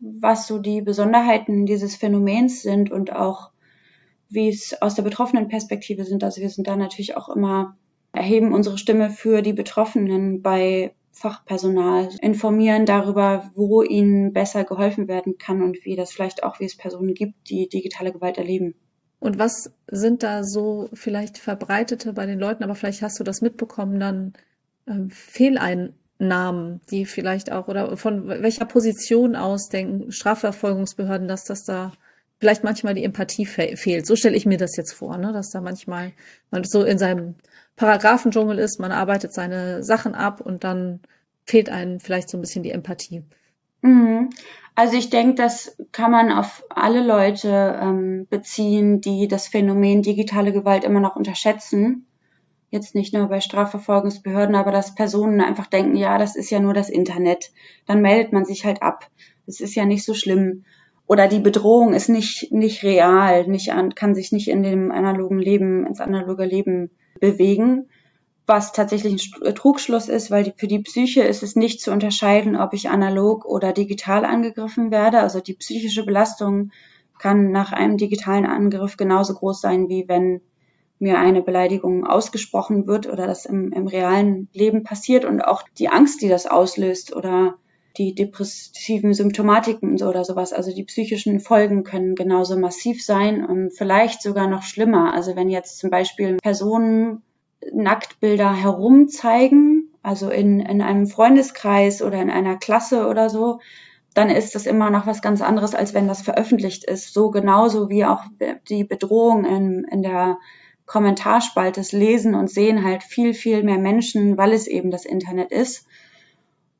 was 0.00 0.46
so 0.46 0.58
die 0.58 0.82
Besonderheiten 0.82 1.66
dieses 1.66 1.96
Phänomens 1.96 2.62
sind 2.62 2.90
und 2.90 3.12
auch 3.12 3.50
wie 4.28 4.48
es 4.48 4.80
aus 4.82 4.94
der 4.94 5.02
betroffenen 5.02 5.48
Perspektive 5.48 6.04
sind. 6.04 6.24
Also 6.24 6.40
wir 6.40 6.50
sind 6.50 6.66
da 6.66 6.76
natürlich 6.76 7.16
auch 7.16 7.28
immer 7.28 7.76
erheben 8.12 8.52
unsere 8.52 8.78
Stimme 8.78 9.10
für 9.10 9.42
die 9.42 9.52
Betroffenen 9.52 10.42
bei 10.42 10.94
Fachpersonal 11.14 12.08
informieren 12.20 12.86
darüber, 12.86 13.50
wo 13.54 13.82
ihnen 13.82 14.32
besser 14.32 14.64
geholfen 14.64 15.06
werden 15.08 15.38
kann 15.38 15.62
und 15.62 15.84
wie 15.84 15.96
das 15.96 16.12
vielleicht 16.12 16.42
auch, 16.42 16.58
wie 16.58 16.64
es 16.64 16.76
Personen 16.76 17.14
gibt, 17.14 17.48
die 17.48 17.68
digitale 17.68 18.12
Gewalt 18.12 18.36
erleben. 18.36 18.74
Und 19.20 19.38
was 19.38 19.72
sind 19.86 20.22
da 20.22 20.44
so 20.44 20.90
vielleicht 20.92 21.38
verbreitete 21.38 22.12
bei 22.12 22.26
den 22.26 22.38
Leuten, 22.38 22.64
aber 22.64 22.74
vielleicht 22.74 23.00
hast 23.00 23.18
du 23.18 23.24
das 23.24 23.40
mitbekommen, 23.40 24.00
dann 24.00 24.34
äh, 24.86 25.08
Fehleinnahmen, 25.08 26.80
die 26.90 27.06
vielleicht 27.06 27.50
auch, 27.52 27.68
oder 27.68 27.96
von 27.96 28.28
welcher 28.28 28.66
Position 28.66 29.36
aus 29.36 29.68
denken 29.68 30.10
Strafverfolgungsbehörden, 30.10 31.28
dass 31.28 31.44
das 31.44 31.64
da 31.64 31.92
vielleicht 32.44 32.62
manchmal 32.62 32.92
die 32.92 33.04
Empathie 33.04 33.46
fe 33.46 33.74
fehlt. 33.78 34.04
So 34.04 34.16
stelle 34.16 34.36
ich 34.36 34.44
mir 34.44 34.58
das 34.58 34.76
jetzt 34.76 34.92
vor, 34.92 35.16
ne? 35.16 35.32
dass 35.32 35.48
da 35.48 35.62
manchmal 35.62 36.12
man 36.50 36.62
so 36.62 36.82
in 36.84 36.98
seinem 36.98 37.36
Paragraphendschungel 37.76 38.58
ist, 38.58 38.78
man 38.78 38.92
arbeitet 38.92 39.32
seine 39.32 39.82
Sachen 39.82 40.14
ab 40.14 40.42
und 40.42 40.62
dann 40.62 41.00
fehlt 41.46 41.70
einem 41.70 42.00
vielleicht 42.00 42.28
so 42.28 42.36
ein 42.36 42.42
bisschen 42.42 42.62
die 42.62 42.70
Empathie. 42.70 43.22
Mhm. 43.80 44.28
Also 44.74 44.98
ich 44.98 45.08
denke, 45.08 45.36
das 45.36 45.74
kann 45.90 46.10
man 46.10 46.32
auf 46.32 46.62
alle 46.68 47.02
Leute 47.02 47.78
ähm, 47.80 48.26
beziehen, 48.28 49.00
die 49.00 49.26
das 49.26 49.48
Phänomen 49.48 50.02
digitale 50.02 50.52
Gewalt 50.52 50.84
immer 50.84 51.00
noch 51.00 51.16
unterschätzen. 51.16 52.06
Jetzt 52.68 52.94
nicht 52.94 53.14
nur 53.14 53.26
bei 53.28 53.40
Strafverfolgungsbehörden, 53.40 54.54
aber 54.54 54.70
dass 54.70 54.94
Personen 54.94 55.40
einfach 55.40 55.66
denken, 55.66 55.96
ja, 55.96 56.18
das 56.18 56.36
ist 56.36 56.50
ja 56.50 56.60
nur 56.60 56.74
das 56.74 56.90
Internet. 56.90 57.52
Dann 57.86 58.02
meldet 58.02 58.34
man 58.34 58.44
sich 58.44 58.66
halt 58.66 58.82
ab. 58.82 59.08
Das 59.46 59.60
ist 59.60 59.74
ja 59.74 59.86
nicht 59.86 60.04
so 60.04 60.12
schlimm. 60.12 60.66
Oder 61.06 61.28
die 61.28 61.40
Bedrohung 61.40 61.92
ist 61.92 62.08
nicht, 62.08 62.50
nicht 62.50 62.82
real, 62.82 63.46
nicht 63.46 63.72
an, 63.72 63.94
kann 63.94 64.14
sich 64.14 64.32
nicht 64.32 64.48
in 64.48 64.62
dem 64.62 64.90
analogen 64.90 65.38
Leben, 65.38 65.86
ins 65.86 66.00
analoge 66.00 66.44
Leben 66.44 66.90
bewegen, 67.20 67.88
was 68.46 68.72
tatsächlich 68.72 69.32
ein 69.36 69.42
äh, 69.42 69.52
Trugschluss 69.52 70.08
ist, 70.08 70.30
weil 70.30 70.44
die, 70.44 70.52
für 70.56 70.66
die 70.66 70.80
Psyche 70.80 71.22
ist 71.22 71.42
es 71.42 71.56
nicht 71.56 71.80
zu 71.80 71.92
unterscheiden, 71.92 72.56
ob 72.56 72.72
ich 72.72 72.88
analog 72.88 73.44
oder 73.44 73.72
digital 73.72 74.24
angegriffen 74.24 74.90
werde. 74.90 75.20
Also 75.20 75.40
die 75.40 75.54
psychische 75.54 76.04
Belastung 76.04 76.70
kann 77.18 77.50
nach 77.52 77.72
einem 77.72 77.96
digitalen 77.96 78.46
Angriff 78.46 78.96
genauso 78.96 79.34
groß 79.34 79.60
sein, 79.60 79.88
wie 79.88 80.08
wenn 80.08 80.40
mir 80.98 81.18
eine 81.18 81.42
Beleidigung 81.42 82.06
ausgesprochen 82.06 82.86
wird 82.86 83.06
oder 83.06 83.26
das 83.26 83.46
im, 83.46 83.72
im 83.72 83.86
realen 83.86 84.48
Leben 84.52 84.84
passiert 84.84 85.24
und 85.24 85.42
auch 85.42 85.62
die 85.78 85.88
Angst, 85.88 86.22
die 86.22 86.28
das 86.28 86.46
auslöst 86.46 87.14
oder 87.14 87.56
die 87.96 88.14
depressiven 88.14 89.14
Symptomatiken 89.14 90.02
oder 90.02 90.24
sowas. 90.24 90.52
Also 90.52 90.74
die 90.74 90.84
psychischen 90.84 91.40
Folgen 91.40 91.84
können 91.84 92.14
genauso 92.14 92.58
massiv 92.58 93.04
sein 93.04 93.44
und 93.44 93.70
vielleicht 93.70 94.22
sogar 94.22 94.48
noch 94.48 94.62
schlimmer. 94.62 95.14
Also 95.14 95.36
wenn 95.36 95.48
jetzt 95.48 95.78
zum 95.78 95.90
Beispiel 95.90 96.36
Personen 96.38 97.22
Nacktbilder 97.72 98.52
herumzeigen, 98.52 99.90
also 100.02 100.28
in, 100.28 100.60
in 100.60 100.82
einem 100.82 101.06
Freundeskreis 101.06 102.02
oder 102.02 102.20
in 102.20 102.30
einer 102.30 102.56
Klasse 102.56 103.06
oder 103.06 103.30
so, 103.30 103.60
dann 104.12 104.28
ist 104.28 104.54
das 104.54 104.66
immer 104.66 104.90
noch 104.90 105.06
was 105.06 105.22
ganz 105.22 105.40
anderes, 105.40 105.74
als 105.74 105.94
wenn 105.94 106.08
das 106.08 106.22
veröffentlicht 106.22 106.84
ist. 106.84 107.14
So 107.14 107.30
genauso 107.30 107.88
wie 107.90 108.04
auch 108.04 108.24
die 108.68 108.84
Bedrohung 108.84 109.44
in, 109.44 109.84
in 109.84 110.02
der 110.02 110.38
Kommentarspalte 110.86 111.82
lesen 111.96 112.34
und 112.34 112.50
sehen 112.50 112.84
halt 112.84 113.02
viel, 113.02 113.34
viel 113.34 113.62
mehr 113.62 113.78
Menschen, 113.78 114.36
weil 114.36 114.52
es 114.52 114.66
eben 114.66 114.90
das 114.90 115.04
Internet 115.04 115.50
ist 115.50 115.86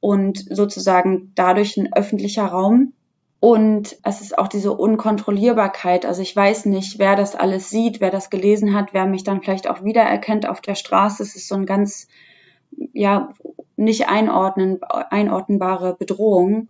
und 0.05 0.45
sozusagen 0.55 1.33
dadurch 1.35 1.79
ein 1.79 1.95
öffentlicher 1.95 2.45
Raum. 2.45 2.93
Und 3.41 3.97
es 4.03 4.21
ist 4.21 4.37
auch 4.37 4.49
diese 4.49 4.75
Unkontrollierbarkeit. 4.75 6.05
Also 6.05 6.21
ich 6.21 6.37
weiß 6.37 6.67
nicht, 6.67 6.99
wer 6.99 7.17
das 7.17 7.35
alles 7.35 7.71
sieht, 7.71 8.03
wer 8.03 8.11
das 8.11 8.29
gelesen 8.29 8.75
hat, 8.75 8.93
wer 8.93 9.07
mich 9.07 9.25
dann 9.25 9.41
vielleicht 9.41 9.67
auch 9.67 9.83
wiedererkennt 9.83 10.47
auf 10.47 10.61
der 10.61 10.75
Straße. 10.75 11.23
Es 11.23 11.37
ist 11.37 11.49
so 11.49 11.55
ein 11.55 11.65
ganz, 11.65 12.09
ja, 12.93 13.33
nicht 13.77 14.07
einordnen, 14.11 14.83
einordnenbare 14.83 15.97
Bedrohung. 15.99 16.69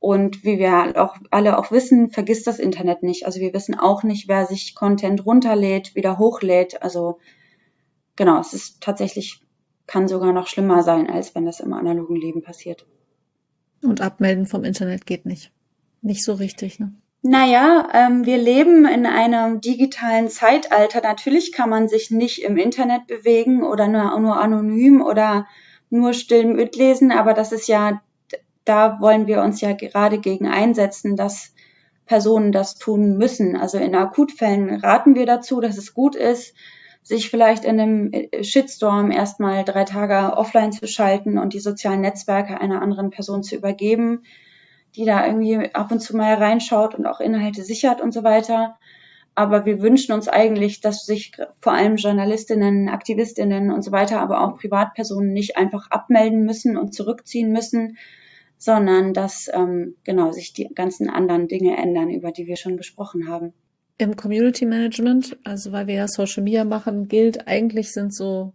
Und 0.00 0.42
wie 0.42 0.58
wir 0.58 1.00
auch 1.00 1.14
alle 1.30 1.58
auch 1.58 1.70
wissen, 1.70 2.10
vergisst 2.10 2.48
das 2.48 2.58
Internet 2.58 3.04
nicht. 3.04 3.24
Also 3.24 3.38
wir 3.38 3.54
wissen 3.54 3.78
auch 3.78 4.02
nicht, 4.02 4.26
wer 4.26 4.46
sich 4.46 4.74
Content 4.74 5.24
runterlädt, 5.24 5.94
wieder 5.94 6.18
hochlädt. 6.18 6.82
Also 6.82 7.20
genau, 8.16 8.40
es 8.40 8.52
ist 8.52 8.82
tatsächlich 8.82 9.43
kann 9.86 10.08
sogar 10.08 10.32
noch 10.32 10.46
schlimmer 10.46 10.82
sein, 10.82 11.10
als 11.10 11.34
wenn 11.34 11.44
das 11.44 11.60
im 11.60 11.72
analogen 11.72 12.16
Leben 12.16 12.42
passiert. 12.42 12.86
Und 13.82 14.00
abmelden 14.00 14.46
vom 14.46 14.64
Internet 14.64 15.06
geht 15.06 15.26
nicht. 15.26 15.52
Nicht 16.00 16.24
so 16.24 16.34
richtig, 16.34 16.78
ne? 16.78 16.92
Naja, 17.26 17.88
ähm, 17.94 18.26
wir 18.26 18.36
leben 18.36 18.84
in 18.84 19.06
einem 19.06 19.62
digitalen 19.62 20.28
Zeitalter. 20.28 21.00
Natürlich 21.00 21.52
kann 21.52 21.70
man 21.70 21.88
sich 21.88 22.10
nicht 22.10 22.42
im 22.42 22.58
Internet 22.58 23.06
bewegen 23.06 23.62
oder 23.62 23.88
nur, 23.88 24.20
nur 24.20 24.38
anonym 24.38 25.00
oder 25.00 25.46
nur 25.88 26.12
still 26.12 26.44
mitlesen, 26.44 27.12
aber 27.12 27.32
das 27.32 27.52
ist 27.52 27.66
ja, 27.66 28.02
da 28.66 29.00
wollen 29.00 29.26
wir 29.26 29.40
uns 29.40 29.62
ja 29.62 29.72
gerade 29.72 30.18
gegen 30.18 30.48
einsetzen, 30.48 31.16
dass 31.16 31.54
Personen 32.04 32.52
das 32.52 32.74
tun 32.74 33.16
müssen. 33.16 33.56
Also 33.56 33.78
in 33.78 33.94
Akutfällen 33.94 34.80
raten 34.80 35.14
wir 35.14 35.24
dazu, 35.24 35.62
dass 35.62 35.78
es 35.78 35.94
gut 35.94 36.16
ist, 36.16 36.54
sich 37.04 37.30
vielleicht 37.30 37.64
in 37.64 37.78
einem 37.78 38.12
äh, 38.12 38.42
Shitstorm 38.42 39.12
erstmal 39.12 39.62
drei 39.62 39.84
Tage 39.84 40.36
offline 40.36 40.72
zu 40.72 40.88
schalten 40.88 41.38
und 41.38 41.52
die 41.52 41.60
sozialen 41.60 42.00
Netzwerke 42.00 42.60
einer 42.60 42.82
anderen 42.82 43.10
Person 43.10 43.42
zu 43.42 43.54
übergeben, 43.54 44.22
die 44.96 45.04
da 45.04 45.26
irgendwie 45.26 45.72
ab 45.74 45.92
und 45.92 46.00
zu 46.00 46.16
mal 46.16 46.34
reinschaut 46.34 46.94
und 46.94 47.06
auch 47.06 47.20
Inhalte 47.20 47.62
sichert 47.62 48.00
und 48.00 48.12
so 48.12 48.24
weiter. 48.24 48.78
Aber 49.34 49.66
wir 49.66 49.82
wünschen 49.82 50.12
uns 50.12 50.28
eigentlich, 50.28 50.80
dass 50.80 51.04
sich 51.04 51.32
vor 51.60 51.72
allem 51.72 51.96
Journalistinnen, 51.96 52.88
Aktivistinnen 52.88 53.70
und 53.70 53.82
so 53.82 53.92
weiter, 53.92 54.20
aber 54.20 54.40
auch 54.40 54.56
Privatpersonen 54.58 55.32
nicht 55.32 55.56
einfach 55.56 55.90
abmelden 55.90 56.44
müssen 56.44 56.78
und 56.78 56.94
zurückziehen 56.94 57.52
müssen, 57.52 57.98
sondern 58.56 59.12
dass 59.12 59.50
ähm, 59.52 59.96
genau 60.04 60.32
sich 60.32 60.54
die 60.54 60.68
ganzen 60.72 61.10
anderen 61.10 61.48
Dinge 61.48 61.76
ändern, 61.76 62.08
über 62.10 62.30
die 62.30 62.46
wir 62.46 62.56
schon 62.56 62.76
gesprochen 62.76 63.28
haben. 63.28 63.52
Im 63.96 64.16
Community 64.16 64.66
Management, 64.66 65.36
also 65.44 65.70
weil 65.72 65.86
wir 65.86 65.94
ja 65.94 66.08
Social 66.08 66.42
Media 66.42 66.64
machen, 66.64 67.08
gilt 67.08 67.46
eigentlich 67.46 67.92
sind 67.92 68.14
so 68.14 68.52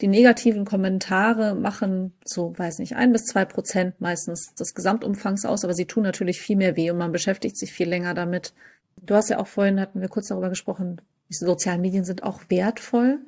die 0.00 0.08
negativen 0.08 0.64
Kommentare 0.64 1.54
machen 1.54 2.14
so, 2.24 2.58
weiß 2.58 2.78
nicht, 2.78 2.96
ein 2.96 3.12
bis 3.12 3.26
zwei 3.26 3.44
Prozent 3.44 4.00
meistens 4.00 4.54
des 4.54 4.74
Gesamtumfangs 4.74 5.44
aus, 5.44 5.64
aber 5.64 5.74
sie 5.74 5.84
tun 5.84 6.02
natürlich 6.02 6.40
viel 6.40 6.56
mehr 6.56 6.76
weh 6.76 6.90
und 6.90 6.98
man 6.98 7.12
beschäftigt 7.12 7.56
sich 7.56 7.72
viel 7.72 7.88
länger 7.88 8.14
damit. 8.14 8.54
Du 8.96 9.14
hast 9.14 9.28
ja 9.28 9.38
auch 9.38 9.46
vorhin, 9.46 9.80
hatten 9.80 10.00
wir 10.00 10.08
kurz 10.08 10.28
darüber 10.28 10.48
gesprochen, 10.48 11.00
die 11.28 11.34
sozialen 11.34 11.82
Medien 11.82 12.04
sind 12.04 12.22
auch 12.22 12.40
wertvoll. 12.48 13.18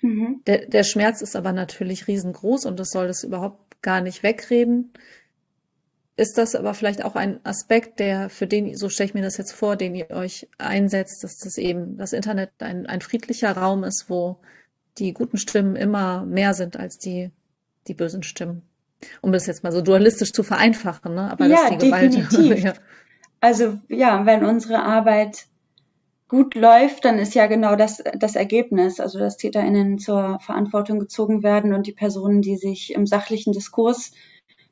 Mhm. 0.00 0.40
Der, 0.46 0.66
der 0.66 0.84
Schmerz 0.84 1.20
ist 1.20 1.36
aber 1.36 1.52
natürlich 1.52 2.08
riesengroß 2.08 2.66
und 2.66 2.80
das 2.80 2.90
soll 2.90 3.06
das 3.06 3.24
überhaupt 3.24 3.82
gar 3.82 4.00
nicht 4.00 4.22
wegreden 4.22 4.92
ist 6.16 6.36
das 6.36 6.54
aber 6.54 6.74
vielleicht 6.74 7.04
auch 7.04 7.16
ein 7.16 7.40
Aspekt, 7.44 7.98
der 7.98 8.28
für 8.28 8.46
den, 8.46 8.76
so 8.76 8.88
stelle 8.88 9.08
ich 9.08 9.14
mir 9.14 9.22
das 9.22 9.38
jetzt 9.38 9.52
vor, 9.52 9.76
den 9.76 9.94
ihr 9.94 10.10
euch 10.10 10.48
einsetzt, 10.58 11.24
dass 11.24 11.38
das 11.38 11.56
eben 11.56 11.96
das 11.96 12.12
Internet 12.12 12.50
ein, 12.58 12.86
ein 12.86 13.00
friedlicher 13.00 13.56
Raum 13.56 13.82
ist, 13.82 14.06
wo 14.08 14.38
die 14.98 15.14
guten 15.14 15.38
Stimmen 15.38 15.74
immer 15.74 16.26
mehr 16.26 16.52
sind 16.52 16.76
als 16.76 16.98
die, 16.98 17.30
die 17.86 17.94
bösen 17.94 18.22
Stimmen. 18.22 18.62
Um 19.20 19.32
das 19.32 19.46
jetzt 19.46 19.64
mal 19.64 19.72
so 19.72 19.80
dualistisch 19.80 20.32
zu 20.32 20.42
vereinfachen, 20.42 21.14
ne? 21.14 21.30
Aber 21.30 21.46
ja, 21.46 21.70
die 21.70 21.78
definitiv. 21.78 22.28
Gewalt. 22.30 22.58
ja. 22.62 22.74
Also 23.40 23.78
ja, 23.88 24.26
wenn 24.26 24.44
unsere 24.44 24.82
Arbeit 24.82 25.46
gut 26.28 26.54
läuft, 26.54 27.04
dann 27.04 27.18
ist 27.18 27.34
ja 27.34 27.46
genau 27.46 27.74
das 27.74 28.02
das 28.16 28.36
Ergebnis, 28.36 29.00
also 29.00 29.18
dass 29.18 29.38
TäterInnen 29.38 29.98
zur 29.98 30.38
Verantwortung 30.40 31.00
gezogen 31.00 31.42
werden 31.42 31.74
und 31.74 31.86
die 31.86 31.92
Personen, 31.92 32.42
die 32.42 32.56
sich 32.56 32.94
im 32.94 33.06
sachlichen 33.06 33.52
Diskurs 33.52 34.12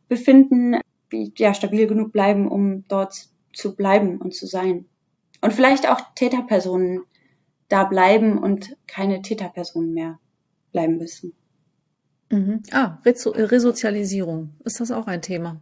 befinden, 0.09 0.77
ja, 1.13 1.55
stabil 1.55 1.87
genug 1.87 2.13
bleiben, 2.13 2.49
um 2.49 2.85
dort 2.89 3.29
zu 3.53 3.75
bleiben 3.75 4.19
und 4.19 4.35
zu 4.35 4.47
sein. 4.47 4.87
Und 5.41 5.53
vielleicht 5.53 5.89
auch 5.89 6.01
Täterpersonen 6.15 7.03
da 7.69 7.85
bleiben 7.85 8.39
und 8.39 8.77
keine 8.87 9.23
Täterpersonen 9.23 9.93
mehr 9.95 10.19
bleiben 10.73 10.99
müssen. 10.99 11.33
Mhm. 12.31 12.63
Ah, 12.73 12.99
Rezo 13.05 13.31
Resozialisierung. 13.31 14.51
Ist 14.65 14.81
das 14.81 14.91
auch 14.91 15.07
ein 15.07 15.23
Thema? 15.23 15.61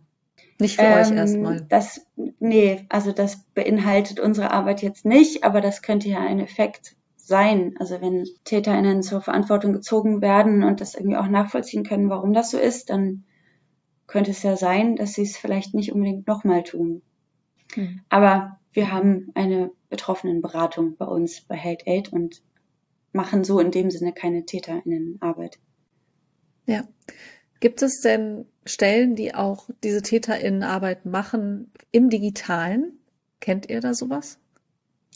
Nicht 0.60 0.76
für 0.76 0.82
ähm, 0.82 1.00
euch 1.00 1.10
erstmal. 1.12 1.60
Das, 1.68 2.06
nee, 2.40 2.84
also 2.88 3.12
das 3.12 3.44
beinhaltet 3.54 4.20
unsere 4.20 4.50
Arbeit 4.50 4.82
jetzt 4.82 5.04
nicht, 5.04 5.44
aber 5.44 5.60
das 5.60 5.82
könnte 5.82 6.08
ja 6.08 6.20
ein 6.20 6.40
Effekt 6.40 6.96
sein. 7.16 7.74
Also 7.78 8.00
wenn 8.00 8.26
TäterInnen 8.44 9.02
zur 9.02 9.20
Verantwortung 9.20 9.72
gezogen 9.72 10.20
werden 10.20 10.64
und 10.64 10.80
das 10.80 10.94
irgendwie 10.94 11.16
auch 11.16 11.28
nachvollziehen 11.28 11.84
können, 11.84 12.10
warum 12.10 12.32
das 12.32 12.50
so 12.50 12.58
ist, 12.58 12.90
dann 12.90 13.24
könnte 14.08 14.32
es 14.32 14.42
ja 14.42 14.56
sein, 14.56 14.96
dass 14.96 15.14
sie 15.14 15.22
es 15.22 15.36
vielleicht 15.36 15.74
nicht 15.74 15.92
unbedingt 15.92 16.26
nochmal 16.26 16.64
tun. 16.64 17.02
Mhm. 17.76 18.00
Aber 18.08 18.58
wir 18.72 18.90
haben 18.90 19.30
eine 19.34 19.70
Betroffenenberatung 19.90 20.96
bei 20.96 21.06
uns 21.06 21.42
bei 21.42 21.56
Hate 21.56 21.86
Aid 21.86 22.12
und 22.12 22.42
machen 23.12 23.44
so 23.44 23.60
in 23.60 23.70
dem 23.70 23.90
Sinne 23.90 24.12
keine 24.12 24.44
TäterInnenarbeit. 24.44 25.58
Ja. 26.66 26.84
Gibt 27.60 27.82
es 27.82 28.00
denn 28.00 28.46
Stellen, 28.64 29.16
die 29.16 29.34
auch 29.34 29.68
diese 29.82 30.02
TäterInnenarbeit 30.02 31.06
machen 31.06 31.72
im 31.90 32.10
Digitalen? 32.10 32.98
Kennt 33.40 33.68
ihr 33.68 33.80
da 33.80 33.94
sowas? 33.94 34.38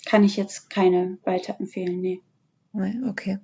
Kann 0.05 0.24
ich 0.24 0.36
jetzt 0.36 0.68
keine 0.68 1.18
weiterempfehlen, 1.22 2.01
nee. 2.01 2.20
Nee, 2.72 2.99
okay. 3.09 3.38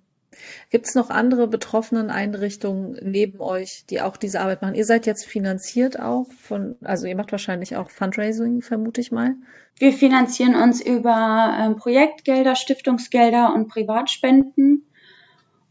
Gibt 0.71 0.87
es 0.87 0.95
noch 0.95 1.11
andere 1.11 1.49
betroffenen 1.49 2.11
Einrichtungen 2.11 2.99
neben 3.03 3.41
euch, 3.41 3.85
die 3.89 4.01
auch 4.01 4.17
diese 4.17 4.41
Arbeit 4.41 4.63
machen? 4.63 4.75
Ihr 4.75 4.85
seid 4.85 5.07
jetzt 5.07 5.25
finanziert 5.25 5.99
auch 5.99 6.27
von, 6.41 6.77
also 6.83 7.07
ihr 7.07 7.17
macht 7.17 7.33
wahrscheinlich 7.33 7.77
auch 7.77 7.91
Fundraising, 7.91 8.63
vermute 8.63 9.01
ich 9.01 9.11
mal. 9.11 9.35
Wir 9.79 9.93
finanzieren 9.93 10.55
uns 10.55 10.81
über 10.81 11.57
ähm, 11.61 11.77
Projektgelder, 11.77 12.57
Stiftungsgelder 12.57 13.55
und 13.55 13.69
Privatspenden. 13.69 14.87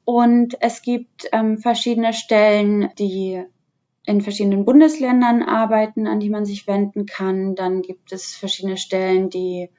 Und 0.06 0.56
es 0.62 0.82
gibt 0.82 1.28
ähm, 1.34 1.58
verschiedene 1.58 2.14
Stellen, 2.14 2.90
die 2.98 3.44
in 4.06 4.22
verschiedenen 4.22 4.64
Bundesländern 4.64 5.44
arbeiten, 5.44 6.08
an 6.08 6.22
die 6.22 6.30
man 6.30 6.46
sich 6.46 6.66
wenden 6.66 7.06
kann. 7.06 7.56
Dann 7.56 7.82
gibt 7.82 8.14
es 8.14 8.34
verschiedene 8.34 8.78
Stellen, 8.78 9.30
die 9.30 9.70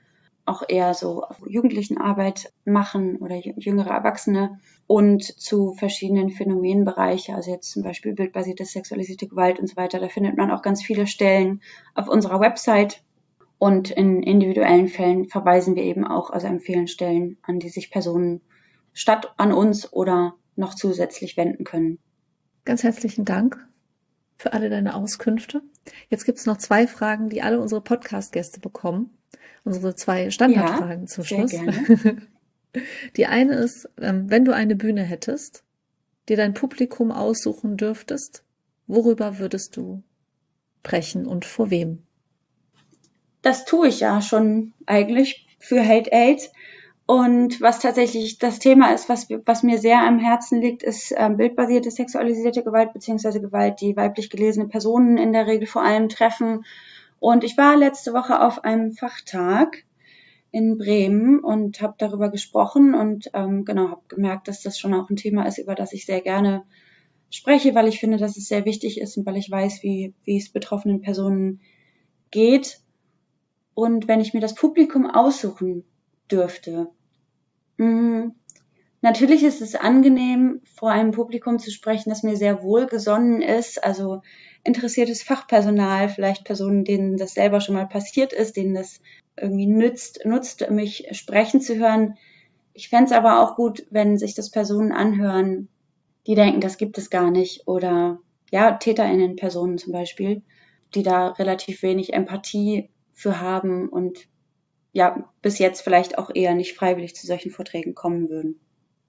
auch 0.49 0.63
eher 0.67 0.95
so 0.95 1.25
Jugendlichenarbeit 1.47 2.53
machen 2.65 3.17
oder 3.17 3.37
jüngere 3.37 3.91
Erwachsene 3.91 4.59
und 4.87 5.23
zu 5.23 5.75
verschiedenen 5.75 6.31
Phänomenbereichen, 6.31 7.35
also 7.35 7.51
jetzt 7.51 7.71
zum 7.71 7.83
Beispiel 7.83 8.15
bildbasierte 8.15 8.65
sexualisierte 8.65 9.29
Gewalt 9.29 9.59
und 9.59 9.69
so 9.69 9.77
weiter. 9.77 10.01
Da 10.01 10.09
findet 10.09 10.37
man 10.37 10.51
auch 10.51 10.63
ganz 10.63 10.83
viele 10.83 11.07
Stellen 11.07 11.61
auf 11.95 12.09
unserer 12.09 12.41
Website 12.41 13.03
und 13.59 13.91
in 13.91 14.23
individuellen 14.23 14.89
Fällen 14.89 15.27
verweisen 15.27 15.77
wir 15.77 15.83
eben 15.83 16.07
auch, 16.07 16.31
also 16.31 16.47
empfehlen 16.47 16.89
Stellen, 16.89 17.37
an 17.43 17.59
die 17.59 17.69
sich 17.69 17.91
Personen 17.91 18.41
statt 18.93 19.35
an 19.37 19.53
uns 19.53 19.93
oder 19.93 20.35
noch 20.57 20.75
zusätzlich 20.75 21.37
wenden 21.37 21.65
können. 21.65 21.99
Ganz 22.65 22.83
herzlichen 22.83 23.25
Dank 23.25 23.67
für 24.37 24.53
alle 24.53 24.71
deine 24.71 24.95
Auskünfte. 24.95 25.63
Jetzt 26.09 26.25
gibt 26.25 26.39
es 26.39 26.47
noch 26.47 26.57
zwei 26.57 26.87
Fragen, 26.87 27.29
die 27.29 27.43
alle 27.43 27.61
unsere 27.61 27.81
Podcast-Gäste 27.81 28.61
bekommen 28.61 29.11
unsere 29.69 29.95
zwei 29.95 30.31
Standardfragen 30.31 31.03
ja, 31.03 31.07
zum 31.07 31.25
Schluss. 31.25 31.53
Die 33.17 33.27
eine 33.27 33.55
ist, 33.55 33.89
ähm, 34.01 34.31
wenn 34.31 34.45
du 34.45 34.53
eine 34.53 34.77
Bühne 34.77 35.03
hättest, 35.03 35.65
dir 36.29 36.37
dein 36.37 36.55
Publikum 36.55 37.11
aussuchen 37.13 37.77
dürftest, 37.77 38.45
worüber 38.87 39.39
würdest 39.39 39.77
du 39.77 40.03
sprechen 40.89 41.27
und 41.27 41.45
vor 41.45 41.71
wem? 41.71 42.03
Das 43.43 43.67
tue 43.67 43.89
ich 43.89 44.01
ja 44.01 44.23
schon 44.23 44.73
eigentlich 44.87 45.47
für 45.59 45.87
Hate 45.87 46.11
Aid. 46.13 46.51
Und 47.07 47.61
was 47.61 47.79
tatsächlich 47.81 48.39
das 48.39 48.59
Thema 48.59 48.93
ist, 48.93 49.09
was, 49.09 49.29
was 49.47 49.63
mir 49.63 49.79
sehr 49.79 50.01
am 50.01 50.19
Herzen 50.19 50.61
liegt, 50.61 50.83
ist 50.83 51.13
äh, 51.13 51.31
bildbasierte 51.31 51.91
sexualisierte 51.91 52.63
Gewalt 52.63 52.93
beziehungsweise 52.93 53.41
Gewalt, 53.41 53.81
die 53.81 53.97
weiblich 53.97 54.29
gelesene 54.29 54.69
Personen 54.69 55.17
in 55.17 55.33
der 55.33 55.47
Regel 55.47 55.67
vor 55.67 55.83
allem 55.83 56.09
treffen. 56.09 56.65
Und 57.21 57.45
ich 57.45 57.57
war 57.57 57.77
letzte 57.77 58.13
Woche 58.13 58.41
auf 58.41 58.65
einem 58.65 58.93
Fachtag 58.93 59.85
in 60.51 60.79
Bremen 60.79 61.41
und 61.41 61.81
habe 61.83 61.95
darüber 61.99 62.31
gesprochen 62.31 62.95
und 62.95 63.31
ähm, 63.35 63.65
genau 63.65 63.91
habe 63.91 64.03
gemerkt, 64.09 64.49
dass 64.49 64.63
das 64.63 64.79
schon 64.79 64.95
auch 64.95 65.11
ein 65.11 65.17
Thema 65.17 65.47
ist, 65.47 65.59
über 65.59 65.75
das 65.75 65.93
ich 65.93 66.07
sehr 66.07 66.21
gerne 66.21 66.65
spreche, 67.31 67.75
weil 67.75 67.89
ich 67.89 68.01
finde, 68.01 68.17
dass 68.17 68.37
es 68.37 68.49
sehr 68.49 68.65
wichtig 68.65 69.01
ist 69.01 69.17
und 69.17 69.27
weil 69.27 69.37
ich 69.37 69.51
weiß, 69.51 69.83
wie, 69.83 70.15
wie 70.25 70.39
es 70.39 70.51
betroffenen 70.51 71.03
Personen 71.03 71.61
geht. 72.31 72.81
Und 73.75 74.09
wenn 74.09 74.21
ich 74.21 74.33
mir 74.33 74.41
das 74.41 74.55
Publikum 74.55 75.11
aussuchen 75.11 75.85
dürfte, 76.31 76.89
mh, 77.77 78.31
natürlich 79.03 79.43
ist 79.43 79.61
es 79.61 79.75
angenehm, 79.75 80.63
vor 80.65 80.91
einem 80.91 81.11
Publikum 81.11 81.59
zu 81.59 81.71
sprechen, 81.71 82.09
das 82.09 82.23
mir 82.23 82.37
sehr 82.37 82.63
wohlgesonnen 82.63 83.43
ist, 83.43 83.85
also 83.85 84.23
interessiertes 84.65 85.23
Fachpersonal, 85.23 86.09
vielleicht 86.09 86.45
Personen, 86.45 86.85
denen 86.85 87.17
das 87.17 87.35
selber 87.35 87.61
schon 87.61 87.75
mal 87.75 87.89
passiert 87.89 88.33
ist, 88.33 88.57
denen 88.57 88.75
das 88.75 89.01
irgendwie 89.37 89.67
nützt, 89.67 90.25
nutzt, 90.25 90.71
mich 90.71 91.09
sprechen 91.13 91.61
zu 91.61 91.77
hören. 91.77 92.17
Ich 92.73 92.89
fände 92.89 93.07
es 93.07 93.13
aber 93.13 93.41
auch 93.41 93.57
gut, 93.57 93.87
wenn 93.91 94.19
sich 94.19 94.35
das 94.35 94.51
Personen 94.51 94.93
anhören, 94.93 95.69
die 96.27 96.35
denken, 96.35 96.61
das 96.61 96.77
gibt 96.77 96.99
es 96.99 97.11
gar 97.11 97.31
nicht. 97.31 97.67
Oder 97.67 98.19
ja, 98.51 98.73
TäterInnen-Personen 98.73 99.79
zum 99.79 99.93
Beispiel, 99.93 100.43
die 100.95 101.03
da 101.03 101.29
relativ 101.29 101.83
wenig 101.83 102.13
Empathie 102.13 102.91
für 103.15 103.41
haben 103.41 103.89
und 103.89 104.29
ja, 104.93 105.31
bis 105.43 105.59
jetzt 105.59 105.83
vielleicht 105.83 106.19
auch 106.19 106.31
eher 106.35 106.55
nicht 106.55 106.75
freiwillig 106.75 107.15
zu 107.15 107.27
solchen 107.27 107.51
Vorträgen 107.51 107.95
kommen 107.95 108.29
würden. 108.29 108.59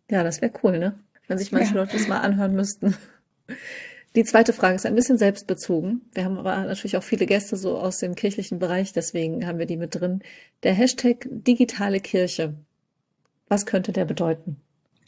Ja, 0.10 0.24
das 0.24 0.41
wäre 0.41 0.52
cool, 0.64 0.80
ne? 0.80 1.00
Wenn 1.28 1.38
sich 1.38 1.52
manche 1.52 1.76
ja. 1.76 1.82
Leute 1.82 1.93
das 1.93 2.08
mal 2.08 2.20
anhören 2.20 2.56
müssten. 2.56 2.95
Die 4.16 4.24
zweite 4.24 4.53
Frage 4.53 4.76
ist 4.76 4.88
ein 4.88 4.95
bisschen 4.95 5.20
selbstbezogen. 5.20 6.10
Wir 6.14 6.26
haben 6.26 6.39
aber 6.39 6.55
natürlich 6.55 6.97
auch 6.97 7.03
viele 7.03 7.28
Gäste 7.28 7.55
so 7.55 7.78
aus 7.78 7.99
dem 7.99 8.16
kirchlichen 8.16 8.57
Bereich, 8.57 8.91
deswegen 8.91 9.45
haben 9.45 9.60
wir 9.60 9.68
die 9.68 9.78
mit 9.78 9.93
drin. 9.93 10.24
Der 10.64 10.74
Hashtag 10.74 11.28
digitale 11.30 11.99
Kirche. 11.99 12.55
Was 13.47 13.68
könnte 13.68 13.91
der 13.91 14.05
bedeuten? 14.05 14.57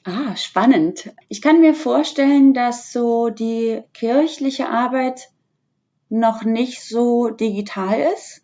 Ah, 0.04 0.36
spannend. 0.36 1.12
Ich 1.30 1.42
kann 1.42 1.62
mir 1.62 1.74
vorstellen, 1.74 2.54
dass 2.54 2.92
so 2.92 3.30
die 3.30 3.82
kirchliche 3.94 4.70
Arbeit 4.70 5.30
noch 6.10 6.44
nicht 6.44 6.84
so 6.84 7.30
digital 7.30 8.00
ist 8.14 8.42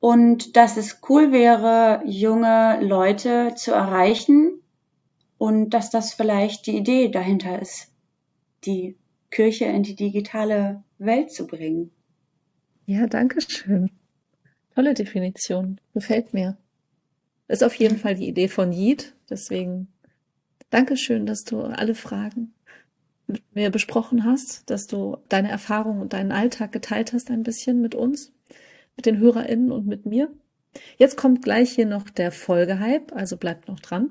und 0.00 0.56
dass 0.56 0.76
es 0.76 1.00
cool 1.08 1.32
wäre, 1.32 2.02
junge 2.04 2.80
Leute 2.80 3.54
zu 3.56 3.72
erreichen 3.72 4.60
und 5.38 5.70
dass 5.70 5.90
das 5.90 6.14
vielleicht 6.14 6.66
die 6.66 6.76
Idee 6.76 7.08
dahinter 7.08 7.60
ist, 7.60 7.88
die 8.64 8.96
Kirche 9.34 9.64
in 9.64 9.82
die 9.82 9.96
digitale 9.96 10.82
Welt 10.98 11.32
zu 11.32 11.46
bringen. 11.46 11.90
Ja, 12.86 13.06
danke 13.06 13.40
schön. 13.40 13.90
Tolle 14.74 14.94
Definition. 14.94 15.80
Gefällt 15.92 16.32
mir. 16.32 16.56
Ist 17.48 17.64
auf 17.64 17.74
jeden 17.74 17.98
Fall 17.98 18.14
die 18.14 18.28
Idee 18.28 18.48
von 18.48 18.72
Yid. 18.72 19.14
Deswegen 19.28 19.88
Dankeschön, 20.74 21.24
dass 21.24 21.44
du 21.44 21.60
alle 21.60 21.94
Fragen 21.94 22.52
mit 23.28 23.42
mir 23.54 23.70
besprochen 23.70 24.24
hast, 24.24 24.68
dass 24.70 24.86
du 24.86 25.18
deine 25.28 25.48
Erfahrungen 25.48 26.00
und 26.00 26.12
deinen 26.12 26.32
Alltag 26.32 26.72
geteilt 26.72 27.12
hast 27.12 27.30
ein 27.30 27.44
bisschen 27.44 27.80
mit 27.80 27.94
uns, 27.94 28.32
mit 28.96 29.06
den 29.06 29.18
HörerInnen 29.18 29.70
und 29.70 29.86
mit 29.86 30.04
mir. 30.04 30.32
Jetzt 30.96 31.16
kommt 31.16 31.42
gleich 31.42 31.70
hier 31.70 31.86
noch 31.86 32.08
der 32.10 32.32
Folgehype, 32.32 33.14
also 33.14 33.36
bleibt 33.36 33.68
noch 33.68 33.80
dran. 33.80 34.10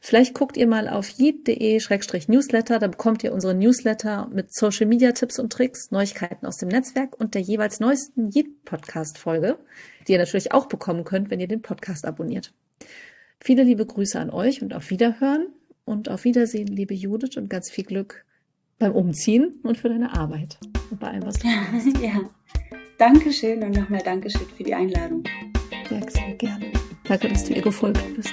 Vielleicht 0.00 0.34
guckt 0.34 0.56
ihr 0.56 0.66
mal 0.66 0.88
auf 0.88 1.08
jeet.de-newsletter, 1.08 2.80
da 2.80 2.88
bekommt 2.88 3.22
ihr 3.22 3.32
unsere 3.32 3.54
Newsletter 3.54 4.28
mit 4.32 4.52
Social 4.52 4.86
Media 4.86 5.12
Tipps 5.12 5.38
und 5.38 5.52
Tricks, 5.52 5.92
Neuigkeiten 5.92 6.46
aus 6.46 6.56
dem 6.56 6.68
Netzwerk 6.68 7.18
und 7.18 7.34
der 7.34 7.42
jeweils 7.42 7.78
neuesten 7.78 8.30
Yeet 8.30 8.64
Podcast 8.64 9.18
Folge, 9.18 9.58
die 10.08 10.12
ihr 10.12 10.18
natürlich 10.18 10.52
auch 10.52 10.66
bekommen 10.66 11.04
könnt, 11.04 11.30
wenn 11.30 11.38
ihr 11.38 11.46
den 11.46 11.62
Podcast 11.62 12.04
abonniert. 12.04 12.52
Viele 13.40 13.62
liebe 13.62 13.86
Grüße 13.86 14.18
an 14.18 14.30
euch 14.30 14.62
und 14.62 14.74
auf 14.74 14.90
Wiederhören 14.90 15.46
und 15.84 16.08
auf 16.08 16.24
Wiedersehen, 16.24 16.66
liebe 16.66 16.94
Judith, 16.94 17.36
und 17.36 17.48
ganz 17.48 17.70
viel 17.70 17.84
Glück 17.84 18.24
beim 18.78 18.92
Umziehen 18.92 19.60
und 19.62 19.78
für 19.78 19.88
deine 19.88 20.12
Arbeit 20.16 20.58
und 20.90 20.98
bei 20.98 21.08
allem, 21.08 21.24
was 21.24 21.38
du 21.38 21.46
machst. 21.72 21.86
ja. 22.02 22.20
Dankeschön 22.98 23.62
und 23.62 23.76
nochmal 23.76 24.02
Dankeschön 24.04 24.46
für 24.56 24.64
die 24.64 24.74
Einladung. 24.74 25.24
Danke, 27.04 27.28
dass 27.28 27.44
du 27.44 27.54
ihr 27.54 27.62
gefolgt 27.62 28.00
bist. 28.14 28.32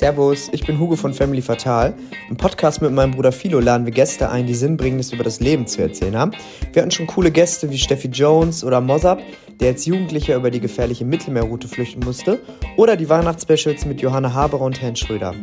Servus, 0.00 0.48
ich 0.52 0.64
bin 0.64 0.80
Hugo 0.80 0.96
von 0.96 1.12
Family 1.12 1.42
Fatal. 1.42 1.92
Im 2.30 2.36
Podcast 2.38 2.80
mit 2.80 2.90
meinem 2.90 3.10
Bruder 3.10 3.32
Philo 3.32 3.60
laden 3.60 3.84
wir 3.84 3.92
Gäste 3.92 4.30
ein, 4.30 4.46
die 4.46 4.54
Sinnbringendes 4.54 5.12
über 5.12 5.24
das 5.24 5.40
Leben 5.40 5.66
zu 5.66 5.82
erzählen 5.82 6.16
haben. 6.16 6.30
Wir 6.72 6.80
hatten 6.80 6.90
schon 6.90 7.06
coole 7.06 7.30
Gäste 7.30 7.70
wie 7.70 7.76
Steffi 7.76 8.08
Jones 8.08 8.64
oder 8.64 8.80
Mossab, 8.80 9.20
der 9.60 9.72
als 9.72 9.84
Jugendlicher 9.84 10.36
über 10.36 10.50
die 10.50 10.60
gefährliche 10.60 11.04
Mittelmeerroute 11.04 11.68
flüchten 11.68 12.00
musste, 12.02 12.40
oder 12.78 12.96
die 12.96 13.10
Weihnachtsspecials 13.10 13.84
mit 13.84 14.00
Johanna 14.00 14.32
Haberer 14.32 14.62
und 14.62 14.80
Herrn 14.80 14.96
Schröder. 14.96 15.34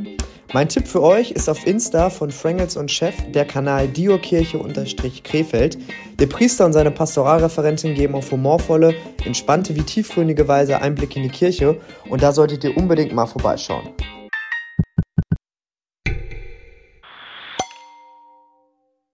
Mein 0.53 0.69
Tipp 0.69 0.87
für 0.87 1.03
euch 1.03 1.29
ist 1.29 1.49
auf 1.49 1.67
Insta 1.67 2.09
von 2.09 2.31
Frangels 2.31 2.77
und 2.77 2.89
Chef 2.89 3.13
der 3.31 3.45
Kanal 3.45 3.87
Diokirche-Krefeld. 3.87 5.77
Der 6.17 6.25
Priester 6.25 6.65
und 6.65 6.73
seine 6.73 6.89
Pastoralreferentin 6.89 7.93
geben 7.93 8.15
auf 8.15 8.31
humorvolle, 8.31 8.95
entspannte 9.23 9.75
wie 9.75 9.83
tiefgründige 9.83 10.47
Weise 10.47 10.81
Einblick 10.81 11.15
in 11.15 11.21
die 11.21 11.29
Kirche 11.29 11.77
und 12.09 12.23
da 12.23 12.31
solltet 12.31 12.63
ihr 12.63 12.75
unbedingt 12.75 13.13
mal 13.13 13.27
vorbeischauen. 13.27 13.89